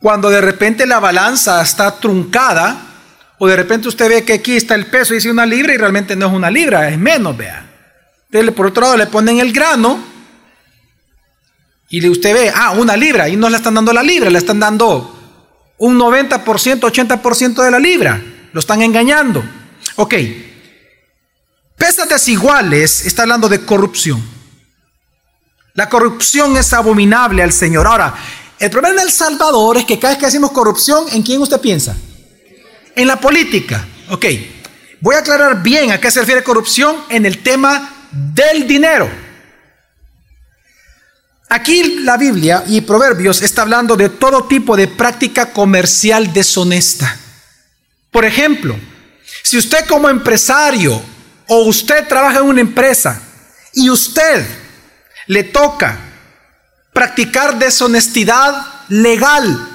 cuando 0.00 0.30
de 0.30 0.40
repente 0.40 0.86
la 0.86 1.00
balanza 1.00 1.60
está 1.60 2.00
truncada, 2.00 2.80
o 3.36 3.46
de 3.46 3.56
repente 3.56 3.88
usted 3.88 4.08
ve 4.08 4.24
que 4.24 4.32
aquí 4.32 4.56
está 4.56 4.74
el 4.74 4.86
peso 4.86 5.12
y 5.12 5.16
dice 5.16 5.30
una 5.30 5.44
libra 5.44 5.74
y 5.74 5.76
realmente 5.76 6.16
no 6.16 6.28
es 6.28 6.32
una 6.32 6.50
libra, 6.50 6.88
es 6.88 6.96
menos, 6.96 7.36
vea. 7.36 7.68
Por 8.56 8.68
otro 8.68 8.84
lado, 8.84 8.96
le 8.96 9.06
ponen 9.06 9.38
el 9.38 9.52
grano 9.52 10.02
y 11.90 12.08
usted 12.08 12.32
ve, 12.32 12.52
ah, 12.56 12.70
una 12.70 12.96
libra, 12.96 13.28
y 13.28 13.36
no 13.36 13.50
le 13.50 13.58
están 13.58 13.74
dando 13.74 13.92
la 13.92 14.02
libra, 14.02 14.30
le 14.30 14.38
están 14.38 14.58
dando 14.58 15.14
un 15.76 15.98
90%, 15.98 16.80
80% 16.80 17.62
de 17.62 17.70
la 17.70 17.78
libra. 17.78 18.22
Lo 18.52 18.60
están 18.60 18.82
engañando. 18.82 19.44
Ok. 19.96 20.14
Pesas 21.76 22.08
desiguales 22.08 23.06
está 23.06 23.22
hablando 23.22 23.48
de 23.48 23.64
corrupción. 23.64 24.22
La 25.74 25.88
corrupción 25.88 26.56
es 26.56 26.72
abominable 26.72 27.42
al 27.42 27.52
Señor. 27.52 27.86
Ahora, 27.86 28.14
el 28.58 28.70
problema 28.70 29.00
en 29.00 29.06
El 29.06 29.12
Salvador 29.12 29.76
es 29.76 29.84
que 29.84 29.98
cada 29.98 30.14
vez 30.14 30.18
que 30.18 30.26
decimos 30.26 30.50
corrupción, 30.50 31.06
¿en 31.12 31.22
quién 31.22 31.40
usted 31.40 31.60
piensa? 31.60 31.96
En 32.96 33.06
la 33.06 33.20
política. 33.20 33.86
Ok. 34.10 34.24
Voy 35.00 35.14
a 35.14 35.20
aclarar 35.20 35.62
bien 35.62 35.92
a 35.92 36.00
qué 36.00 36.10
se 36.10 36.20
refiere 36.20 36.42
corrupción 36.42 36.96
en 37.08 37.24
el 37.24 37.42
tema 37.42 38.08
del 38.10 38.66
dinero. 38.66 39.08
Aquí 41.50 42.00
la 42.00 42.16
Biblia 42.16 42.64
y 42.66 42.80
Proverbios 42.80 43.40
está 43.40 43.62
hablando 43.62 43.96
de 43.96 44.08
todo 44.08 44.44
tipo 44.44 44.76
de 44.76 44.88
práctica 44.88 45.52
comercial 45.52 46.32
deshonesta. 46.32 47.16
Por 48.10 48.24
ejemplo, 48.24 48.76
si 49.42 49.58
usted 49.58 49.86
como 49.86 50.08
empresario 50.08 51.00
o 51.46 51.64
usted 51.64 52.06
trabaja 52.06 52.38
en 52.38 52.44
una 52.44 52.60
empresa 52.60 53.20
y 53.72 53.90
usted 53.90 54.46
le 55.26 55.44
toca 55.44 55.98
practicar 56.92 57.58
deshonestidad 57.58 58.66
legal. 58.88 59.68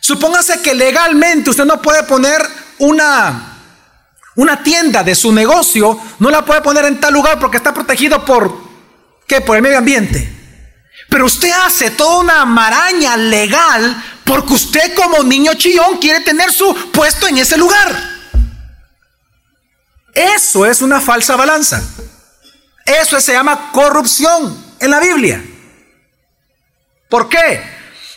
Supóngase 0.00 0.60
que 0.62 0.74
legalmente 0.74 1.50
usted 1.50 1.64
no 1.64 1.80
puede 1.82 2.04
poner 2.04 2.40
una, 2.78 3.58
una 4.36 4.62
tienda 4.62 5.02
de 5.02 5.14
su 5.14 5.32
negocio, 5.32 5.98
no 6.18 6.30
la 6.30 6.44
puede 6.44 6.60
poner 6.60 6.84
en 6.84 7.00
tal 7.00 7.12
lugar 7.12 7.38
porque 7.38 7.56
está 7.56 7.72
protegido 7.72 8.24
por, 8.24 8.56
¿qué? 9.26 9.40
Por 9.40 9.56
el 9.56 9.62
medio 9.62 9.78
ambiente. 9.78 10.30
Pero 11.08 11.26
usted 11.26 11.50
hace 11.50 11.90
toda 11.90 12.20
una 12.20 12.44
maraña 12.44 13.16
legal 13.16 14.02
porque 14.24 14.54
usted 14.54 14.94
como 14.94 15.22
niño 15.22 15.54
chillón 15.54 15.98
quiere 15.98 16.20
tener 16.20 16.52
su 16.52 16.74
puesto 16.92 17.28
en 17.28 17.38
ese 17.38 17.56
lugar. 17.56 18.14
Eso 20.14 20.64
es 20.64 20.80
una 20.80 21.00
falsa 21.00 21.36
balanza. 21.36 21.82
Eso 22.86 23.20
se 23.20 23.32
llama 23.32 23.70
corrupción 23.72 24.76
en 24.80 24.90
la 24.90 25.00
Biblia. 25.00 25.42
¿Por 27.08 27.28
qué? 27.28 27.62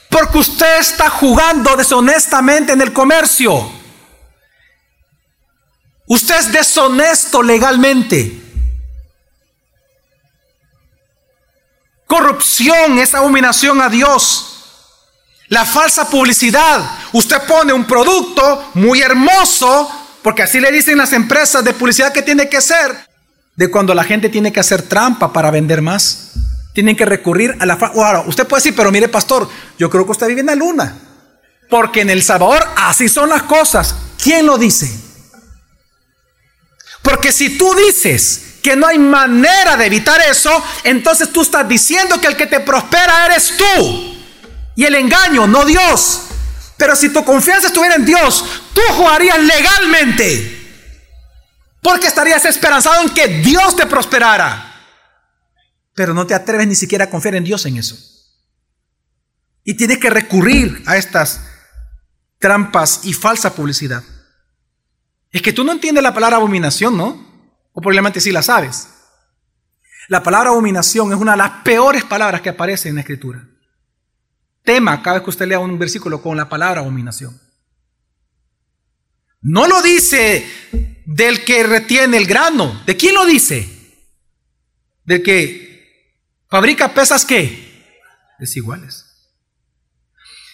Porque 0.09 0.37
usted 0.37 0.79
está 0.79 1.09
jugando 1.09 1.75
deshonestamente 1.75 2.73
en 2.73 2.81
el 2.81 2.93
comercio. 2.93 3.71
Usted 6.07 6.37
es 6.37 6.51
deshonesto 6.51 7.43
legalmente. 7.43 8.43
Corrupción 12.05 12.97
es 12.99 13.13
abominación 13.13 13.81
a 13.81 13.89
Dios. 13.89 14.46
La 15.49 15.65
falsa 15.65 16.09
publicidad. 16.09 16.83
Usted 17.13 17.41
pone 17.43 17.73
un 17.73 17.85
producto 17.85 18.71
muy 18.73 19.01
hermoso, 19.01 19.89
porque 20.21 20.43
así 20.43 20.59
le 20.59 20.71
dicen 20.71 20.97
las 20.97 21.13
empresas 21.13 21.63
de 21.63 21.73
publicidad 21.73 22.11
que 22.11 22.21
tiene 22.21 22.49
que 22.49 22.61
ser, 22.61 23.07
de 23.55 23.71
cuando 23.71 23.93
la 23.93 24.03
gente 24.03 24.29
tiene 24.29 24.51
que 24.51 24.59
hacer 24.59 24.81
trampa 24.83 25.31
para 25.31 25.51
vender 25.51 25.81
más 25.81 26.27
tienen 26.77 26.95
que 26.95 27.05
recurrir 27.05 27.57
a 27.59 27.65
la... 27.65 27.73
Ahora, 27.73 28.21
usted 28.27 28.45
puede 28.45 28.61
decir, 28.61 28.75
pero 28.75 28.91
mire 28.91 29.07
pastor, 29.07 29.49
yo 29.79 29.89
creo 29.89 30.05
que 30.05 30.11
usted 30.11 30.27
vive 30.27 30.41
en 30.41 30.45
la 30.45 30.53
luna. 30.53 30.95
Porque 31.71 32.01
en 32.01 32.11
El 32.11 32.21
Salvador 32.21 32.63
así 32.75 33.09
son 33.09 33.29
las 33.29 33.41
cosas. 33.41 33.95
¿Quién 34.21 34.45
lo 34.45 34.59
dice? 34.59 34.87
Porque 37.01 37.31
si 37.31 37.57
tú 37.57 37.73
dices 37.73 38.59
que 38.61 38.75
no 38.75 38.85
hay 38.85 38.99
manera 38.99 39.75
de 39.75 39.87
evitar 39.87 40.21
eso, 40.21 40.51
entonces 40.83 41.33
tú 41.33 41.41
estás 41.41 41.67
diciendo 41.67 42.21
que 42.21 42.27
el 42.27 42.37
que 42.37 42.45
te 42.45 42.59
prospera 42.59 43.25
eres 43.25 43.53
tú. 43.57 44.16
Y 44.77 44.85
el 44.85 44.95
engaño, 44.95 45.45
no 45.45 45.65
Dios. 45.65 46.21
Pero 46.77 46.95
si 46.95 47.09
tu 47.09 47.25
confianza 47.25 47.67
estuviera 47.67 47.95
en 47.95 48.05
Dios, 48.05 48.45
tú 48.73 48.81
jugarías 48.95 49.39
legalmente. 49.39 50.53
Porque 51.81 52.07
estarías 52.07 52.45
esperanzado 52.45 53.03
en 53.03 53.09
que 53.09 53.27
Dios 53.27 53.75
te 53.75 53.85
prosperara 53.87 54.67
pero 55.97 56.13
no 56.13 56.27
te 56.27 56.35
atreves 56.35 56.67
ni 56.67 56.75
siquiera 56.75 57.05
a 57.05 57.09
confiar 57.09 57.33
en 57.33 57.43
Dios 57.43 57.65
en 57.65 57.75
eso. 57.75 57.97
Y 59.63 59.73
tienes 59.73 59.97
que 59.97 60.11
recurrir 60.11 60.83
a 60.85 60.95
estas 60.95 61.41
trampas 62.37 62.99
y 63.01 63.13
falsa 63.13 63.55
publicidad. 63.55 64.03
Es 65.31 65.41
que 65.41 65.53
tú 65.53 65.63
no 65.63 65.71
entiendes 65.71 66.03
la 66.03 66.13
palabra 66.13 66.37
abominación, 66.37 66.95
¿no? 66.95 67.49
O 67.73 67.81
probablemente 67.81 68.21
sí 68.21 68.31
la 68.31 68.43
sabes. 68.43 68.89
La 70.07 70.21
palabra 70.21 70.51
abominación 70.51 71.11
es 71.11 71.17
una 71.17 71.31
de 71.31 71.39
las 71.39 71.49
peores 71.63 72.03
palabras 72.03 72.41
que 72.41 72.49
aparece 72.49 72.89
en 72.89 72.95
la 72.95 73.01
escritura. 73.01 73.43
Tema 74.67 75.01
cada 75.01 75.15
vez 75.15 75.23
que 75.23 75.29
usted 75.29 75.47
lea 75.47 75.59
un 75.59 75.79
versículo 75.79 76.21
con 76.21 76.35
la 76.35 76.49
palabra 76.49 76.81
abominación. 76.81 77.39
No 79.39 79.65
lo 79.65 79.81
dice 79.81 80.45
del 81.05 81.45
que 81.45 81.63
retiene 81.63 82.17
el 82.17 82.27
grano. 82.27 82.83
¿De 82.85 82.97
quién 82.97 83.15
lo 83.15 83.25
dice? 83.25 83.65
Del 85.05 85.23
que 85.23 86.43
Fabrica 86.49 86.93
pesas 86.93 87.23
que 87.23 88.35
desiguales. 88.39 89.05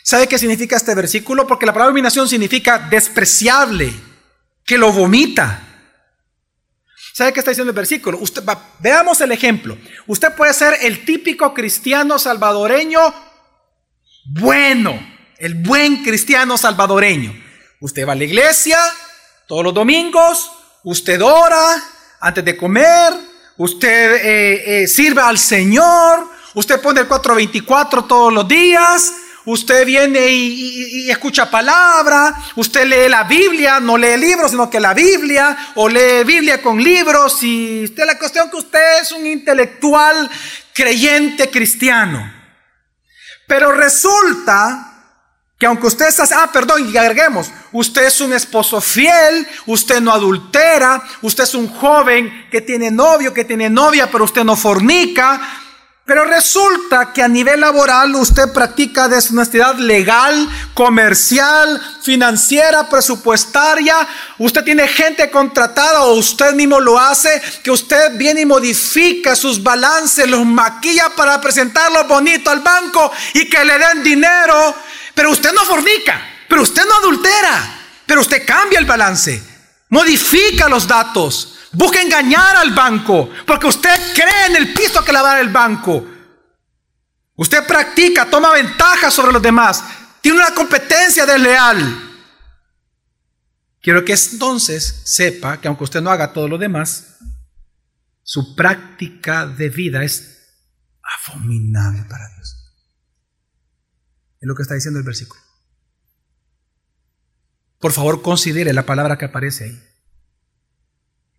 ¿Sabe 0.04 0.28
qué 0.28 0.38
significa 0.38 0.76
este 0.78 0.93
versículo? 0.93 1.47
Porque 1.47 1.65
la 1.65 1.73
palabra 1.73 1.89
dominación 1.89 2.30
significa 2.30 2.78
despreciable, 2.78 3.91
que 4.63 4.78
lo 4.78 4.91
vomita. 4.91 5.60
¿Sabe 7.15 7.34
qué 7.34 7.39
está 7.39 7.49
diciendo 7.49 7.71
el 7.71 7.76
versículo? 7.76 8.19
Usted, 8.19 8.43
veamos 8.80 9.21
el 9.21 9.32
ejemplo. 9.32 9.76
Usted 10.06 10.36
puede 10.36 10.54
ser 10.54 10.76
el 10.82 11.04
típico 11.04 11.52
cristiano 11.56 12.19
salvadoreño 12.19 13.33
bueno, 14.26 15.00
el 15.38 15.56
buen 15.56 16.04
cristiano 16.04 16.58
salvadoreño. 16.58 17.34
Usted 17.80 18.08
va 18.08 18.14
a 18.14 18.16
la 18.16 18.24
iglesia 18.24 18.80
todos 19.48 19.64
los 19.64 19.74
domingos, 19.74 20.50
usted 20.84 21.22
ora 21.22 21.84
antes 22.22 22.46
de 22.46 22.56
comer, 22.56 23.14
usted 23.58 24.16
eh, 24.16 24.84
eh, 24.84 24.88
sirve 24.88 25.22
al 25.22 25.38
Señor, 25.38 26.30
usted 26.54 26.80
pone 26.82 27.02
el 27.02 27.08
424 27.08 28.06
todos 28.06 28.32
los 28.32 28.48
días, 28.48 29.14
usted 29.46 29.86
viene 29.86 30.26
y, 30.28 31.10
escucha 31.10 31.52
palabra, 31.52 32.34
usted 32.56 32.86
lee 32.86 33.10
la 33.10 33.26
Biblia, 33.26 33.82
no 33.82 33.98
lee 33.98 34.18
libros, 34.18 34.52
sino 34.52 34.70
que 34.70 34.80
la 34.80 34.94
Biblia, 34.94 35.74
o 35.76 35.90
lee 35.90 36.24
Biblia 36.26 36.62
con 36.62 36.82
libros, 36.82 37.44
y 37.44 37.84
usted 37.84 38.06
la 38.06 38.18
cuestión 38.18 38.50
que 38.50 38.56
usted 38.56 39.02
es 39.02 39.12
un 39.12 39.28
intelectual 39.28 40.30
creyente 40.74 41.50
cristiano. 41.50 42.33
Pero 43.48 43.72
resulta 43.72 44.90
que 45.58 45.66
aunque 45.66 45.88
usted 45.88 46.08
está, 46.08 46.26
ah, 46.44 46.52
perdón, 46.52 46.90
y 46.92 46.98
agreguemos, 46.98 47.50
usted 47.72 48.06
es 48.06 48.20
un 48.20 48.34
esposo 48.34 48.82
fiel, 48.82 49.48
usted 49.66 50.02
no 50.02 50.12
adultera, 50.12 51.02
usted 51.22 51.46
es 51.46 51.56
un 51.56 51.70
joven 51.70 52.48
que 52.52 52.60
tiene 52.62 52.92
novio, 52.92 53.34
que 53.34 53.46
tiene 53.46 53.70
novia, 53.70 54.12
pero 54.12 54.26
usted 54.26 54.44
no 54.44 54.56
fornica, 54.58 55.40
pero 56.06 56.26
resulta 56.26 57.13
que 57.13 57.22
a 57.22 57.30
nivel 57.30 57.62
laboral 57.62 58.13
usted 58.16 58.52
practica 58.52 59.08
deshonestidad 59.08 59.76
legal, 59.76 60.50
comercial, 60.74 61.82
financiera, 62.02 62.89
presupuestaria. 62.89 64.06
Usted 64.38 64.66
tiene 64.66 64.86
gente 64.89 65.32
contratada 65.32 66.02
o 66.04 66.16
usted 66.16 66.56
mismo 66.56 66.82
lo 66.82 67.00
hace, 67.00 67.42
que 67.63 67.72
usted 67.72 68.18
viene 68.18 68.42
y 68.42 68.46
modifica 68.46 69.34
sus 69.34 69.63
balances, 69.63 70.28
los 70.28 70.46
maquilla 70.46 71.10
para 71.16 71.39
presentarlos 71.39 72.06
bonito 72.06 72.50
al 72.50 72.60
banco 72.60 73.10
y 73.34 73.50
que 73.50 73.63
le 73.63 73.80
den 73.80 74.04
dinero. 74.04 74.76
Pero 75.16 75.32
usted 75.32 75.54
no 75.54 75.63
fornica, 75.63 76.20
pero 76.50 76.63
usted 76.63 76.84
no 76.86 76.96
adultera, 76.96 77.80
pero 78.06 78.20
usted 78.20 78.46
cambia 78.46 78.78
el 78.78 78.86
balance, 78.86 79.42
modifica 79.88 80.68
los 80.68 80.86
datos. 80.86 81.53
Busca 81.74 82.02
engañar 82.02 82.56
al 82.56 82.72
banco 82.72 83.32
porque 83.48 83.66
usted 83.66 84.14
cree 84.14 84.46
en 84.48 84.56
el 84.58 84.74
piso 84.74 85.04
que 85.04 85.12
le 85.12 85.20
va 85.20 85.32
a 85.32 85.34
dar 85.34 85.42
el 85.42 85.52
banco. 85.52 86.08
Usted 87.36 87.66
practica, 87.66 88.30
toma 88.30 88.54
ventaja 88.54 89.10
sobre 89.10 89.34
los 89.34 89.42
demás. 89.42 89.84
Tiene 90.22 90.38
una 90.38 90.54
competencia 90.54 91.26
desleal. 91.26 92.12
Quiero 93.82 94.06
que 94.06 94.14
entonces 94.14 95.02
sepa 95.04 95.60
que 95.60 95.68
aunque 95.68 95.84
usted 95.84 96.02
no 96.02 96.12
haga 96.12 96.32
todo 96.32 96.48
lo 96.48 96.58
demás, 96.60 97.18
su 98.22 98.56
práctica 98.56 99.48
de 99.48 99.70
vida 99.70 100.04
es 100.04 100.70
abominable 101.02 102.06
para 102.08 102.30
Dios. 102.36 102.72
Es 104.40 104.48
lo 104.48 104.56
que 104.56 104.62
está 104.62 104.76
diciendo 104.76 105.00
el 105.00 105.06
versículo. 105.06 105.42
Por 107.80 107.92
favor, 107.92 108.22
considere 108.22 108.72
la 108.74 108.86
palabra 108.86 109.18
que 109.18 109.26
aparece 109.26 109.66
ahí 109.66 109.93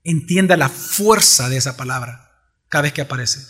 entienda 0.04 0.56
la 0.56 0.68
fuerza 0.68 1.48
de 1.48 1.56
esa 1.56 1.76
palabra 1.76 2.30
cada 2.68 2.82
vez 2.82 2.92
que 2.92 3.00
aparece. 3.00 3.40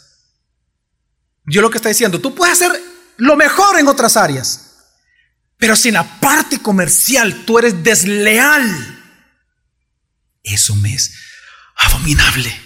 Dios 1.44 1.62
lo 1.62 1.70
que 1.70 1.78
está 1.78 1.88
diciendo, 1.88 2.20
tú 2.20 2.34
puedes 2.34 2.54
hacer 2.60 2.80
lo 3.18 3.36
mejor 3.36 3.78
en 3.78 3.88
otras 3.88 4.16
áreas, 4.16 4.76
pero 5.58 5.76
si 5.76 5.88
en 5.88 5.94
la 5.94 6.20
parte 6.20 6.60
comercial 6.60 7.44
tú 7.44 7.58
eres 7.58 7.82
desleal, 7.82 9.02
eso 10.42 10.74
me 10.76 10.94
es 10.94 11.14
abominable. 11.76 12.64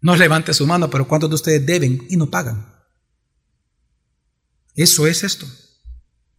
No 0.00 0.16
levante 0.16 0.52
su 0.52 0.66
mano, 0.66 0.90
pero 0.90 1.06
¿cuántos 1.06 1.30
de 1.30 1.36
ustedes 1.36 1.64
deben 1.64 2.06
y 2.10 2.16
no 2.16 2.28
pagan? 2.28 2.74
Eso 4.74 5.06
es 5.06 5.22
esto. 5.22 5.46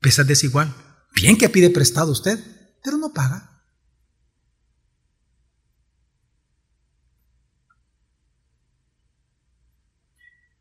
Pesa 0.02 0.26
desigual. 0.26 0.76
Bien 1.16 1.38
que 1.38 1.50
pide 1.50 1.70
prestado 1.70 2.12
usted, 2.12 2.40
pero 2.84 2.98
no 2.98 3.14
paga. 3.14 3.50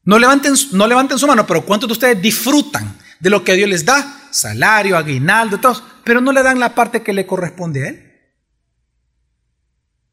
No 0.05 0.19
levanten, 0.19 0.55
no 0.73 0.87
levanten 0.87 1.19
su 1.19 1.27
mano, 1.27 1.47
pero 1.47 1.65
¿cuántos 1.65 1.89
de 1.89 1.93
ustedes 1.93 2.21
disfrutan 2.21 2.99
de 3.21 3.31
lo 3.31 3.45
que 3.45 3.55
Dios 3.55 3.69
les 3.69 3.85
da? 3.85 4.29
Salario, 4.33 4.97
aguinaldo, 4.97 5.61
todo, 5.61 5.81
pero 6.05 6.21
no 6.21 6.33
le 6.33 6.43
dan 6.43 6.59
la 6.59 6.75
parte 6.75 7.03
que 7.03 7.13
le 7.13 7.27
corresponde 7.27 7.85
a 7.85 7.89
Él. 7.89 8.13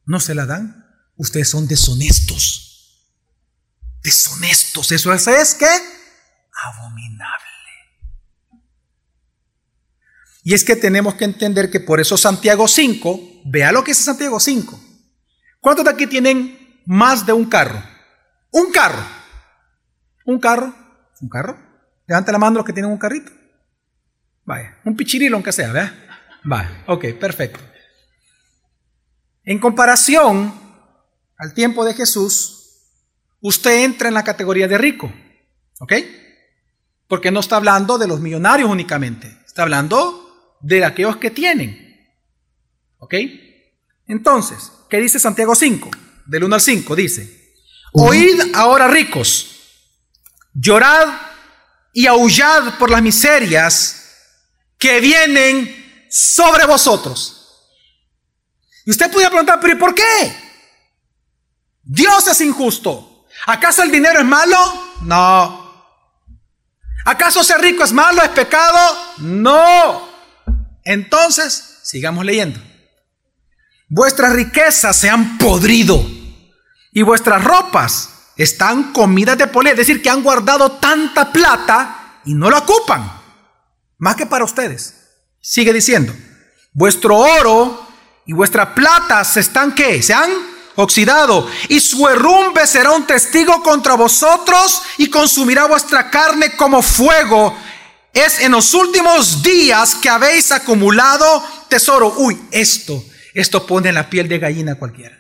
No 0.05 0.19
se 0.19 0.35
la 0.35 0.45
dan. 0.45 0.85
Ustedes 1.15 1.49
son 1.49 1.67
deshonestos. 1.67 3.05
Deshonestos. 4.01 4.91
Eso 4.91 5.13
es, 5.13 5.55
que 5.55 5.67
abominable. 6.51 7.45
Y 10.43 10.53
es 10.53 10.63
que 10.63 10.75
tenemos 10.75 11.15
que 11.15 11.25
entender 11.25 11.69
que 11.69 11.79
por 11.79 11.99
eso 11.99 12.17
Santiago 12.17 12.67
5, 12.67 13.41
vea 13.45 13.71
lo 13.71 13.83
que 13.83 13.91
es 13.91 13.97
Santiago 13.97 14.39
5. 14.39 14.79
¿Cuántos 15.59 15.85
de 15.85 15.91
aquí 15.91 16.07
tienen 16.07 16.81
más 16.85 17.25
de 17.25 17.33
un 17.33 17.45
carro? 17.45 17.83
Un 18.51 18.71
carro. 18.71 19.03
Un 20.25 20.39
carro. 20.39 20.73
Un 21.21 21.29
carro. 21.29 21.57
Levanta 22.07 22.31
la 22.31 22.39
mano 22.39 22.57
los 22.57 22.65
que 22.65 22.73
tienen 22.73 22.91
un 22.91 22.97
carrito. 22.97 23.31
Vaya, 24.45 24.79
un 24.85 24.95
pichirilo 24.95 25.35
aunque 25.35 25.51
sea, 25.51 25.71
¿vea? 25.71 26.07
Vaya, 26.43 26.83
ok, 26.87 27.05
perfecto. 27.19 27.59
En 29.43 29.59
comparación 29.59 30.53
al 31.37 31.53
tiempo 31.53 31.85
de 31.85 31.93
Jesús, 31.93 32.59
usted 33.41 33.83
entra 33.83 34.07
en 34.07 34.13
la 34.13 34.23
categoría 34.23 34.67
de 34.67 34.77
rico, 34.77 35.11
¿ok? 35.79 35.93
Porque 37.07 37.31
no 37.31 37.39
está 37.41 37.57
hablando 37.57 37.97
de 37.97 38.07
los 38.07 38.19
millonarios 38.21 38.69
únicamente, 38.69 39.27
está 39.45 39.63
hablando 39.63 40.28
de 40.61 40.85
aquellos 40.85 41.17
que 41.17 41.31
tienen. 41.31 41.89
¿Ok? 42.97 43.15
Entonces, 44.07 44.71
¿qué 44.89 44.97
dice 44.97 45.19
Santiago 45.19 45.55
5? 45.55 45.89
Del 46.25 46.43
1 46.43 46.55
al 46.55 46.61
5 46.61 46.95
dice, 46.95 47.55
oíd 47.93 48.39
ahora 48.53 48.87
ricos, 48.87 49.47
llorad 50.53 51.07
y 51.93 52.07
aullad 52.07 52.77
por 52.77 52.89
las 52.91 53.01
miserias 53.01 53.95
que 54.77 54.99
vienen 54.99 56.07
sobre 56.09 56.65
vosotros. 56.65 57.35
Y 58.85 58.91
usted 58.91 59.11
puede 59.11 59.27
preguntar, 59.27 59.59
pero 59.59 59.77
¿por 59.77 59.93
qué? 59.93 60.03
Dios 61.83 62.27
es 62.27 62.41
injusto. 62.41 63.27
¿Acaso 63.45 63.83
el 63.83 63.91
dinero 63.91 64.19
es 64.19 64.25
malo? 64.25 64.57
No. 65.01 65.69
¿Acaso 67.05 67.43
ser 67.43 67.61
rico 67.61 67.83
es 67.83 67.91
malo, 67.91 68.21
es 68.21 68.29
pecado? 68.29 69.15
No. 69.19 70.08
Entonces, 70.83 71.79
sigamos 71.83 72.25
leyendo. 72.25 72.59
Vuestras 73.89 74.33
riquezas 74.33 74.95
se 74.95 75.09
han 75.09 75.37
podrido 75.37 76.05
y 76.91 77.01
vuestras 77.01 77.43
ropas 77.43 78.09
están 78.35 78.93
comidas 78.93 79.37
de 79.37 79.47
polilla, 79.47 79.73
es 79.73 79.79
decir, 79.79 80.01
que 80.01 80.09
han 80.09 80.23
guardado 80.23 80.73
tanta 80.73 81.31
plata 81.31 82.21
y 82.25 82.33
no 82.33 82.49
la 82.49 82.59
ocupan, 82.59 83.11
más 83.97 84.15
que 84.15 84.25
para 84.25 84.45
ustedes. 84.45 84.95
Sigue 85.41 85.73
diciendo, 85.73 86.13
vuestro 86.73 87.17
oro 87.17 87.87
y 88.25 88.33
vuestra 88.33 88.75
plata 88.75 89.23
se 89.23 89.39
están 89.39 89.73
qué? 89.73 90.01
Se 90.03 90.13
han 90.13 90.29
oxidado 90.75 91.49
y 91.67 91.79
su 91.79 92.07
herrumbe 92.07 92.65
será 92.65 92.91
un 92.91 93.05
testigo 93.05 93.61
contra 93.63 93.95
vosotros 93.95 94.81
y 94.97 95.09
consumirá 95.09 95.65
vuestra 95.65 96.09
carne 96.09 96.55
como 96.55 96.81
fuego 96.81 97.57
es 98.13 98.39
en 98.39 98.51
los 98.51 98.73
últimos 98.73 99.43
días 99.43 99.95
que 99.95 100.09
habéis 100.09 100.51
acumulado 100.51 101.43
tesoro. 101.69 102.13
Uy, 102.17 102.39
esto, 102.51 103.03
esto 103.33 103.65
pone 103.65 103.89
en 103.89 103.95
la 103.95 104.09
piel 104.09 104.27
de 104.27 104.39
gallina 104.39 104.75
cualquiera. 104.75 105.17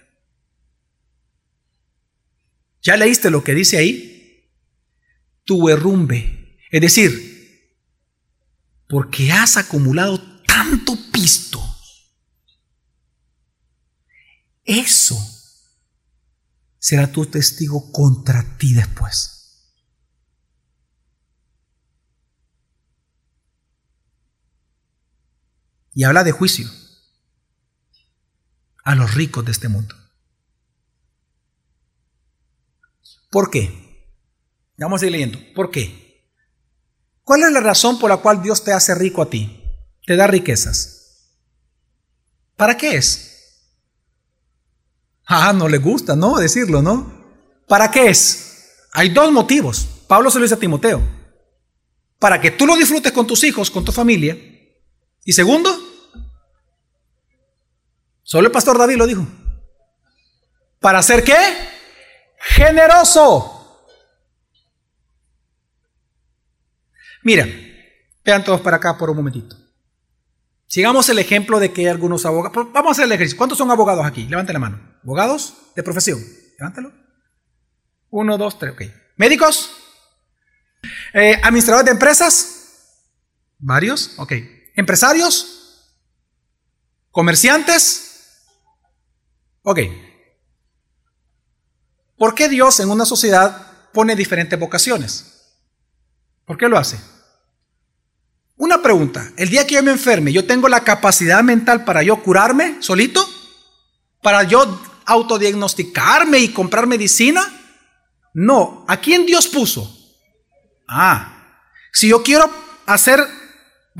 ¿Ya 2.81 2.97
leíste 2.97 3.29
lo 3.29 3.43
que 3.43 3.53
dice 3.53 3.77
ahí? 3.77 4.49
Tu 5.43 5.69
herrumbe. 5.69 6.57
Es 6.71 6.81
decir, 6.81 7.29
porque 8.87 9.31
has 9.31 9.57
acumulado 9.57 10.19
tanto 10.45 10.97
pisto. 11.11 11.59
Eso 14.63 15.17
será 16.79 17.11
tu 17.11 17.25
testigo 17.25 17.91
contra 17.91 18.57
ti 18.57 18.73
después. 18.73 19.38
Y 25.93 26.03
habla 26.03 26.23
de 26.23 26.31
juicio 26.31 26.69
a 28.83 28.95
los 28.95 29.13
ricos 29.13 29.45
de 29.45 29.51
este 29.51 29.67
mundo. 29.67 29.95
¿Por 33.29 33.51
qué? 33.51 33.89
Vamos 34.77 35.01
a 35.01 35.05
ir 35.05 35.11
leyendo. 35.11 35.39
¿Por 35.53 35.69
qué? 35.69 36.09
¿Cuál 37.23 37.43
es 37.43 37.51
la 37.51 37.59
razón 37.59 37.99
por 37.99 38.09
la 38.09 38.17
cual 38.17 38.41
Dios 38.41 38.63
te 38.63 38.73
hace 38.73 38.95
rico 38.95 39.21
a 39.21 39.29
ti? 39.29 39.63
Te 40.05 40.15
da 40.15 40.25
riquezas. 40.25 41.35
¿Para 42.55 42.75
qué 42.75 42.95
es? 42.95 43.29
Ah, 45.25 45.53
no 45.53 45.67
le 45.67 45.77
gusta, 45.77 46.15
¿no? 46.15 46.37
Decirlo, 46.37 46.81
¿no? 46.81 47.19
¿Para 47.67 47.91
qué 47.91 48.09
es? 48.09 48.49
Hay 48.93 49.09
dos 49.09 49.31
motivos. 49.31 49.87
Pablo 50.07 50.31
se 50.31 50.39
lo 50.39 50.43
dice 50.43 50.55
a 50.55 50.59
Timoteo. 50.59 51.01
Para 52.17 52.41
que 52.41 52.49
tú 52.49 52.65
lo 52.65 52.75
disfrutes 52.75 53.11
con 53.11 53.27
tus 53.27 53.43
hijos, 53.43 53.69
con 53.69 53.85
tu 53.85 53.91
familia. 53.91 54.35
Y 55.29 55.31
segundo, 55.31 55.69
solo 58.23 58.47
el 58.47 58.51
pastor 58.51 58.79
David 58.79 58.95
lo 58.95 59.05
dijo. 59.05 59.27
¿Para 60.79 61.03
ser 61.03 61.23
qué? 61.23 61.35
Generoso. 62.39 63.85
Mira, 67.21 67.47
vean 68.25 68.43
todos 68.43 68.59
para 68.61 68.77
acá 68.77 68.97
por 68.97 69.11
un 69.11 69.17
momentito. 69.17 69.55
Sigamos 70.65 71.07
el 71.09 71.19
ejemplo 71.19 71.59
de 71.59 71.73
que 71.73 71.87
algunos 71.87 72.25
abogados. 72.25 72.67
Vamos 72.73 72.87
a 72.87 72.91
hacer 72.93 73.05
el 73.05 73.11
ejercicio. 73.11 73.37
¿Cuántos 73.37 73.59
son 73.59 73.69
abogados 73.69 74.07
aquí? 74.07 74.25
Levanten 74.25 74.53
la 74.53 74.59
mano. 74.59 74.97
¿Abogados 75.03 75.53
de 75.75 75.83
profesión? 75.83 76.19
Levántalo. 76.57 76.91
Uno, 78.09 78.35
dos, 78.39 78.57
tres, 78.57 78.73
ok. 78.73 78.81
¿Médicos? 79.17 79.77
Eh, 81.13 81.39
¿Administradores 81.43 81.85
de 81.85 81.91
empresas? 81.91 83.03
¿Varios? 83.59 84.17
Ok. 84.17 84.33
¿Empresarios? 84.79 85.89
¿Comerciantes? 87.11 88.45
Ok. 89.61 89.79
¿Por 92.17 92.33
qué 92.33 92.47
Dios 92.47 92.79
en 92.79 92.89
una 92.89 93.03
sociedad 93.03 93.91
pone 93.91 94.15
diferentes 94.15 94.57
vocaciones? 94.57 95.57
¿Por 96.45 96.57
qué 96.57 96.69
lo 96.69 96.77
hace? 96.77 96.97
Una 98.55 98.81
pregunta, 98.81 99.33
el 99.35 99.49
día 99.49 99.67
que 99.67 99.75
yo 99.75 99.83
me 99.83 99.91
enferme, 99.91 100.31
¿yo 100.31 100.47
tengo 100.47 100.69
la 100.69 100.85
capacidad 100.85 101.43
mental 101.43 101.83
para 101.83 102.01
yo 102.01 102.23
curarme 102.23 102.77
solito? 102.79 103.27
¿Para 104.21 104.43
yo 104.43 104.81
autodiagnosticarme 105.05 106.39
y 106.39 106.53
comprar 106.53 106.87
medicina? 106.87 107.41
No, 108.33 108.85
¿a 108.87 108.95
quién 108.95 109.25
Dios 109.25 109.45
puso? 109.49 109.93
Ah, 110.87 111.65
si 111.91 112.07
yo 112.07 112.23
quiero 112.23 112.49
hacer 112.85 113.38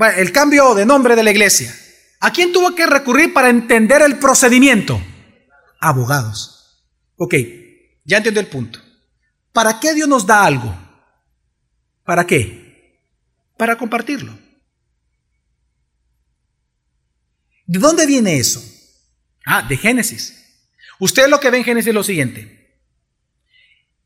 el 0.08 0.32
cambio 0.32 0.74
de 0.74 0.86
nombre 0.86 1.14
de 1.14 1.22
la 1.22 1.30
iglesia, 1.30 1.74
¿a 2.20 2.32
quién 2.32 2.52
tuvo 2.52 2.74
que 2.74 2.86
recurrir 2.86 3.32
para 3.32 3.50
entender 3.50 4.02
el 4.02 4.18
procedimiento? 4.18 5.00
Abogados. 5.80 6.86
Ok, 7.16 7.34
ya 8.04 8.16
entiendo 8.16 8.40
el 8.40 8.46
punto. 8.46 8.80
¿Para 9.52 9.78
qué 9.78 9.94
Dios 9.94 10.08
nos 10.08 10.26
da 10.26 10.44
algo? 10.44 10.74
¿Para 12.04 12.26
qué? 12.26 12.98
Para 13.56 13.76
compartirlo. 13.76 14.36
¿De 17.66 17.78
dónde 17.78 18.06
viene 18.06 18.38
eso? 18.38 18.62
Ah, 19.44 19.62
de 19.62 19.76
Génesis. 19.76 20.36
Usted 20.98 21.28
lo 21.28 21.40
que 21.40 21.50
ve 21.50 21.58
en 21.58 21.64
Génesis 21.64 21.88
es 21.88 21.94
lo 21.94 22.02
siguiente. 22.02 22.78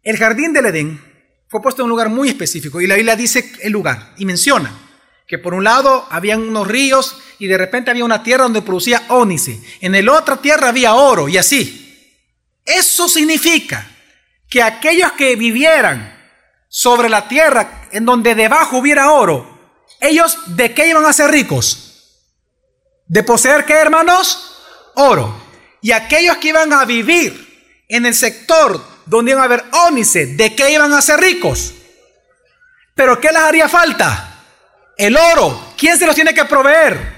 El 0.03 0.17
jardín 0.17 0.53
del 0.53 0.67
Edén 0.67 1.01
fue 1.49 1.63
puesto 1.63 1.83
en 1.83 1.85
un 1.85 1.91
lugar 1.91 2.09
muy 2.09 2.29
específico 2.29 2.81
y 2.81 2.87
la 2.87 2.97
Biblia 2.97 3.17
dice 3.17 3.53
el 3.63 3.73
lugar 3.73 4.15
y 4.19 4.25
menciona 4.25 4.84
que 5.27 5.39
por 5.39 5.55
un 5.55 5.65
lado 5.65 6.07
habían 6.11 6.43
unos 6.43 6.69
ríos 6.69 7.17
y 7.39 7.47
de 7.47 7.59
repente 7.59 7.91
había 7.91 8.05
una 8.05 8.23
tierra 8.23 8.45
donde 8.45 8.63
producía 8.63 9.05
ónice. 9.09 9.61
En 9.81 10.05
la 10.05 10.13
otra 10.13 10.37
tierra 10.37 10.69
había 10.69 10.95
oro 10.95 11.29
y 11.29 11.39
así. 11.39 11.81
Eso 12.65 13.09
significa 13.09 13.91
que 14.49 14.63
aquellos 14.63 15.13
que 15.13 15.37
vivieran 15.37 16.15
sobre 16.69 17.09
la 17.09 17.29
tierra 17.29 17.89
en 17.93 18.05
donde 18.05 18.35
debajo 18.35 18.79
hubiera 18.79 19.13
oro, 19.13 19.55
ellos 20.01 20.39
de 20.57 20.75
qué 20.75 20.89
iban 20.89 21.05
a 21.07 21.13
ser 21.13 21.31
ricos? 21.31 22.21
¿De 23.07 23.23
poseer 23.23 23.65
qué, 23.65 23.75
hermanos? 23.75 24.57
Oro. 24.95 25.43
Y 25.81 25.93
aquellos 25.93 26.39
que 26.39 26.49
iban 26.49 26.73
a 26.73 26.85
vivir 26.85 27.85
en 27.89 28.07
el 28.07 28.15
sector 28.15 28.83
donde 29.07 29.33
iban 29.33 29.43
a 29.43 29.45
haber 29.45 29.65
ónice, 29.89 30.27
¿de 30.27 30.55
qué 30.55 30.71
iban 30.71 30.93
a 30.93 31.03
ser 31.03 31.21
ricos? 31.21 31.75
¿Pero 32.95 33.21
qué 33.21 33.29
les 33.29 33.43
haría 33.43 33.69
falta? 33.69 34.34
El 34.97 35.17
oro. 35.17 35.75
¿Quién 35.77 35.99
se 35.99 36.07
los 36.07 36.15
tiene 36.15 36.35
que 36.35 36.45
proveer? 36.45 37.15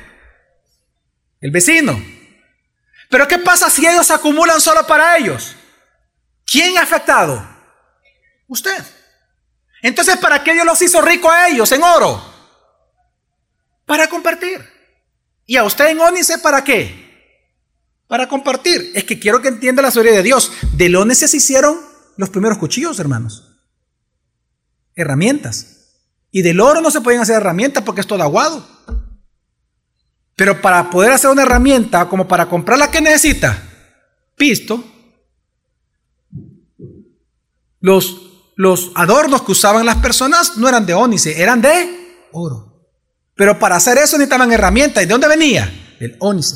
El 1.40 1.50
vecino. 1.50 2.02
Pero 3.08 3.28
¿qué 3.28 3.38
pasa 3.38 3.70
si 3.70 3.86
ellos 3.86 4.10
acumulan 4.10 4.60
solo 4.60 4.86
para 4.86 5.16
ellos? 5.16 5.54
¿Quién 6.44 6.76
ha 6.78 6.82
afectado? 6.82 7.46
Usted. 8.48 8.84
Entonces, 9.82 10.16
¿para 10.16 10.42
qué 10.42 10.52
Dios 10.52 10.66
los 10.66 10.80
hizo 10.82 11.00
ricos 11.02 11.30
a 11.30 11.48
ellos 11.48 11.70
en 11.72 11.82
oro? 11.82 12.22
Para 13.84 14.08
compartir. 14.08 14.60
¿Y 15.44 15.56
a 15.56 15.64
usted 15.64 15.86
en 15.88 16.00
ónice 16.00 16.38
para 16.38 16.64
qué? 16.64 17.06
Para 18.08 18.28
compartir. 18.28 18.92
Es 18.94 19.04
que 19.04 19.18
quiero 19.18 19.40
que 19.40 19.48
entienda 19.48 19.82
la 19.82 19.88
historia 19.88 20.12
de 20.12 20.22
Dios. 20.22 20.52
Del 20.72 20.96
ónice 20.96 21.28
se 21.28 21.36
hicieron 21.36 21.80
los 22.16 22.30
primeros 22.30 22.58
cuchillos, 22.58 22.98
hermanos. 22.98 23.60
Herramientas. 24.94 25.75
Y 26.36 26.42
del 26.42 26.60
oro 26.60 26.82
no 26.82 26.90
se 26.90 27.00
pueden 27.00 27.22
hacer 27.22 27.36
herramientas 27.36 27.82
porque 27.82 28.02
es 28.02 28.06
todo 28.06 28.22
aguado. 28.22 28.62
Pero 30.34 30.60
para 30.60 30.90
poder 30.90 31.12
hacer 31.12 31.30
una 31.30 31.40
herramienta, 31.40 32.10
como 32.10 32.28
para 32.28 32.46
comprar 32.46 32.78
la 32.78 32.90
que 32.90 33.00
necesita, 33.00 33.58
pisto, 34.36 34.84
los, 37.80 38.52
los 38.54 38.92
adornos 38.96 39.44
que 39.44 39.52
usaban 39.52 39.86
las 39.86 39.96
personas 39.96 40.58
no 40.58 40.68
eran 40.68 40.84
de 40.84 40.92
ónice, 40.92 41.40
eran 41.40 41.62
de 41.62 42.28
oro. 42.32 42.86
Pero 43.34 43.58
para 43.58 43.76
hacer 43.76 43.96
eso 43.96 44.18
necesitaban 44.18 44.52
herramientas. 44.52 45.04
¿Y 45.04 45.06
de 45.06 45.12
dónde 45.12 45.28
venía? 45.28 45.72
Del 45.98 46.18
ónice. 46.20 46.54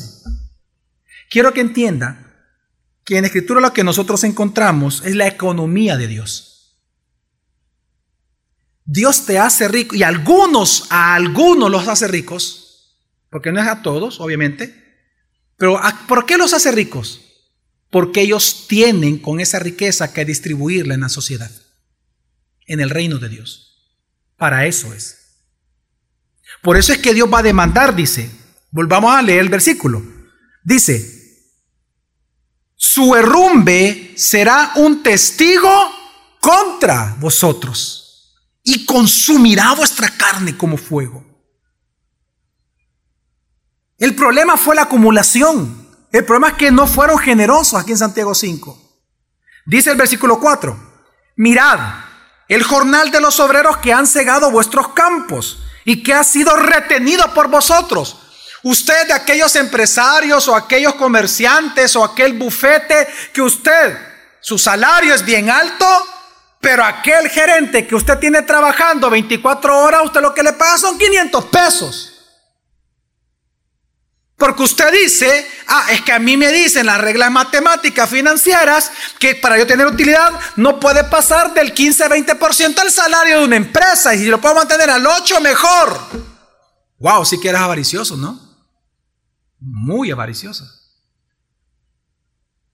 Quiero 1.27 1.53
que 1.53 1.61
entienda 1.61 2.35
que 3.03 3.17
en 3.17 3.25
Escritura 3.25 3.59
lo 3.59 3.73
que 3.73 3.83
nosotros 3.83 4.23
encontramos 4.25 5.01
es 5.03 5.15
la 5.15 5.25
economía 5.25 5.97
de 5.97 6.05
Dios. 6.05 6.50
Dios 8.85 9.25
te 9.25 9.37
hace 9.37 9.67
rico 9.67 9.95
y 9.95 10.03
algunos, 10.03 10.87
a 10.89 11.15
algunos 11.15 11.69
los 11.69 11.87
hace 11.87 12.07
ricos, 12.07 12.97
porque 13.29 13.51
no 13.51 13.61
es 13.61 13.67
a 13.67 13.81
todos, 13.81 14.19
obviamente. 14.19 14.81
Pero 15.57 15.79
¿por 16.07 16.25
qué 16.25 16.37
los 16.37 16.53
hace 16.53 16.71
ricos? 16.71 17.21
Porque 17.89 18.21
ellos 18.21 18.65
tienen 18.67 19.19
con 19.19 19.39
esa 19.39 19.59
riqueza 19.59 20.13
que 20.13 20.25
distribuirla 20.25 20.95
en 20.95 21.01
la 21.01 21.09
sociedad, 21.09 21.51
en 22.65 22.79
el 22.79 22.89
reino 22.89 23.19
de 23.19 23.29
Dios. 23.29 23.93
Para 24.37 24.65
eso 24.65 24.93
es. 24.93 25.17
Por 26.61 26.77
eso 26.77 26.93
es 26.93 26.99
que 26.99 27.13
Dios 27.13 27.31
va 27.31 27.39
a 27.39 27.43
demandar, 27.43 27.95
dice. 27.95 28.31
Volvamos 28.71 29.13
a 29.13 29.21
leer 29.21 29.41
el 29.41 29.49
versículo. 29.49 30.01
Dice, 30.63 31.21
su 32.75 33.15
herrumbe 33.15 34.13
será 34.15 34.71
un 34.75 35.03
testigo 35.03 35.69
contra 36.39 37.15
vosotros 37.19 38.10
y 38.63 38.85
consumirá 38.85 39.73
vuestra 39.73 40.09
carne 40.09 40.55
como 40.57 40.77
fuego. 40.77 41.23
El 43.97 44.15
problema 44.15 44.57
fue 44.57 44.75
la 44.75 44.83
acumulación. 44.83 45.89
El 46.11 46.25
problema 46.25 46.49
es 46.49 46.53
que 46.55 46.71
no 46.71 46.87
fueron 46.87 47.17
generosos 47.17 47.79
aquí 47.79 47.91
en 47.91 47.97
Santiago 47.97 48.33
5. 48.33 48.77
Dice 49.65 49.91
el 49.91 49.97
versículo 49.97 50.39
4, 50.39 50.77
mirad 51.37 51.79
el 52.47 52.63
jornal 52.63 53.11
de 53.11 53.21
los 53.21 53.39
obreros 53.39 53.77
que 53.77 53.93
han 53.93 54.07
cegado 54.07 54.51
vuestros 54.51 54.89
campos 54.89 55.63
y 55.85 56.03
que 56.03 56.13
ha 56.13 56.23
sido 56.23 56.55
retenido 56.57 57.33
por 57.33 57.47
vosotros. 57.47 58.17
Usted 58.63 59.07
de 59.07 59.13
aquellos 59.13 59.55
empresarios 59.55 60.47
o 60.47 60.55
aquellos 60.55 60.95
comerciantes 60.95 61.95
o 61.95 62.03
aquel 62.03 62.33
bufete 62.33 63.07
que 63.33 63.41
usted, 63.41 63.97
su 64.39 64.57
salario 64.57 65.13
es 65.13 65.23
bien 65.23 65.49
alto, 65.49 65.85
pero 66.61 66.85
aquel 66.85 67.27
gerente 67.29 67.87
que 67.87 67.95
usted 67.95 68.19
tiene 68.19 68.43
trabajando 68.43 69.09
24 69.09 69.79
horas, 69.79 70.03
usted 70.05 70.21
lo 70.21 70.33
que 70.33 70.43
le 70.43 70.53
paga 70.53 70.77
son 70.77 70.97
500 70.97 71.45
pesos. 71.45 72.07
Porque 74.37 74.63
usted 74.63 74.91
dice, 74.91 75.47
ah, 75.67 75.87
es 75.91 76.01
que 76.01 76.13
a 76.13 76.19
mí 76.19 76.37
me 76.37 76.51
dicen 76.51 76.85
las 76.85 76.99
reglas 77.01 77.31
matemáticas 77.31 78.09
financieras 78.09 78.91
que 79.19 79.35
para 79.35 79.57
yo 79.57 79.67
tener 79.67 79.85
utilidad 79.85 80.31
no 80.55 80.79
puede 80.79 81.03
pasar 81.03 81.53
del 81.53 81.73
15-20% 81.75 82.79
al 82.79 82.91
salario 82.91 83.39
de 83.39 83.45
una 83.45 83.55
empresa. 83.55 84.13
Y 84.15 84.19
si 84.19 84.25
lo 84.25 84.41
puedo 84.41 84.55
mantener 84.55 84.89
al 84.89 85.05
8, 85.05 85.41
mejor. 85.41 85.99
Wow, 86.97 87.25
si 87.25 87.39
que 87.39 87.49
eres 87.49 87.61
avaricioso, 87.61 88.17
¿no? 88.17 88.39
Muy 89.59 90.09
avaricioso. 90.09 90.65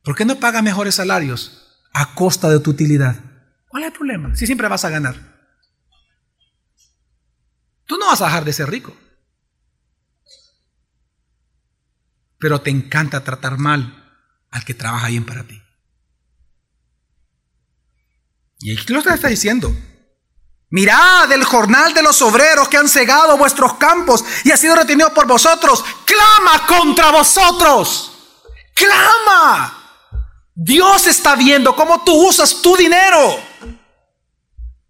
¿Por 0.03 0.15
qué 0.15 0.23
no 0.23 0.39
pagas 0.39 0.63
mejores 0.63 0.95
salarios 0.95 1.79
a 1.93 2.13
costa 2.15 2.49
de 2.49 2.59
tu 2.59 2.71
utilidad? 2.71 3.26
¿Cuál 3.77 3.83
es 3.83 3.91
el 3.91 3.93
problema? 3.95 4.35
Si 4.35 4.47
siempre 4.47 4.67
vas 4.67 4.83
a 4.85 4.89
ganar. 4.89 5.15
Tú 7.85 7.95
no 7.99 8.07
vas 8.07 8.19
a 8.21 8.25
dejar 8.25 8.43
de 8.43 8.51
ser 8.51 8.67
rico. 8.71 8.97
pero 12.39 12.59
te 12.61 12.71
encanta 12.71 13.23
tratar 13.23 13.59
mal 13.59 14.19
al 14.49 14.65
que 14.65 14.73
trabaja 14.73 15.09
bien 15.09 15.27
para 15.27 15.43
ti. 15.43 15.61
Y 18.61 18.75
aquí 18.75 18.93
lo 18.93 18.99
está 18.99 19.27
diciendo. 19.27 19.71
Mirad 20.69 21.31
el 21.31 21.43
jornal 21.43 21.93
de 21.93 22.01
los 22.01 22.19
obreros 22.23 22.67
que 22.69 22.77
han 22.77 22.89
cegado 22.89 23.37
vuestros 23.37 23.75
campos 23.75 24.25
y 24.43 24.49
ha 24.51 24.57
sido 24.57 24.75
retenido 24.75 25.13
por 25.13 25.27
vosotros. 25.27 25.85
Clama 26.03 26.65
contra 26.65 27.11
vosotros. 27.11 28.11
Clama. 28.73 29.73
Dios 30.55 31.05
está 31.05 31.35
viendo 31.35 31.75
cómo 31.75 32.03
tú 32.03 32.27
usas 32.27 32.63
tu 32.63 32.75
dinero 32.75 33.46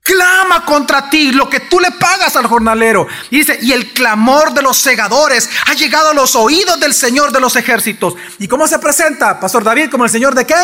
clama 0.08 0.64
contra 0.64 1.10
ti 1.10 1.32
lo 1.34 1.50
que 1.50 1.60
tú 1.60 1.82
le 1.82 1.92
pagas 1.92 2.38
al 2.38 2.48
jornalero. 2.48 3.06
Dice, 3.30 3.60
y 3.62 3.74
el 3.74 3.92
clamor 3.92 4.54
de 4.54 4.62
los 4.62 4.78
segadores 4.78 5.50
ha 5.66 5.74
llegado 5.74 6.12
a 6.12 6.14
los 6.14 6.36
oídos 6.36 6.80
del 6.80 6.94
Señor 6.94 7.34
de 7.34 7.42
los 7.42 7.58
ejércitos. 7.58 8.16
¿Y 8.40 8.48
cómo 8.48 8.68
se 8.68 8.80
presenta, 8.80 9.38
Pastor 9.40 9.66
David, 9.66 9.90
como 9.92 10.06
el 10.06 10.10
Señor 10.10 10.34
de 10.34 10.46
qué? 10.46 10.56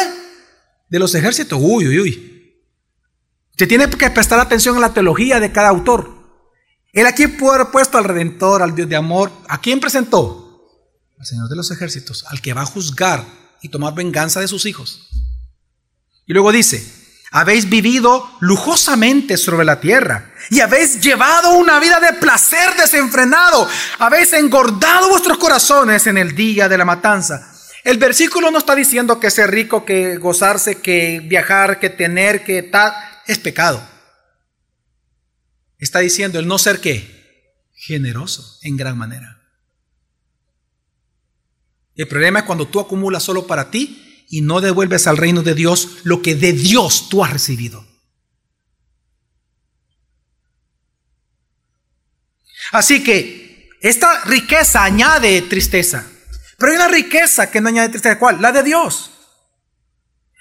De 0.89 0.97
los 0.97 1.13
ejércitos. 1.13 1.59
Uy, 1.61 1.87
uy, 1.87 1.99
uy. 1.99 2.63
Se 3.57 3.67
tiene 3.67 3.89
que 3.89 4.09
prestar 4.09 4.39
atención 4.39 4.77
a 4.77 4.79
la 4.79 4.93
teología 4.93 5.41
de 5.41 5.51
cada 5.51 5.69
autor. 5.69 6.09
Él 6.93 7.05
aquí 7.05 7.27
pudo 7.27 7.53
haber 7.53 7.67
puesto 7.67 7.97
al 7.97 8.05
Redentor, 8.05 8.61
al 8.61 8.73
Dios 8.73 8.87
de 8.87 8.95
amor. 8.95 9.31
¿A 9.49 9.59
quién 9.59 9.79
presentó? 9.79 10.69
Al 11.19 11.25
Señor 11.25 11.49
de 11.49 11.55
los 11.57 11.69
ejércitos, 11.69 12.25
al 12.29 12.41
que 12.41 12.53
va 12.53 12.61
a 12.61 12.65
juzgar 12.65 13.25
y 13.61 13.69
tomar 13.69 13.93
venganza 13.93 14.39
de 14.39 14.47
sus 14.47 14.65
hijos. 14.65 15.09
Y 16.25 16.33
luego 16.33 16.51
dice, 16.51 17.02
habéis 17.33 17.67
vivido 17.67 18.29
lujosamente 18.41 19.37
sobre 19.37 19.65
la 19.65 19.79
tierra 19.79 20.31
y 20.51 20.59
habéis 20.59 21.01
llevado 21.01 21.57
una 21.57 21.79
vida 21.79 21.99
de 21.99 22.13
placer 22.13 22.75
desenfrenado, 22.77 23.67
habéis 23.97 24.33
engordado 24.33 25.09
vuestros 25.09 25.39
corazones 25.39 26.05
en 26.05 26.19
el 26.19 26.35
día 26.35 26.69
de 26.69 26.77
la 26.77 26.85
matanza. 26.85 27.51
El 27.83 27.97
versículo 27.97 28.51
no 28.51 28.59
está 28.59 28.75
diciendo 28.75 29.19
que 29.19 29.31
ser 29.31 29.49
rico, 29.49 29.83
que 29.83 30.17
gozarse, 30.17 30.79
que 30.79 31.21
viajar, 31.21 31.79
que 31.79 31.89
tener, 31.89 32.43
que 32.43 32.61
tal, 32.61 32.93
es 33.25 33.39
pecado. 33.39 33.83
Está 35.79 35.99
diciendo 35.99 36.37
el 36.37 36.47
no 36.47 36.59
ser 36.59 36.79
qué? 36.79 37.65
Generoso 37.73 38.59
en 38.61 38.77
gran 38.77 38.95
manera. 38.95 39.41
El 41.95 42.07
problema 42.07 42.39
es 42.39 42.45
cuando 42.45 42.67
tú 42.67 42.79
acumulas 42.79 43.23
solo 43.23 43.47
para 43.47 43.71
ti 43.71 44.02
y 44.33 44.41
no 44.41 44.61
devuelves 44.61 45.05
al 45.05 45.17
reino 45.17 45.43
de 45.43 45.53
Dios 45.53 45.99
lo 46.01 46.23
que 46.23 46.33
de 46.33 46.53
Dios 46.53 47.07
tú 47.07 47.23
has 47.23 47.31
recibido. 47.31 47.85
Así 52.71 53.03
que 53.03 53.69
esta 53.79 54.23
riqueza 54.23 54.83
añade 54.83 55.39
tristeza. 55.43 56.07
Pero 56.57 56.71
hay 56.71 56.77
una 56.77 56.87
riqueza 56.87 57.51
que 57.51 57.61
no 57.61 57.69
añade 57.69 57.89
tristeza. 57.89 58.17
¿Cuál? 58.17 58.41
La 58.41 58.51
de 58.51 58.63
Dios. 58.63 59.11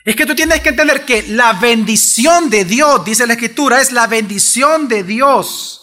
Es 0.07 0.17
que 0.17 0.25
tú 0.25 0.35
tienes 0.35 0.63
que 0.63 0.71
entender 0.71 1.05
que 1.05 1.25
la 1.25 1.53
bendición 1.53 2.49
de 2.49 2.65
Dios, 2.65 3.05
dice 3.05 3.27
la 3.27 3.35
Escritura, 3.35 3.83
es 3.83 3.93
la 3.93 4.07
bendición 4.07 4.89
de 4.89 5.05
Dios 5.05 5.83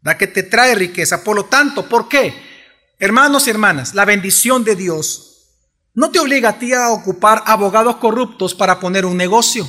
la 0.00 0.16
que 0.16 0.26
te 0.26 0.42
trae 0.42 0.74
riqueza. 0.74 1.22
Por 1.22 1.36
lo 1.36 1.44
tanto, 1.44 1.86
¿por 1.86 2.08
qué? 2.08 2.32
Hermanos 2.98 3.46
y 3.46 3.50
hermanas, 3.50 3.92
la 3.92 4.06
bendición 4.06 4.64
de 4.64 4.74
Dios 4.74 5.35
no 5.96 6.10
te 6.10 6.20
obliga 6.20 6.50
a 6.50 6.58
ti 6.58 6.72
a 6.74 6.90
ocupar 6.90 7.42
abogados 7.46 7.96
corruptos 7.96 8.54
para 8.54 8.78
poner 8.78 9.06
un 9.06 9.16
negocio. 9.16 9.66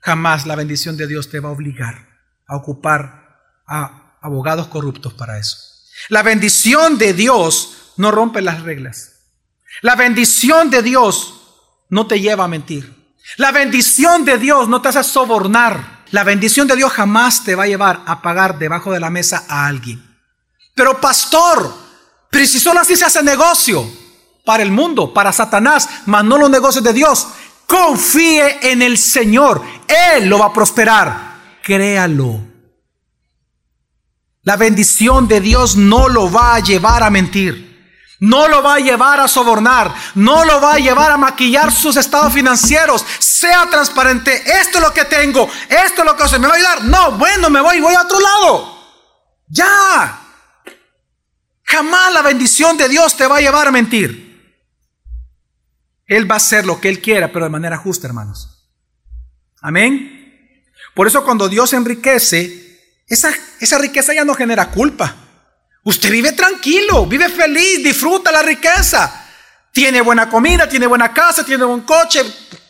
Jamás 0.00 0.46
la 0.46 0.56
bendición 0.56 0.96
de 0.96 1.06
Dios 1.06 1.28
te 1.28 1.38
va 1.38 1.50
a 1.50 1.52
obligar 1.52 2.08
a 2.46 2.56
ocupar 2.56 3.42
a 3.66 4.16
abogados 4.22 4.68
corruptos 4.68 5.12
para 5.12 5.38
eso. 5.38 5.58
La 6.08 6.22
bendición 6.22 6.96
de 6.96 7.12
Dios 7.12 7.92
no 7.98 8.10
rompe 8.10 8.40
las 8.40 8.62
reglas. 8.62 9.16
La 9.82 9.96
bendición 9.96 10.70
de 10.70 10.82
Dios 10.82 11.34
no 11.90 12.06
te 12.06 12.18
lleva 12.18 12.44
a 12.44 12.48
mentir. 12.48 13.14
La 13.36 13.52
bendición 13.52 14.24
de 14.24 14.38
Dios 14.38 14.66
no 14.66 14.80
te 14.80 14.88
hace 14.88 15.04
sobornar. 15.04 16.04
La 16.10 16.24
bendición 16.24 16.66
de 16.66 16.76
Dios 16.76 16.90
jamás 16.90 17.44
te 17.44 17.54
va 17.54 17.64
a 17.64 17.68
llevar 17.68 18.02
a 18.06 18.22
pagar 18.22 18.58
debajo 18.58 18.92
de 18.92 19.00
la 19.00 19.10
mesa 19.10 19.44
a 19.46 19.66
alguien. 19.66 20.02
Pero 20.74 20.98
pastor, 20.98 21.70
pero 22.30 22.46
si 22.46 22.58
solo 22.58 22.80
así 22.80 22.96
se 22.96 23.04
hace 23.04 23.22
negocio 23.22 23.97
para 24.48 24.62
el 24.62 24.70
mundo, 24.70 25.12
para 25.12 25.30
Satanás, 25.30 25.86
mas 26.06 26.24
no 26.24 26.38
los 26.38 26.48
negocios 26.48 26.82
de 26.82 26.94
Dios. 26.94 27.28
Confíe 27.66 28.70
en 28.72 28.80
el 28.80 28.96
Señor. 28.96 29.60
Él 29.86 30.26
lo 30.26 30.38
va 30.38 30.46
a 30.46 30.52
prosperar. 30.54 31.34
Créalo. 31.62 32.40
La 34.44 34.56
bendición 34.56 35.28
de 35.28 35.42
Dios 35.42 35.76
no 35.76 36.08
lo 36.08 36.32
va 36.32 36.54
a 36.54 36.60
llevar 36.60 37.02
a 37.02 37.10
mentir. 37.10 38.16
No 38.20 38.48
lo 38.48 38.62
va 38.62 38.76
a 38.76 38.78
llevar 38.78 39.20
a 39.20 39.28
sobornar, 39.28 39.94
no 40.14 40.46
lo 40.46 40.62
va 40.62 40.74
a 40.74 40.78
llevar 40.78 41.12
a 41.12 41.18
maquillar 41.18 41.70
sus 41.70 41.98
estados 41.98 42.32
financieros. 42.32 43.04
Sea 43.18 43.68
transparente, 43.70 44.34
esto 44.60 44.78
es 44.78 44.84
lo 44.84 44.94
que 44.94 45.04
tengo, 45.04 45.46
esto 45.68 46.00
es 46.00 46.06
lo 46.06 46.16
que 46.16 46.26
se 46.26 46.38
me 46.38 46.48
va 46.48 46.54
a 46.54 46.56
ayudar. 46.56 46.84
No, 46.84 47.12
bueno, 47.12 47.50
me 47.50 47.60
voy, 47.60 47.80
voy 47.80 47.94
a 47.94 48.00
otro 48.00 48.18
lado. 48.18 48.78
Ya. 49.46 50.20
Jamás 51.64 52.14
la 52.14 52.22
bendición 52.22 52.78
de 52.78 52.88
Dios 52.88 53.14
te 53.14 53.26
va 53.26 53.36
a 53.36 53.40
llevar 53.42 53.68
a 53.68 53.72
mentir. 53.72 54.27
Él 56.08 56.28
va 56.28 56.34
a 56.34 56.38
hacer 56.38 56.66
lo 56.66 56.80
que 56.80 56.88
Él 56.88 57.00
quiera, 57.00 57.30
pero 57.30 57.44
de 57.44 57.50
manera 57.50 57.76
justa, 57.76 58.06
hermanos. 58.06 58.66
Amén. 59.60 60.64
Por 60.94 61.06
eso 61.06 61.22
cuando 61.22 61.48
Dios 61.48 61.72
enriquece, 61.74 63.04
esa, 63.06 63.30
esa 63.60 63.78
riqueza 63.78 64.14
ya 64.14 64.24
no 64.24 64.34
genera 64.34 64.70
culpa. 64.70 65.14
Usted 65.84 66.10
vive 66.10 66.32
tranquilo, 66.32 67.06
vive 67.06 67.28
feliz, 67.28 67.84
disfruta 67.84 68.32
la 68.32 68.42
riqueza. 68.42 69.26
Tiene 69.70 70.00
buena 70.00 70.28
comida, 70.28 70.68
tiene 70.68 70.86
buena 70.86 71.12
casa, 71.12 71.44
tiene 71.44 71.64
buen 71.64 71.82
coche, 71.82 72.20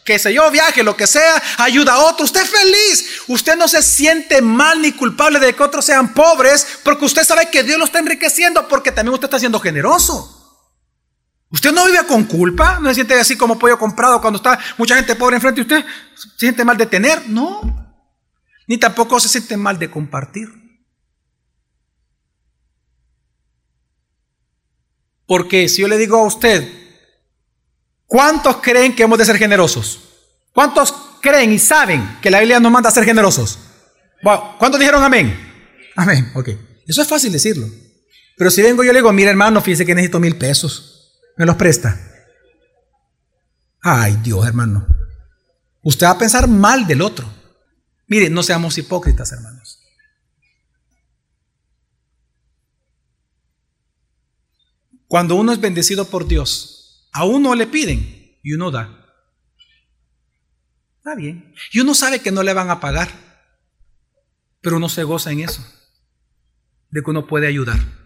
qué 0.05 0.19
sé 0.19 0.35
yo, 0.35 0.51
viaje, 0.51 0.83
lo 0.83 0.97
que 0.97 1.07
sea, 1.07 1.41
ayuda 1.59 1.95
a 1.95 1.99
otros. 1.99 2.31
Usted 2.31 2.43
es 2.43 2.51
feliz. 2.51 3.23
Usted 3.29 3.57
no 3.57 3.69
se 3.69 3.83
siente 3.83 4.43
mal 4.43 4.83
ni 4.83 4.93
culpable 4.93 5.39
de 5.39 5.55
que 5.55 5.63
otros 5.63 5.85
sean 5.85 6.13
pobres, 6.13 6.81
porque 6.83 7.05
usted 7.05 7.25
sabe 7.25 7.49
que 7.51 7.63
Dios 7.63 7.79
lo 7.79 7.85
está 7.85 8.01
enriqueciendo, 8.01 8.67
porque 8.67 8.91
también 8.91 9.15
usted 9.15 9.27
está 9.27 9.39
siendo 9.39 9.61
generoso. 9.61 10.38
Usted 11.51 11.73
no 11.73 11.87
vive 11.87 12.07
con 12.07 12.25
culpa, 12.25 12.79
no 12.79 12.89
se 12.89 12.97
siente 12.97 13.15
así 13.15 13.37
como 13.37 13.59
pollo 13.59 13.79
comprado 13.79 14.21
cuando 14.21 14.37
está 14.37 14.59
mucha 14.77 14.97
gente 14.97 15.17
pobre 15.17 15.37
enfrente 15.37 15.63
de 15.65 15.77
usted. 15.77 15.91
¿Se 16.15 16.29
siente 16.39 16.65
mal 16.65 16.77
de 16.77 16.87
tener? 16.87 17.29
No. 17.29 17.97
Ni 18.67 18.77
tampoco 18.77 19.19
se 19.19 19.29
siente 19.29 19.57
mal 19.57 19.79
de 19.79 19.91
compartir. 19.91 20.49
Porque 25.27 25.69
si 25.69 25.83
yo 25.83 25.89
le 25.89 25.97
digo 25.97 26.19
a 26.19 26.27
usted, 26.27 26.71
¿cuántos 28.07 28.59
creen 28.59 28.95
que 28.95 29.05
hemos 29.05 29.19
de 29.19 29.25
ser 29.25 29.39
generosos? 29.39 30.01
¿Cuántos 30.53 30.93
creen 31.23 31.53
y 31.53 31.59
saben 31.59 32.19
que 32.21 32.31
la 32.31 32.41
Biblia 32.41 32.61
nos 32.61 32.73
manda 32.73 32.91
a 32.91 32.93
ser 32.93 33.05
generosos? 33.05 33.59
¿Cuántos 34.23 34.79
dijeron 34.79 35.03
amén? 35.03 35.39
Amén, 35.97 36.31
ok. 36.35 36.49
Eso 36.87 37.03
es 37.03 37.09
fácil 37.09 37.33
decirlo. 37.33 37.67
Pero 38.37 38.51
si 38.51 38.61
vengo 38.63 38.85
yo 38.85 38.93
le 38.93 38.99
digo, 38.99 39.13
mira 39.13 39.31
hermano, 39.31 39.63
fíjese 39.63 39.87
que 39.87 39.95
necesito 39.95 40.21
mil 40.21 40.37
pesos. 40.37 40.98
¿Me 41.39 41.47
los 41.47 41.55
presta? 41.55 41.97
Ay 43.81 44.17
Dios, 44.25 44.45
hermano. 44.45 44.87
Usted 45.83 46.07
va 46.07 46.11
a 46.11 46.19
pensar 46.19 46.49
mal 46.49 46.87
del 46.87 47.01
otro. 47.01 47.33
Mire, 48.09 48.29
no 48.29 48.43
seamos 48.43 48.77
hipócritas, 48.77 49.31
hermanos. 49.31 49.79
Cuando 55.07 55.37
uno 55.37 55.53
es 55.53 55.61
bendecido 55.61 56.07
por 56.07 56.27
Dios, 56.27 57.09
a 57.13 57.25
uno 57.25 57.55
le 57.55 57.69
piden 57.69 58.37
y 58.43 58.53
uno 58.55 58.73
da. 58.73 59.07
Está 60.99 61.15
bien. 61.15 61.55
Y 61.73 61.79
uno 61.81 61.95
sabe 61.95 62.21
que 62.21 62.33
no 62.33 62.43
le 62.43 62.53
van 62.53 62.69
a 62.69 62.81
pagar, 62.81 63.09
pero 64.61 64.77
uno 64.77 64.89
se 64.89 65.05
goza 65.05 65.31
en 65.31 65.41
eso, 65.41 65.65
de 66.91 67.01
que 67.03 67.11
uno 67.11 67.27
puede 67.27 67.47
ayudar. 67.47 67.98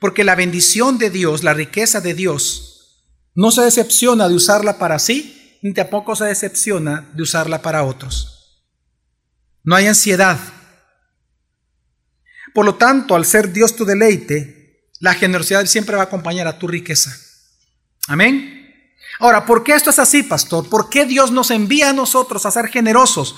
Porque 0.00 0.24
la 0.24 0.34
bendición 0.34 0.98
de 0.98 1.10
Dios, 1.10 1.42
la 1.42 1.54
riqueza 1.54 2.00
de 2.00 2.14
Dios, 2.14 3.04
no 3.34 3.50
se 3.50 3.62
decepciona 3.62 4.28
de 4.28 4.34
usarla 4.34 4.78
para 4.78 4.98
sí, 4.98 5.58
ni 5.62 5.72
tampoco 5.72 6.14
se 6.16 6.24
decepciona 6.24 7.10
de 7.14 7.22
usarla 7.22 7.62
para 7.62 7.84
otros. 7.84 8.64
No 9.64 9.74
hay 9.76 9.86
ansiedad. 9.86 10.38
Por 12.54 12.64
lo 12.64 12.76
tanto, 12.76 13.14
al 13.14 13.24
ser 13.24 13.52
Dios 13.52 13.76
tu 13.76 13.84
deleite, 13.84 14.88
la 15.00 15.14
generosidad 15.14 15.64
siempre 15.66 15.96
va 15.96 16.02
a 16.02 16.06
acompañar 16.06 16.46
a 16.46 16.58
tu 16.58 16.66
riqueza. 16.66 17.16
Amén. 18.06 18.94
Ahora, 19.20 19.44
¿por 19.44 19.64
qué 19.64 19.74
esto 19.74 19.90
es 19.90 19.98
así, 19.98 20.22
pastor? 20.22 20.68
¿Por 20.68 20.88
qué 20.88 21.04
Dios 21.04 21.30
nos 21.30 21.50
envía 21.50 21.90
a 21.90 21.92
nosotros 21.92 22.46
a 22.46 22.50
ser 22.50 22.68
generosos? 22.68 23.36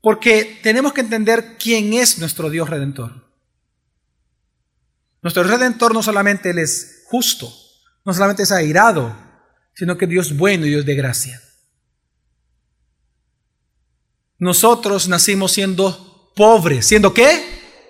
Porque 0.00 0.58
tenemos 0.62 0.92
que 0.92 1.02
entender 1.02 1.56
quién 1.58 1.92
es 1.92 2.18
nuestro 2.18 2.50
Dios 2.50 2.68
redentor. 2.68 3.29
Nuestro 5.22 5.42
redentor 5.42 5.94
no 5.94 6.02
solamente 6.02 6.50
Él 6.50 6.58
es 6.58 7.04
justo, 7.06 7.52
no 8.04 8.14
solamente 8.14 8.42
es 8.42 8.52
airado, 8.52 9.14
sino 9.74 9.96
que 9.96 10.06
Dios 10.06 10.36
bueno 10.36 10.66
y 10.66 10.70
Dios 10.70 10.86
de 10.86 10.94
gracia. 10.94 11.40
Nosotros 14.38 15.06
nacimos 15.08 15.52
siendo 15.52 16.32
pobres. 16.34 16.86
¿Siendo 16.86 17.12
qué? 17.12 17.44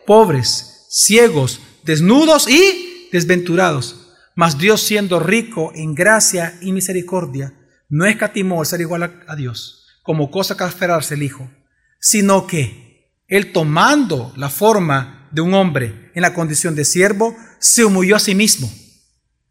Pobres, 0.07 0.87
ciegos, 0.91 1.61
desnudos 1.85 2.49
y 2.49 3.09
desventurados. 3.12 4.14
Mas 4.35 4.59
Dios 4.59 4.83
siendo 4.83 5.20
rico 5.20 5.70
en 5.74 5.95
gracia 5.95 6.59
y 6.61 6.72
misericordia, 6.72 7.55
no 7.89 8.07
escatimó 8.07 8.61
el 8.62 8.66
ser 8.66 8.81
igual 8.81 9.22
a, 9.26 9.37
Dios, 9.37 9.87
como 10.03 10.31
cosa 10.31 10.57
que 10.57 10.64
esperarse 10.64 11.14
el 11.14 11.22
Hijo, 11.22 11.51
sino 12.01 12.47
que 12.47 13.22
Él 13.28 13.53
tomando 13.53 14.33
la 14.37 14.49
forma 14.49 15.19
de 15.31 15.41
un 15.41 15.55
hombre 15.55 16.11
en 16.14 16.22
la 16.22 16.35
condición 16.35 16.74
de 16.74 16.85
siervo, 16.85 17.37
se 17.59 17.85
humilló 17.85 18.16
a 18.16 18.20
sí 18.20 18.35
mismo. 18.35 18.72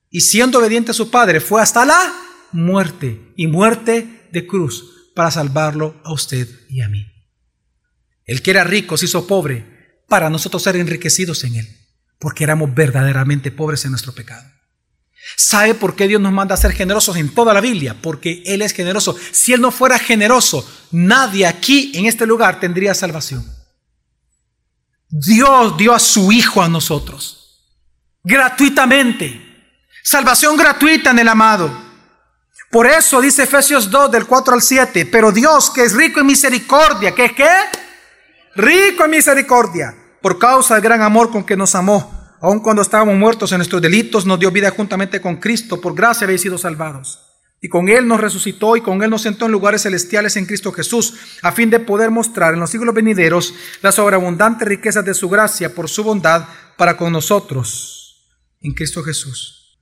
Y 0.09 0.21
siendo 0.21 0.59
obediente 0.59 0.91
a 0.91 0.95
su 0.95 1.11
Padre, 1.11 1.39
fue 1.39 1.61
hasta 1.61 1.85
la 1.85 2.13
muerte 2.51 3.33
y 3.35 3.47
muerte 3.47 4.27
de 4.31 4.47
cruz 4.47 5.11
para 5.15 5.31
salvarlo 5.31 6.01
a 6.03 6.13
usted 6.13 6.47
y 6.69 6.81
a 6.81 6.89
mí. 6.89 7.05
El 8.25 8.41
que 8.41 8.51
era 8.51 8.63
rico 8.63 8.97
se 8.97 9.05
hizo 9.05 9.27
pobre 9.27 10.03
para 10.07 10.29
nosotros 10.29 10.63
ser 10.63 10.75
enriquecidos 10.75 11.43
en 11.43 11.55
él 11.55 11.79
porque 12.19 12.43
éramos 12.43 12.75
verdaderamente 12.75 13.49
pobres 13.49 13.85
en 13.85 13.91
nuestro 13.91 14.13
pecado. 14.13 14.43
¿Sabe 15.35 15.73
por 15.73 15.95
qué 15.95 16.07
Dios 16.07 16.21
nos 16.21 16.31
manda 16.31 16.55
a 16.55 16.57
ser 16.57 16.73
generosos 16.73 17.15
en 17.15 17.29
toda 17.29 17.53
la 17.53 17.61
Biblia? 17.61 17.95
Porque 18.01 18.43
Él 18.45 18.61
es 18.61 18.73
generoso. 18.73 19.15
Si 19.31 19.53
Él 19.53 19.61
no 19.61 19.71
fuera 19.71 19.97
generoso, 19.99 20.69
nadie 20.91 21.45
aquí 21.45 21.91
en 21.95 22.05
este 22.05 22.25
lugar 22.25 22.59
tendría 22.59 22.93
salvación. 22.93 23.45
Dios 25.09 25.75
dio 25.75 25.93
a 25.93 25.99
su 25.99 26.31
Hijo 26.31 26.61
a 26.61 26.69
nosotros. 26.69 27.35
Gratuitamente. 28.23 29.45
Salvación 30.03 30.55
gratuita 30.55 31.11
en 31.11 31.19
el 31.19 31.27
amado. 31.27 31.69
Por 32.71 32.85
eso 32.85 33.19
dice 33.19 33.43
Efesios 33.43 33.89
2 33.89 34.11
del 34.11 34.27
4 34.27 34.53
al 34.53 34.61
7, 34.61 35.07
pero 35.07 35.31
Dios 35.31 35.71
que 35.71 35.83
es 35.83 35.93
rico 35.93 36.19
en 36.19 36.27
misericordia, 36.27 37.15
¿qué 37.15 37.25
es 37.25 37.33
qué? 37.33 37.49
Rico 38.55 39.05
en 39.05 39.11
misericordia, 39.11 39.95
por 40.21 40.37
causa 40.37 40.75
del 40.75 40.83
gran 40.83 41.01
amor 41.01 41.31
con 41.31 41.43
que 41.43 41.57
nos 41.57 41.73
amó, 41.73 42.35
aun 42.39 42.59
cuando 42.59 42.83
estábamos 42.83 43.15
muertos 43.15 43.51
en 43.51 43.57
nuestros 43.57 43.81
delitos, 43.81 44.27
nos 44.27 44.39
dio 44.39 44.51
vida 44.51 44.69
juntamente 44.69 45.19
con 45.19 45.37
Cristo, 45.37 45.81
por 45.81 45.95
gracia 45.95 46.25
habéis 46.25 46.41
sido 46.41 46.59
salvados. 46.59 47.28
Y 47.61 47.67
con 47.67 47.89
Él 47.89 48.07
nos 48.07 48.21
resucitó 48.21 48.77
y 48.77 48.81
con 48.81 49.03
Él 49.03 49.09
nos 49.09 49.23
sentó 49.23 49.45
en 49.45 49.51
lugares 49.51 49.83
celestiales 49.83 50.37
en 50.37 50.45
Cristo 50.45 50.71
Jesús, 50.71 51.15
a 51.41 51.51
fin 51.51 51.69
de 51.69 51.79
poder 51.79 52.09
mostrar 52.09 52.53
en 52.53 52.59
los 52.59 52.69
siglos 52.69 52.95
venideros 52.95 53.53
las 53.81 53.95
sobreabundantes 53.95 54.67
riquezas 54.67 55.03
de 55.03 55.13
su 55.13 55.29
gracia 55.29 55.75
por 55.75 55.89
su 55.89 56.03
bondad 56.03 56.45
para 56.77 56.95
con 56.95 57.11
nosotros 57.11 57.99
en 58.61 58.73
Cristo 58.73 59.03
Jesús. 59.03 59.79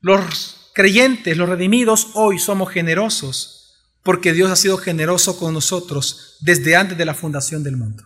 Los 0.00 0.70
creyentes, 0.74 1.36
los 1.36 1.48
redimidos, 1.48 2.08
hoy 2.14 2.38
somos 2.38 2.70
generosos 2.70 3.58
porque 4.02 4.32
Dios 4.32 4.50
ha 4.50 4.56
sido 4.56 4.78
generoso 4.78 5.38
con 5.38 5.52
nosotros 5.52 6.38
desde 6.40 6.76
antes 6.76 6.96
de 6.96 7.04
la 7.04 7.14
fundación 7.14 7.62
del 7.62 7.76
mundo. 7.76 8.04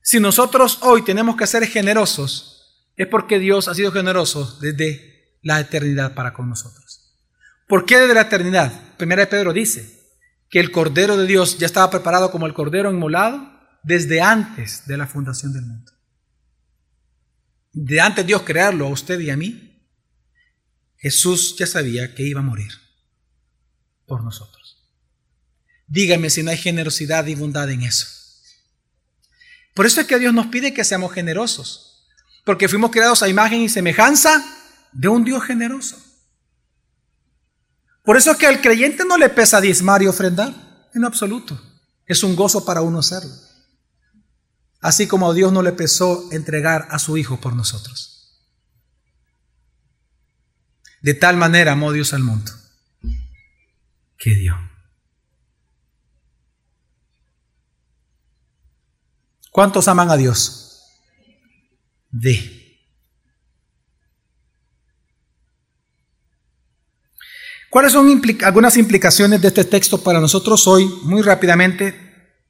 Si 0.00 0.20
nosotros 0.20 0.78
hoy 0.82 1.02
tenemos 1.02 1.36
que 1.36 1.46
ser 1.46 1.66
generosos, 1.66 2.88
es 2.96 3.06
porque 3.06 3.38
Dios 3.38 3.68
ha 3.68 3.74
sido 3.74 3.90
generoso 3.90 4.58
desde 4.60 5.38
la 5.42 5.58
eternidad 5.60 6.14
para 6.14 6.32
con 6.32 6.48
nosotros. 6.48 7.01
¿Por 7.66 7.86
qué 7.86 7.98
desde 7.98 8.14
la 8.14 8.22
eternidad? 8.22 8.96
Primera 8.96 9.22
de 9.22 9.26
Pedro 9.26 9.52
dice 9.52 10.00
que 10.50 10.60
el 10.60 10.70
Cordero 10.70 11.16
de 11.16 11.26
Dios 11.26 11.58
ya 11.58 11.66
estaba 11.66 11.90
preparado 11.90 12.30
como 12.30 12.46
el 12.46 12.54
Cordero 12.54 12.90
inmolado 12.90 13.50
desde 13.82 14.20
antes 14.20 14.86
de 14.86 14.96
la 14.96 15.06
fundación 15.06 15.52
del 15.52 15.62
mundo. 15.62 15.92
De 17.72 18.00
antes 18.00 18.24
de 18.24 18.28
Dios 18.28 18.42
crearlo 18.42 18.86
a 18.86 18.90
usted 18.90 19.18
y 19.20 19.30
a 19.30 19.36
mí, 19.36 19.88
Jesús 20.98 21.56
ya 21.58 21.66
sabía 21.66 22.14
que 22.14 22.22
iba 22.22 22.40
a 22.40 22.44
morir 22.44 22.72
por 24.06 24.22
nosotros. 24.22 24.62
Dígame 25.86 26.30
si 26.30 26.42
no 26.42 26.50
hay 26.50 26.58
generosidad 26.58 27.26
y 27.26 27.34
bondad 27.34 27.70
en 27.70 27.82
eso. 27.82 28.06
Por 29.74 29.86
eso 29.86 30.00
es 30.00 30.06
que 30.06 30.18
Dios 30.18 30.34
nos 30.34 30.46
pide 30.46 30.74
que 30.74 30.84
seamos 30.84 31.12
generosos, 31.12 32.06
porque 32.44 32.68
fuimos 32.68 32.90
creados 32.90 33.22
a 33.22 33.28
imagen 33.28 33.62
y 33.62 33.68
semejanza 33.68 34.44
de 34.92 35.08
un 35.08 35.24
Dios 35.24 35.42
generoso. 35.44 36.11
Por 38.02 38.16
eso 38.16 38.32
es 38.32 38.36
que 38.36 38.46
al 38.46 38.60
creyente 38.60 39.04
no 39.04 39.16
le 39.16 39.28
pesa 39.28 39.60
diezmar 39.60 40.02
y 40.02 40.06
ofrendar, 40.06 40.88
en 40.94 41.04
absoluto. 41.04 41.60
Es 42.06 42.22
un 42.22 42.34
gozo 42.36 42.64
para 42.64 42.82
uno 42.82 42.98
hacerlo. 42.98 43.32
Así 44.80 45.06
como 45.06 45.30
a 45.30 45.34
Dios 45.34 45.52
no 45.52 45.62
le 45.62 45.72
pesó 45.72 46.28
entregar 46.32 46.88
a 46.90 46.98
su 46.98 47.16
Hijo 47.16 47.40
por 47.40 47.54
nosotros. 47.54 48.08
De 51.00 51.14
tal 51.14 51.36
manera 51.36 51.72
amó 51.72 51.92
Dios 51.92 52.12
al 52.12 52.22
mundo 52.22 52.52
que 54.22 54.36
dio. 54.36 54.56
¿Cuántos 59.50 59.88
aman 59.88 60.10
a 60.10 60.16
Dios? 60.16 60.80
De. 62.10 62.61
¿Cuáles 67.72 67.92
son 67.92 68.20
algunas 68.44 68.76
implicaciones 68.76 69.40
de 69.40 69.48
este 69.48 69.64
texto 69.64 70.02
para 70.02 70.20
nosotros 70.20 70.68
hoy? 70.68 70.84
Muy 71.04 71.22
rápidamente, 71.22 71.94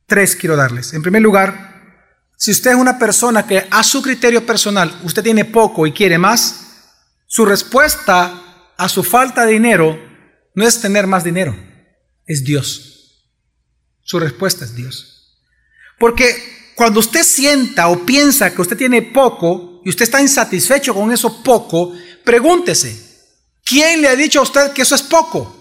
tres 0.04 0.34
quiero 0.34 0.56
darles. 0.56 0.94
En 0.94 1.02
primer 1.02 1.22
lugar, 1.22 2.10
si 2.36 2.50
usted 2.50 2.72
es 2.72 2.76
una 2.76 2.98
persona 2.98 3.46
que 3.46 3.64
a 3.70 3.84
su 3.84 4.02
criterio 4.02 4.44
personal 4.44 4.92
usted 5.04 5.22
tiene 5.22 5.44
poco 5.44 5.86
y 5.86 5.92
quiere 5.92 6.18
más, 6.18 6.96
su 7.28 7.44
respuesta 7.44 8.72
a 8.76 8.88
su 8.88 9.04
falta 9.04 9.46
de 9.46 9.52
dinero 9.52 9.96
no 10.56 10.66
es 10.66 10.80
tener 10.80 11.06
más 11.06 11.22
dinero, 11.22 11.54
es 12.26 12.42
Dios. 12.42 13.30
Su 14.00 14.18
respuesta 14.18 14.64
es 14.64 14.74
Dios. 14.74 15.38
Porque 16.00 16.72
cuando 16.74 16.98
usted 16.98 17.22
sienta 17.22 17.86
o 17.86 18.04
piensa 18.04 18.52
que 18.52 18.60
usted 18.60 18.76
tiene 18.76 19.02
poco 19.02 19.82
y 19.84 19.88
usted 19.88 20.02
está 20.02 20.20
insatisfecho 20.20 20.92
con 20.92 21.12
eso 21.12 21.44
poco, 21.44 21.92
pregúntese, 22.24 23.11
¿Quién 23.64 24.02
le 24.02 24.08
ha 24.08 24.16
dicho 24.16 24.40
a 24.40 24.42
usted 24.42 24.72
que 24.72 24.82
eso 24.82 24.94
es 24.94 25.02
poco? 25.02 25.58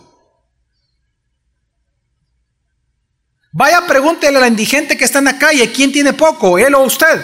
Vaya, 3.53 3.85
pregúntele 3.85 4.37
a 4.37 4.41
la 4.41 4.47
indigente 4.47 4.97
que 4.97 5.03
está 5.03 5.19
en 5.19 5.25
la 5.25 5.37
calle, 5.37 5.71
¿quién 5.71 5.91
tiene 5.91 6.13
poco, 6.13 6.57
él 6.57 6.73
o 6.73 6.83
usted? 6.83 7.23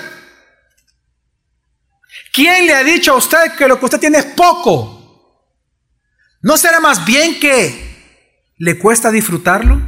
¿Quién 2.33 2.67
le 2.67 2.75
ha 2.75 2.83
dicho 2.83 3.13
a 3.13 3.17
usted 3.17 3.53
que 3.57 3.67
lo 3.67 3.79
que 3.79 3.85
usted 3.85 3.99
tiene 3.99 4.19
es 4.19 4.25
poco? 4.25 4.97
¿No 6.41 6.57
será 6.57 6.79
más 6.79 7.05
bien 7.05 7.39
que 7.39 8.53
le 8.57 8.77
cuesta 8.77 9.09
disfrutarlo? 9.09 9.81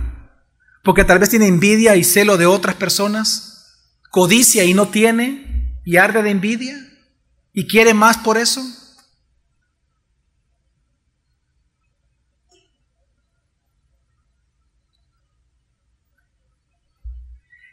Porque 0.83 1.03
tal 1.03 1.19
vez 1.19 1.29
tiene 1.29 1.47
envidia 1.47 1.95
y 1.95 2.03
celo 2.03 2.37
de 2.37 2.45
otras 2.45 2.75
personas, 2.75 3.93
codicia 4.09 4.63
y 4.63 4.73
no 4.73 4.87
tiene, 4.87 5.79
y 5.85 5.97
arde 5.97 6.23
de 6.23 6.31
envidia, 6.31 6.75
y 7.53 7.67
quiere 7.67 7.93
más 7.93 8.17
por 8.17 8.37
eso. 8.37 8.61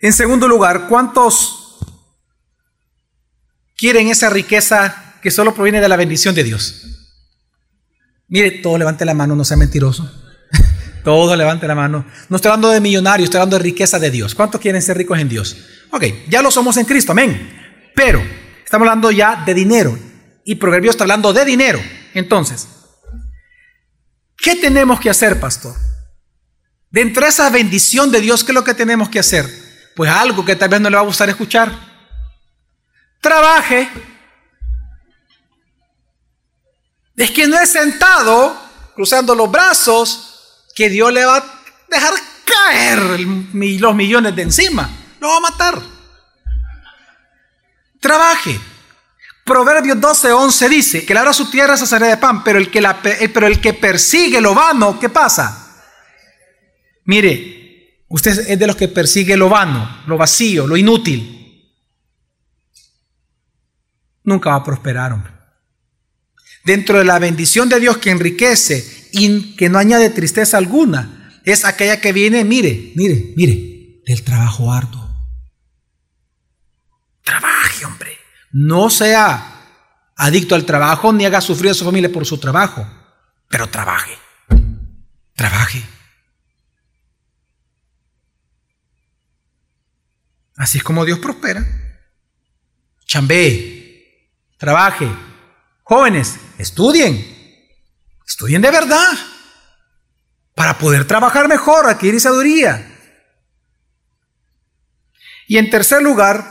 En 0.07 0.13
segundo 0.13 0.47
lugar, 0.47 0.87
¿cuántos 0.89 1.79
quieren 3.77 4.07
esa 4.07 4.31
riqueza 4.31 5.17
que 5.21 5.33
solo 5.33 5.53
proviene 5.53 5.81
de 5.81 5.89
la 5.89 5.97
bendición 5.97 6.33
de 6.33 6.45
Dios? 6.45 6.85
Mire, 8.29 8.53
todo 8.63 8.79
levante 8.79 9.05
la 9.05 9.15
mano, 9.15 9.35
no 9.35 9.45
sea 9.45 9.57
mentiroso. 9.57 10.09
todo 11.05 11.35
levante 11.35 11.67
la 11.67 11.75
mano. 11.75 12.07
No 12.29 12.37
estoy 12.37 12.51
hablando 12.51 12.71
de 12.71 12.81
millonarios, 12.81 13.25
estoy 13.25 13.39
hablando 13.39 13.57
de 13.57 13.65
riqueza 13.65 13.99
de 13.99 14.13
Dios. 14.13 14.37
¿Cuántos 14.37 14.61
quieren 14.61 14.81
ser 14.81 14.97
ricos 14.97 15.19
en 15.19 15.29
Dios? 15.29 15.57
Ok, 15.91 16.05
ya 16.29 16.41
lo 16.41 16.53
somos 16.53 16.77
en 16.77 16.85
Cristo, 16.85 17.11
amén. 17.11 17.91
Pero 17.97 18.23
estamos 18.65 18.87
hablando 18.87 19.11
ya 19.11 19.43
de 19.45 19.55
dinero. 19.55 19.99
Y 20.45 20.55
Proverbios 20.55 20.95
está 20.95 21.03
hablando 21.03 21.33
de 21.33 21.45
dinero. 21.45 21.81
Entonces, 22.15 22.69
¿qué 24.37 24.55
tenemos 24.55 25.01
que 25.01 25.11
hacer, 25.11 25.41
pastor? 25.41 25.75
Dentro 26.93 27.25
de 27.25 27.31
esa 27.31 27.51
bendición 27.51 28.13
de 28.13 28.21
Dios, 28.21 28.45
¿qué 28.45 28.53
es 28.53 28.55
lo 28.55 28.63
que 28.63 28.75
tenemos 28.75 29.09
que 29.09 29.19
hacer? 29.19 29.66
Pues 29.97 30.11
algo 30.11 30.45
que 30.45 30.55
tal 30.55 30.69
vez 30.69 30.79
no 30.79 30.91
le 30.91 30.97
va 30.97 31.03
a 31.03 31.07
gustar 31.07 31.31
escuchar. 31.31 31.73
Trabaje. 33.19 33.89
Es 37.17 37.31
que 37.31 37.47
no 37.47 37.59
es 37.59 37.73
sentado, 37.73 38.61
cruzando 38.95 39.35
los 39.35 39.51
brazos, 39.51 40.67
que 40.75 40.91
Dios 40.91 41.11
le 41.11 41.25
va 41.25 41.39
a 41.39 41.45
dejar 41.89 42.13
caer 42.45 43.21
los 43.21 43.95
millones 43.95 44.37
de 44.37 44.43
encima. 44.43 44.91
Lo 45.19 45.29
va 45.29 45.37
a 45.39 45.41
matar. 45.41 45.81
Trabaje. 47.99 48.61
Proverbios 49.47 49.99
12, 49.99 50.31
11 50.31 50.69
dice 50.69 51.07
que 51.07 51.15
la 51.15 51.33
su 51.33 51.51
tierra 51.51 51.79
se 51.79 51.99
de 51.99 52.17
pan, 52.19 52.45
pero 52.45 52.59
el, 52.59 52.71
que 52.71 52.83
la, 52.83 53.01
pero 53.01 53.47
el 53.47 53.63
que 53.63 53.73
persigue 53.73 54.43
lo 54.43 54.55
vano, 54.55 55.01
¿qué 55.01 55.09
pasa? 55.09 55.87
Mire, 57.05 57.56
Usted 58.09 58.51
es 58.51 58.59
de 58.59 58.67
los 58.67 58.77
que 58.77 58.89
persigue 58.89 59.37
lo 59.37 59.49
vano, 59.49 60.03
lo 60.07 60.17
vacío, 60.17 60.67
lo 60.67 60.77
inútil. 60.77 61.73
Nunca 64.23 64.51
va 64.51 64.57
a 64.57 64.65
prosperar, 64.65 65.13
hombre. 65.13 65.33
Dentro 66.65 66.99
de 66.99 67.05
la 67.05 67.19
bendición 67.19 67.69
de 67.69 67.81
Dios 67.81 67.99
que 67.99 68.11
enriquece 68.11 69.09
y 69.13 69.55
que 69.57 69.69
no 69.69 69.79
añade 69.79 70.11
tristeza 70.11 70.57
alguna, 70.59 71.41
es 71.45 71.65
aquella 71.65 72.01
que 72.01 72.13
viene, 72.13 72.45
mire, 72.45 72.93
mire, 72.97 73.33
mire, 73.37 74.03
del 74.05 74.23
trabajo 74.23 74.73
arduo. 74.73 75.09
Trabaje, 77.23 77.85
hombre. 77.85 78.19
No 78.53 78.91
sea 78.91 79.53
adicto 80.17 80.55
al 80.55 80.65
trabajo 80.65 81.13
ni 81.13 81.25
haga 81.25 81.41
sufrir 81.41 81.71
a 81.71 81.75
su 81.75 81.85
familia 81.85 82.11
por 82.13 82.25
su 82.27 82.39
trabajo, 82.39 82.87
pero 83.49 83.69
trabaje. 83.69 84.17
Trabaje. 85.35 85.96
Así 90.57 90.79
es 90.79 90.85
como 90.85 91.05
Dios 91.05 91.19
prospera. 91.19 91.65
Chambee, 93.05 94.31
trabaje. 94.59 95.09
Jóvenes, 95.83 96.39
estudien. 96.59 97.35
Estudien 98.27 98.63
de 98.63 98.71
verdad. 98.71 99.13
Para 100.55 100.79
poder 100.79 101.07
trabajar 101.07 101.49
mejor, 101.49 101.87
adquirir 101.87 102.21
sabiduría. 102.21 102.93
Y 105.47 105.59
en 105.59 105.71
tercer 105.71 106.03
lugar, 106.03 106.45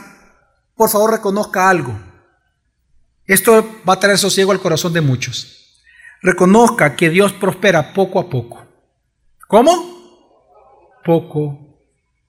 por 0.74 0.88
favor 0.88 1.10
reconozca 1.10 1.68
algo. 1.68 1.98
Esto 3.26 3.82
va 3.86 3.94
a 3.94 4.00
traer 4.00 4.18
sosiego 4.18 4.52
al 4.52 4.60
corazón 4.60 4.92
de 4.92 5.00
muchos. 5.00 5.82
Reconozca 6.22 6.96
que 6.96 7.10
Dios 7.10 7.32
prospera 7.32 7.92
poco 7.92 8.20
a 8.20 8.30
poco. 8.30 8.66
¿Cómo? 9.48 11.00
Poco 11.04 11.78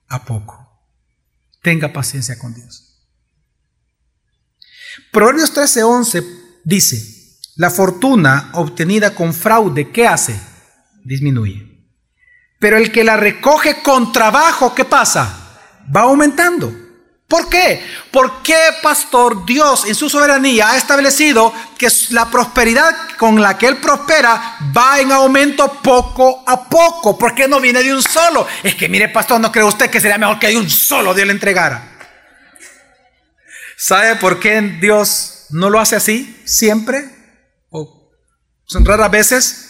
a 0.09 0.25
poco 0.25 0.56
tenga 1.67 1.91
paciencia 1.91 2.39
con 2.39 2.53
Dios. 2.53 2.97
Proverbios 5.11 5.53
13:11 5.53 6.61
dice, 6.63 7.41
la 7.57 7.69
fortuna 7.69 8.51
obtenida 8.53 9.13
con 9.13 9.33
fraude, 9.33 9.91
¿qué 9.91 10.07
hace? 10.07 10.39
Disminuye. 11.03 11.91
Pero 12.57 12.77
el 12.77 12.89
que 12.93 13.03
la 13.03 13.17
recoge 13.17 13.83
con 13.83 14.13
trabajo, 14.13 14.73
¿qué 14.73 14.85
pasa? 14.85 15.59
Va 15.93 16.03
aumentando. 16.03 16.73
¿Por 17.27 17.49
qué? 17.49 17.85
Porque, 18.09 18.55
pastor, 18.81 19.45
Dios 19.45 19.85
en 19.85 19.95
su 19.95 20.09
soberanía 20.09 20.71
ha 20.71 20.77
establecido 20.77 21.53
que 21.77 21.89
la 22.11 22.31
prosperidad 22.31 22.95
con 23.17 23.41
la 23.41 23.57
que 23.57 23.67
Él 23.67 23.77
prospera 23.77 24.57
va 24.75 25.01
en 25.01 25.11
aumento 25.11 25.81
poco 25.81 26.45
a 26.47 26.69
poco. 26.69 27.17
¿Por 27.17 27.35
qué 27.35 27.49
no 27.49 27.59
viene 27.59 27.83
de 27.83 27.93
un 27.93 28.01
solo? 28.01 28.47
Es 28.63 28.75
que, 28.75 28.87
mire, 28.87 29.09
pastor, 29.09 29.41
¿no 29.41 29.51
cree 29.51 29.65
usted 29.65 29.89
que 29.89 29.99
sería 29.99 30.17
mejor 30.17 30.39
que 30.39 30.47
de 30.47 30.57
un 30.57 30.69
solo 30.69 31.13
Dios 31.13 31.27
le 31.27 31.33
entregara? 31.33 31.97
¿Sabe 33.75 34.15
por 34.15 34.39
qué 34.39 34.61
Dios 34.61 35.47
no 35.49 35.69
lo 35.69 35.81
hace 35.81 35.97
así 35.97 36.41
siempre? 36.45 37.09
O 37.69 38.09
son 38.63 38.85
raras 38.85 39.11
veces. 39.11 39.63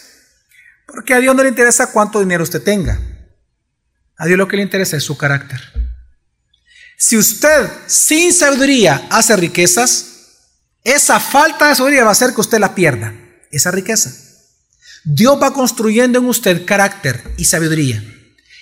Porque 0.86 1.12
a 1.12 1.18
Dios 1.18 1.34
no 1.34 1.42
le 1.42 1.48
interesa 1.48 1.90
cuánto 1.90 2.20
dinero 2.20 2.44
usted 2.44 2.62
tenga. 2.62 3.00
A 4.16 4.26
Dios 4.26 4.38
lo 4.38 4.46
que 4.46 4.56
le 4.56 4.62
interesa 4.62 4.96
es 4.96 5.02
su 5.02 5.18
carácter. 5.18 5.87
Si 7.00 7.16
usted 7.16 7.70
sin 7.86 8.32
sabiduría 8.32 9.06
hace 9.08 9.36
riquezas, 9.36 10.06
esa 10.82 11.20
falta 11.20 11.68
de 11.68 11.76
sabiduría 11.76 12.02
va 12.02 12.08
a 12.08 12.12
hacer 12.12 12.34
que 12.34 12.40
usted 12.40 12.58
la 12.58 12.74
pierda, 12.74 13.14
esa 13.52 13.70
riqueza. 13.70 14.12
Dios 15.04 15.40
va 15.40 15.54
construyendo 15.54 16.18
en 16.18 16.24
usted 16.24 16.66
carácter 16.66 17.22
y 17.36 17.44
sabiduría. 17.44 18.02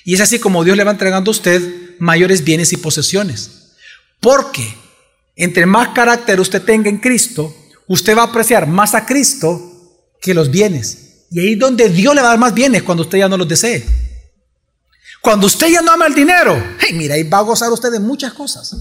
Y 0.04 0.14
es 0.14 0.20
así 0.20 0.38
como 0.38 0.64
Dios 0.64 0.76
le 0.76 0.84
va 0.84 0.90
entregando 0.90 1.30
a 1.30 1.32
usted 1.32 1.96
mayores 1.98 2.44
bienes 2.44 2.74
y 2.74 2.76
posesiones. 2.76 3.72
Porque 4.20 4.76
entre 5.34 5.64
más 5.64 5.88
carácter 5.94 6.38
usted 6.38 6.60
tenga 6.60 6.90
en 6.90 6.98
Cristo, 6.98 7.56
usted 7.88 8.14
va 8.14 8.22
a 8.22 8.26
apreciar 8.26 8.66
más 8.66 8.94
a 8.94 9.06
Cristo 9.06 10.12
que 10.20 10.34
los 10.34 10.50
bienes. 10.50 11.24
Y 11.30 11.40
ahí 11.40 11.54
donde 11.54 11.88
Dios 11.88 12.14
le 12.14 12.20
va 12.20 12.28
a 12.28 12.30
dar 12.32 12.38
más 12.38 12.52
bienes 12.52 12.82
cuando 12.82 13.04
usted 13.04 13.16
ya 13.16 13.30
no 13.30 13.38
los 13.38 13.48
desee. 13.48 13.82
Cuando 15.26 15.48
usted 15.48 15.66
ya 15.66 15.82
no 15.82 15.90
ama 15.90 16.06
el 16.06 16.14
dinero, 16.14 16.56
hey, 16.78 16.92
mira, 16.94 17.16
ahí 17.16 17.24
va 17.24 17.38
a 17.38 17.40
gozar 17.40 17.72
usted 17.72 17.90
de 17.90 17.98
muchas 17.98 18.32
cosas. 18.32 18.76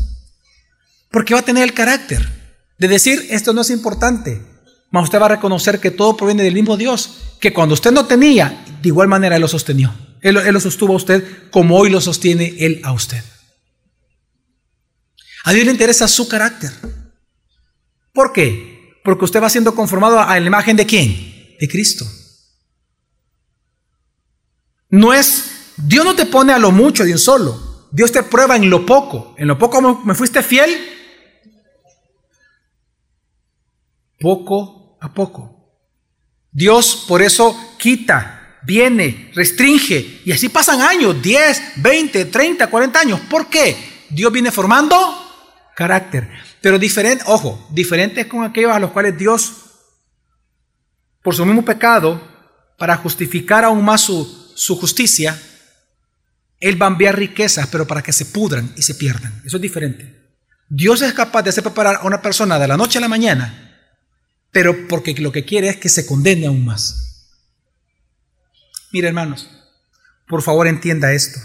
Porque 1.10 1.34
va 1.34 1.40
a 1.40 1.44
tener 1.44 1.64
el 1.64 1.74
carácter 1.74 2.24
de 2.78 2.88
decir, 2.88 3.26
esto 3.32 3.52
no 3.52 3.62
es 3.62 3.72
importante. 3.72 4.46
Mas 4.92 5.06
usted 5.06 5.20
va 5.20 5.26
a 5.26 5.30
reconocer 5.30 5.80
que 5.80 5.90
todo 5.90 6.16
proviene 6.16 6.44
del 6.44 6.54
mismo 6.54 6.78
Dios, 6.78 7.38
que 7.42 7.52
cuando 7.52 7.74
usted 7.74 7.92
no 7.92 8.06
tenía, 8.06 8.64
de 8.80 8.88
igual 8.88 9.08
manera 9.08 9.38
Él 9.38 9.42
lo 9.42 9.48
sostenió. 9.48 9.92
Él, 10.22 10.38
él 10.38 10.54
lo 10.54 10.60
sostuvo 10.60 10.94
a 10.94 10.98
usted 10.98 11.50
como 11.50 11.80
hoy 11.80 11.90
lo 11.90 12.00
sostiene 12.00 12.54
Él 12.60 12.80
a 12.84 12.92
usted. 12.92 13.24
A 15.46 15.52
Dios 15.52 15.66
le 15.66 15.72
interesa 15.72 16.08
su 16.08 16.28
carácter. 16.28 16.72
¿Por 18.14 18.32
qué? 18.32 19.00
Porque 19.04 19.26
usted 19.26 19.42
va 19.42 19.50
siendo 19.50 19.74
conformado 19.74 20.20
a 20.20 20.40
la 20.40 20.46
imagen 20.46 20.78
de 20.78 20.86
quién? 20.86 21.58
De 21.60 21.68
Cristo. 21.68 22.06
No 24.92 25.12
es 25.12 25.55
Dios 25.78 26.06
no 26.06 26.16
te 26.16 26.26
pone 26.26 26.54
a 26.54 26.60
lo 26.60 26.72
mucho 26.72 27.04
de 27.04 27.12
un 27.12 27.20
solo. 27.20 27.88
Dios 27.92 28.12
te 28.12 28.24
prueba 28.24 28.56
en 28.56 28.70
lo 28.70 28.86
poco. 28.86 29.36
En 29.38 29.48
lo 29.48 29.58
poco 29.58 30.02
me 30.04 30.16
fuiste 30.16 30.44
fiel. 30.44 30.70
Poco 34.20 34.98
a 35.02 35.14
poco. 35.14 35.56
Dios 36.52 37.06
por 37.08 37.22
eso 37.22 37.76
quita, 37.78 38.60
viene, 38.64 39.32
restringe. 39.36 40.22
Y 40.26 40.32
así 40.32 40.50
pasan 40.50 40.82
años, 40.82 41.22
10, 41.22 41.74
20, 41.78 42.26
30, 42.26 42.68
40 42.68 43.00
años. 43.00 43.20
¿Por 43.30 43.48
qué? 43.48 43.76
Dios 44.10 44.32
viene 44.32 44.52
formando 44.52 44.96
carácter. 45.76 46.30
Pero 46.62 46.80
diferente, 46.80 47.24
ojo, 47.28 47.68
diferentes 47.70 48.26
con 48.26 48.44
aquellos 48.44 48.72
a 48.72 48.80
los 48.80 48.92
cuales 48.92 49.18
Dios, 49.18 49.54
por 51.22 51.36
su 51.36 51.46
mismo 51.46 51.64
pecado, 51.64 52.22
para 52.78 52.96
justificar 52.98 53.64
aún 53.64 53.84
más 53.84 54.02
su, 54.02 54.54
su 54.56 54.76
justicia, 54.78 55.40
él 56.60 56.82
va 56.82 56.88
a 56.88 56.90
enviar 56.90 57.18
riquezas, 57.18 57.68
pero 57.68 57.88
para 57.88 58.02
que 58.02 58.14
se 58.14 58.26
pudran 58.26 58.74
y 58.76 58.82
se 58.82 58.96
pierdan. 58.96 59.42
Eso 59.46 59.58
es 59.58 59.62
diferente. 59.62 60.26
Dios 60.70 61.02
es 61.02 61.14
capaz 61.14 61.44
de 61.44 61.50
hacer 61.50 61.64
preparar 61.64 62.00
a 62.02 62.06
una 62.06 62.22
persona 62.22 62.58
de 62.58 62.68
la 62.68 62.78
noche 62.78 62.98
a 62.98 63.02
la 63.02 63.08
mañana, 63.08 63.78
pero 64.52 64.88
porque 64.88 65.14
lo 65.16 65.32
que 65.32 65.46
quiere 65.46 65.70
es 65.70 65.78
que 65.78 65.90
se 65.90 66.06
condene 66.06 66.48
aún 66.48 66.66
más. 66.66 67.30
Mire, 68.92 69.10
hermanos, 69.10 69.50
por 70.28 70.42
favor 70.42 70.68
entienda 70.68 71.14
esto. 71.14 71.40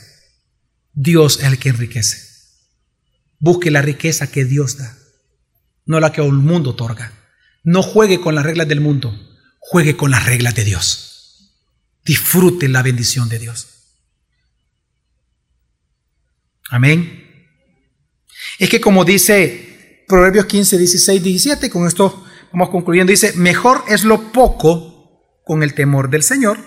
Dios 0.93 1.39
es 1.41 1.45
el 1.45 1.59
que 1.59 1.69
enriquece. 1.69 2.31
Busque 3.39 3.71
la 3.71 3.83
riqueza 3.83 4.31
que 4.31 4.45
Dios 4.45 4.79
da, 4.79 4.97
no 5.87 6.01
la 6.01 6.13
que 6.13 6.23
el 6.23 6.33
mundo 6.33 6.71
otorga. 6.71 7.13
No 7.63 7.83
juegue 7.83 8.21
con 8.21 8.35
las 8.35 8.45
reglas 8.45 8.69
del 8.69 8.81
mundo, 8.81 9.15
juegue 9.59 9.97
con 9.97 10.11
las 10.11 10.25
reglas 10.25 10.55
de 10.55 10.65
Dios. 10.65 11.53
Disfrute 12.05 12.69
la 12.69 12.83
bendición 12.83 13.29
de 13.29 13.39
Dios. 13.39 13.80
Amén. 16.71 17.21
Es 18.59 18.69
que 18.69 18.81
como 18.81 19.05
dice 19.05 20.05
Proverbios 20.07 20.47
15, 20.47 20.79
16, 20.79 21.23
17, 21.23 21.71
con 21.71 21.87
esto 21.87 22.25
vamos 22.53 22.71
concluyendo, 22.71 23.11
dice, 23.11 23.33
mejor 23.35 23.85
es 23.89 24.05
lo 24.05 24.33
poco 24.33 25.41
con 25.45 25.63
el 25.63 25.75
temor 25.75 26.11
del 26.11 26.23
Señor 26.23 26.59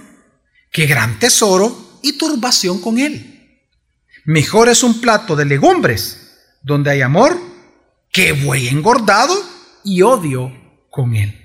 que 0.71 0.85
gran 0.85 1.19
tesoro 1.19 1.99
y 2.01 2.17
turbación 2.17 2.81
con 2.81 2.97
él. 2.99 3.61
Mejor 4.25 4.69
es 4.69 4.83
un 4.83 5.01
plato 5.01 5.35
de 5.35 5.45
legumbres 5.45 6.37
donde 6.61 6.91
hay 6.91 7.01
amor 7.01 7.37
que 8.11 8.33
buey 8.33 8.67
engordado 8.67 9.35
y 9.83 10.01
odio 10.01 10.51
con 10.89 11.15
él. 11.15 11.39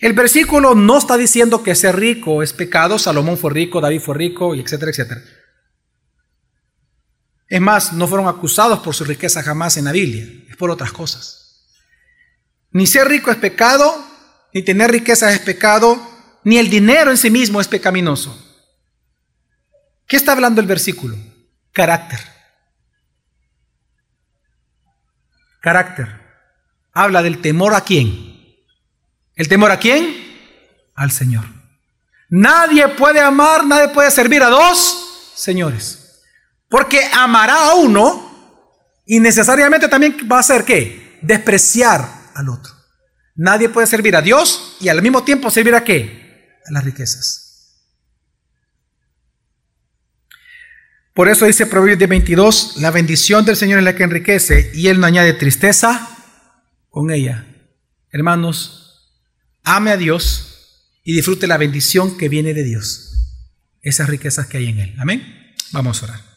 El 0.00 0.12
versículo 0.12 0.74
no 0.74 0.98
está 0.98 1.16
diciendo 1.16 1.62
que 1.62 1.74
ser 1.74 1.96
rico 1.96 2.42
es 2.42 2.52
pecado, 2.52 2.98
Salomón 2.98 3.38
fue 3.38 3.52
rico, 3.52 3.80
David 3.80 4.00
fue 4.00 4.14
rico, 4.14 4.54
y 4.54 4.60
etcétera, 4.60 4.90
etcétera. 4.90 5.22
Es 7.48 7.60
más, 7.60 7.92
no 7.92 8.08
fueron 8.08 8.28
acusados 8.28 8.80
por 8.80 8.94
su 8.94 9.04
riqueza 9.04 9.42
jamás 9.42 9.76
en 9.76 9.84
la 9.84 9.92
Biblia, 9.92 10.26
es 10.48 10.56
por 10.56 10.70
otras 10.70 10.92
cosas. 10.92 11.64
Ni 12.72 12.86
ser 12.86 13.08
rico 13.08 13.30
es 13.30 13.36
pecado, 13.36 14.04
ni 14.52 14.62
tener 14.62 14.90
riqueza 14.90 15.32
es 15.32 15.38
pecado, 15.40 16.00
ni 16.44 16.58
el 16.58 16.68
dinero 16.68 17.10
en 17.10 17.16
sí 17.16 17.30
mismo 17.30 17.60
es 17.60 17.68
pecaminoso. 17.68 18.42
¿Qué 20.06 20.16
está 20.16 20.32
hablando 20.32 20.60
el 20.60 20.66
versículo? 20.66 21.16
Carácter. 21.72 22.20
Carácter. 25.60 26.20
Habla 26.92 27.22
del 27.22 27.40
temor 27.40 27.74
a 27.74 27.80
quién. 27.80 28.56
¿El 29.34 29.48
temor 29.48 29.70
a 29.70 29.78
quién? 29.78 30.14
Al 30.94 31.10
Señor. 31.10 31.44
Nadie 32.28 32.88
puede 32.88 33.20
amar, 33.20 33.66
nadie 33.66 33.88
puede 33.88 34.10
servir 34.10 34.42
a 34.42 34.48
dos 34.48 35.32
señores. 35.34 36.05
Porque 36.76 37.00
amará 37.10 37.70
a 37.70 37.74
uno 37.76 39.00
y 39.06 39.18
necesariamente 39.18 39.88
también 39.88 40.14
va 40.30 40.40
a 40.40 40.42
ser 40.42 40.62
qué? 40.62 41.18
Despreciar 41.22 42.06
al 42.34 42.50
otro. 42.50 42.70
Nadie 43.34 43.70
puede 43.70 43.86
servir 43.86 44.14
a 44.14 44.20
Dios 44.20 44.76
y 44.78 44.90
al 44.90 45.00
mismo 45.00 45.24
tiempo 45.24 45.50
servir 45.50 45.74
a 45.74 45.84
qué? 45.84 46.58
A 46.66 46.72
las 46.72 46.84
riquezas. 46.84 47.80
Por 51.14 51.30
eso 51.30 51.46
dice 51.46 51.64
Proverbios 51.64 52.10
22, 52.10 52.76
la 52.76 52.90
bendición 52.90 53.46
del 53.46 53.56
Señor 53.56 53.78
es 53.78 53.84
la 53.86 53.96
que 53.96 54.02
enriquece 54.02 54.70
y 54.74 54.88
Él 54.88 55.00
no 55.00 55.06
añade 55.06 55.32
tristeza 55.32 56.06
con 56.90 57.10
ella. 57.10 57.46
Hermanos, 58.12 59.16
ame 59.62 59.92
a 59.92 59.96
Dios 59.96 60.98
y 61.04 61.14
disfrute 61.14 61.46
la 61.46 61.56
bendición 61.56 62.18
que 62.18 62.28
viene 62.28 62.52
de 62.52 62.64
Dios. 62.64 63.14
Esas 63.80 64.10
riquezas 64.10 64.46
que 64.46 64.58
hay 64.58 64.66
en 64.66 64.80
Él. 64.80 64.94
Amén. 64.98 65.54
Vamos 65.72 66.02
a 66.02 66.04
orar. 66.04 66.35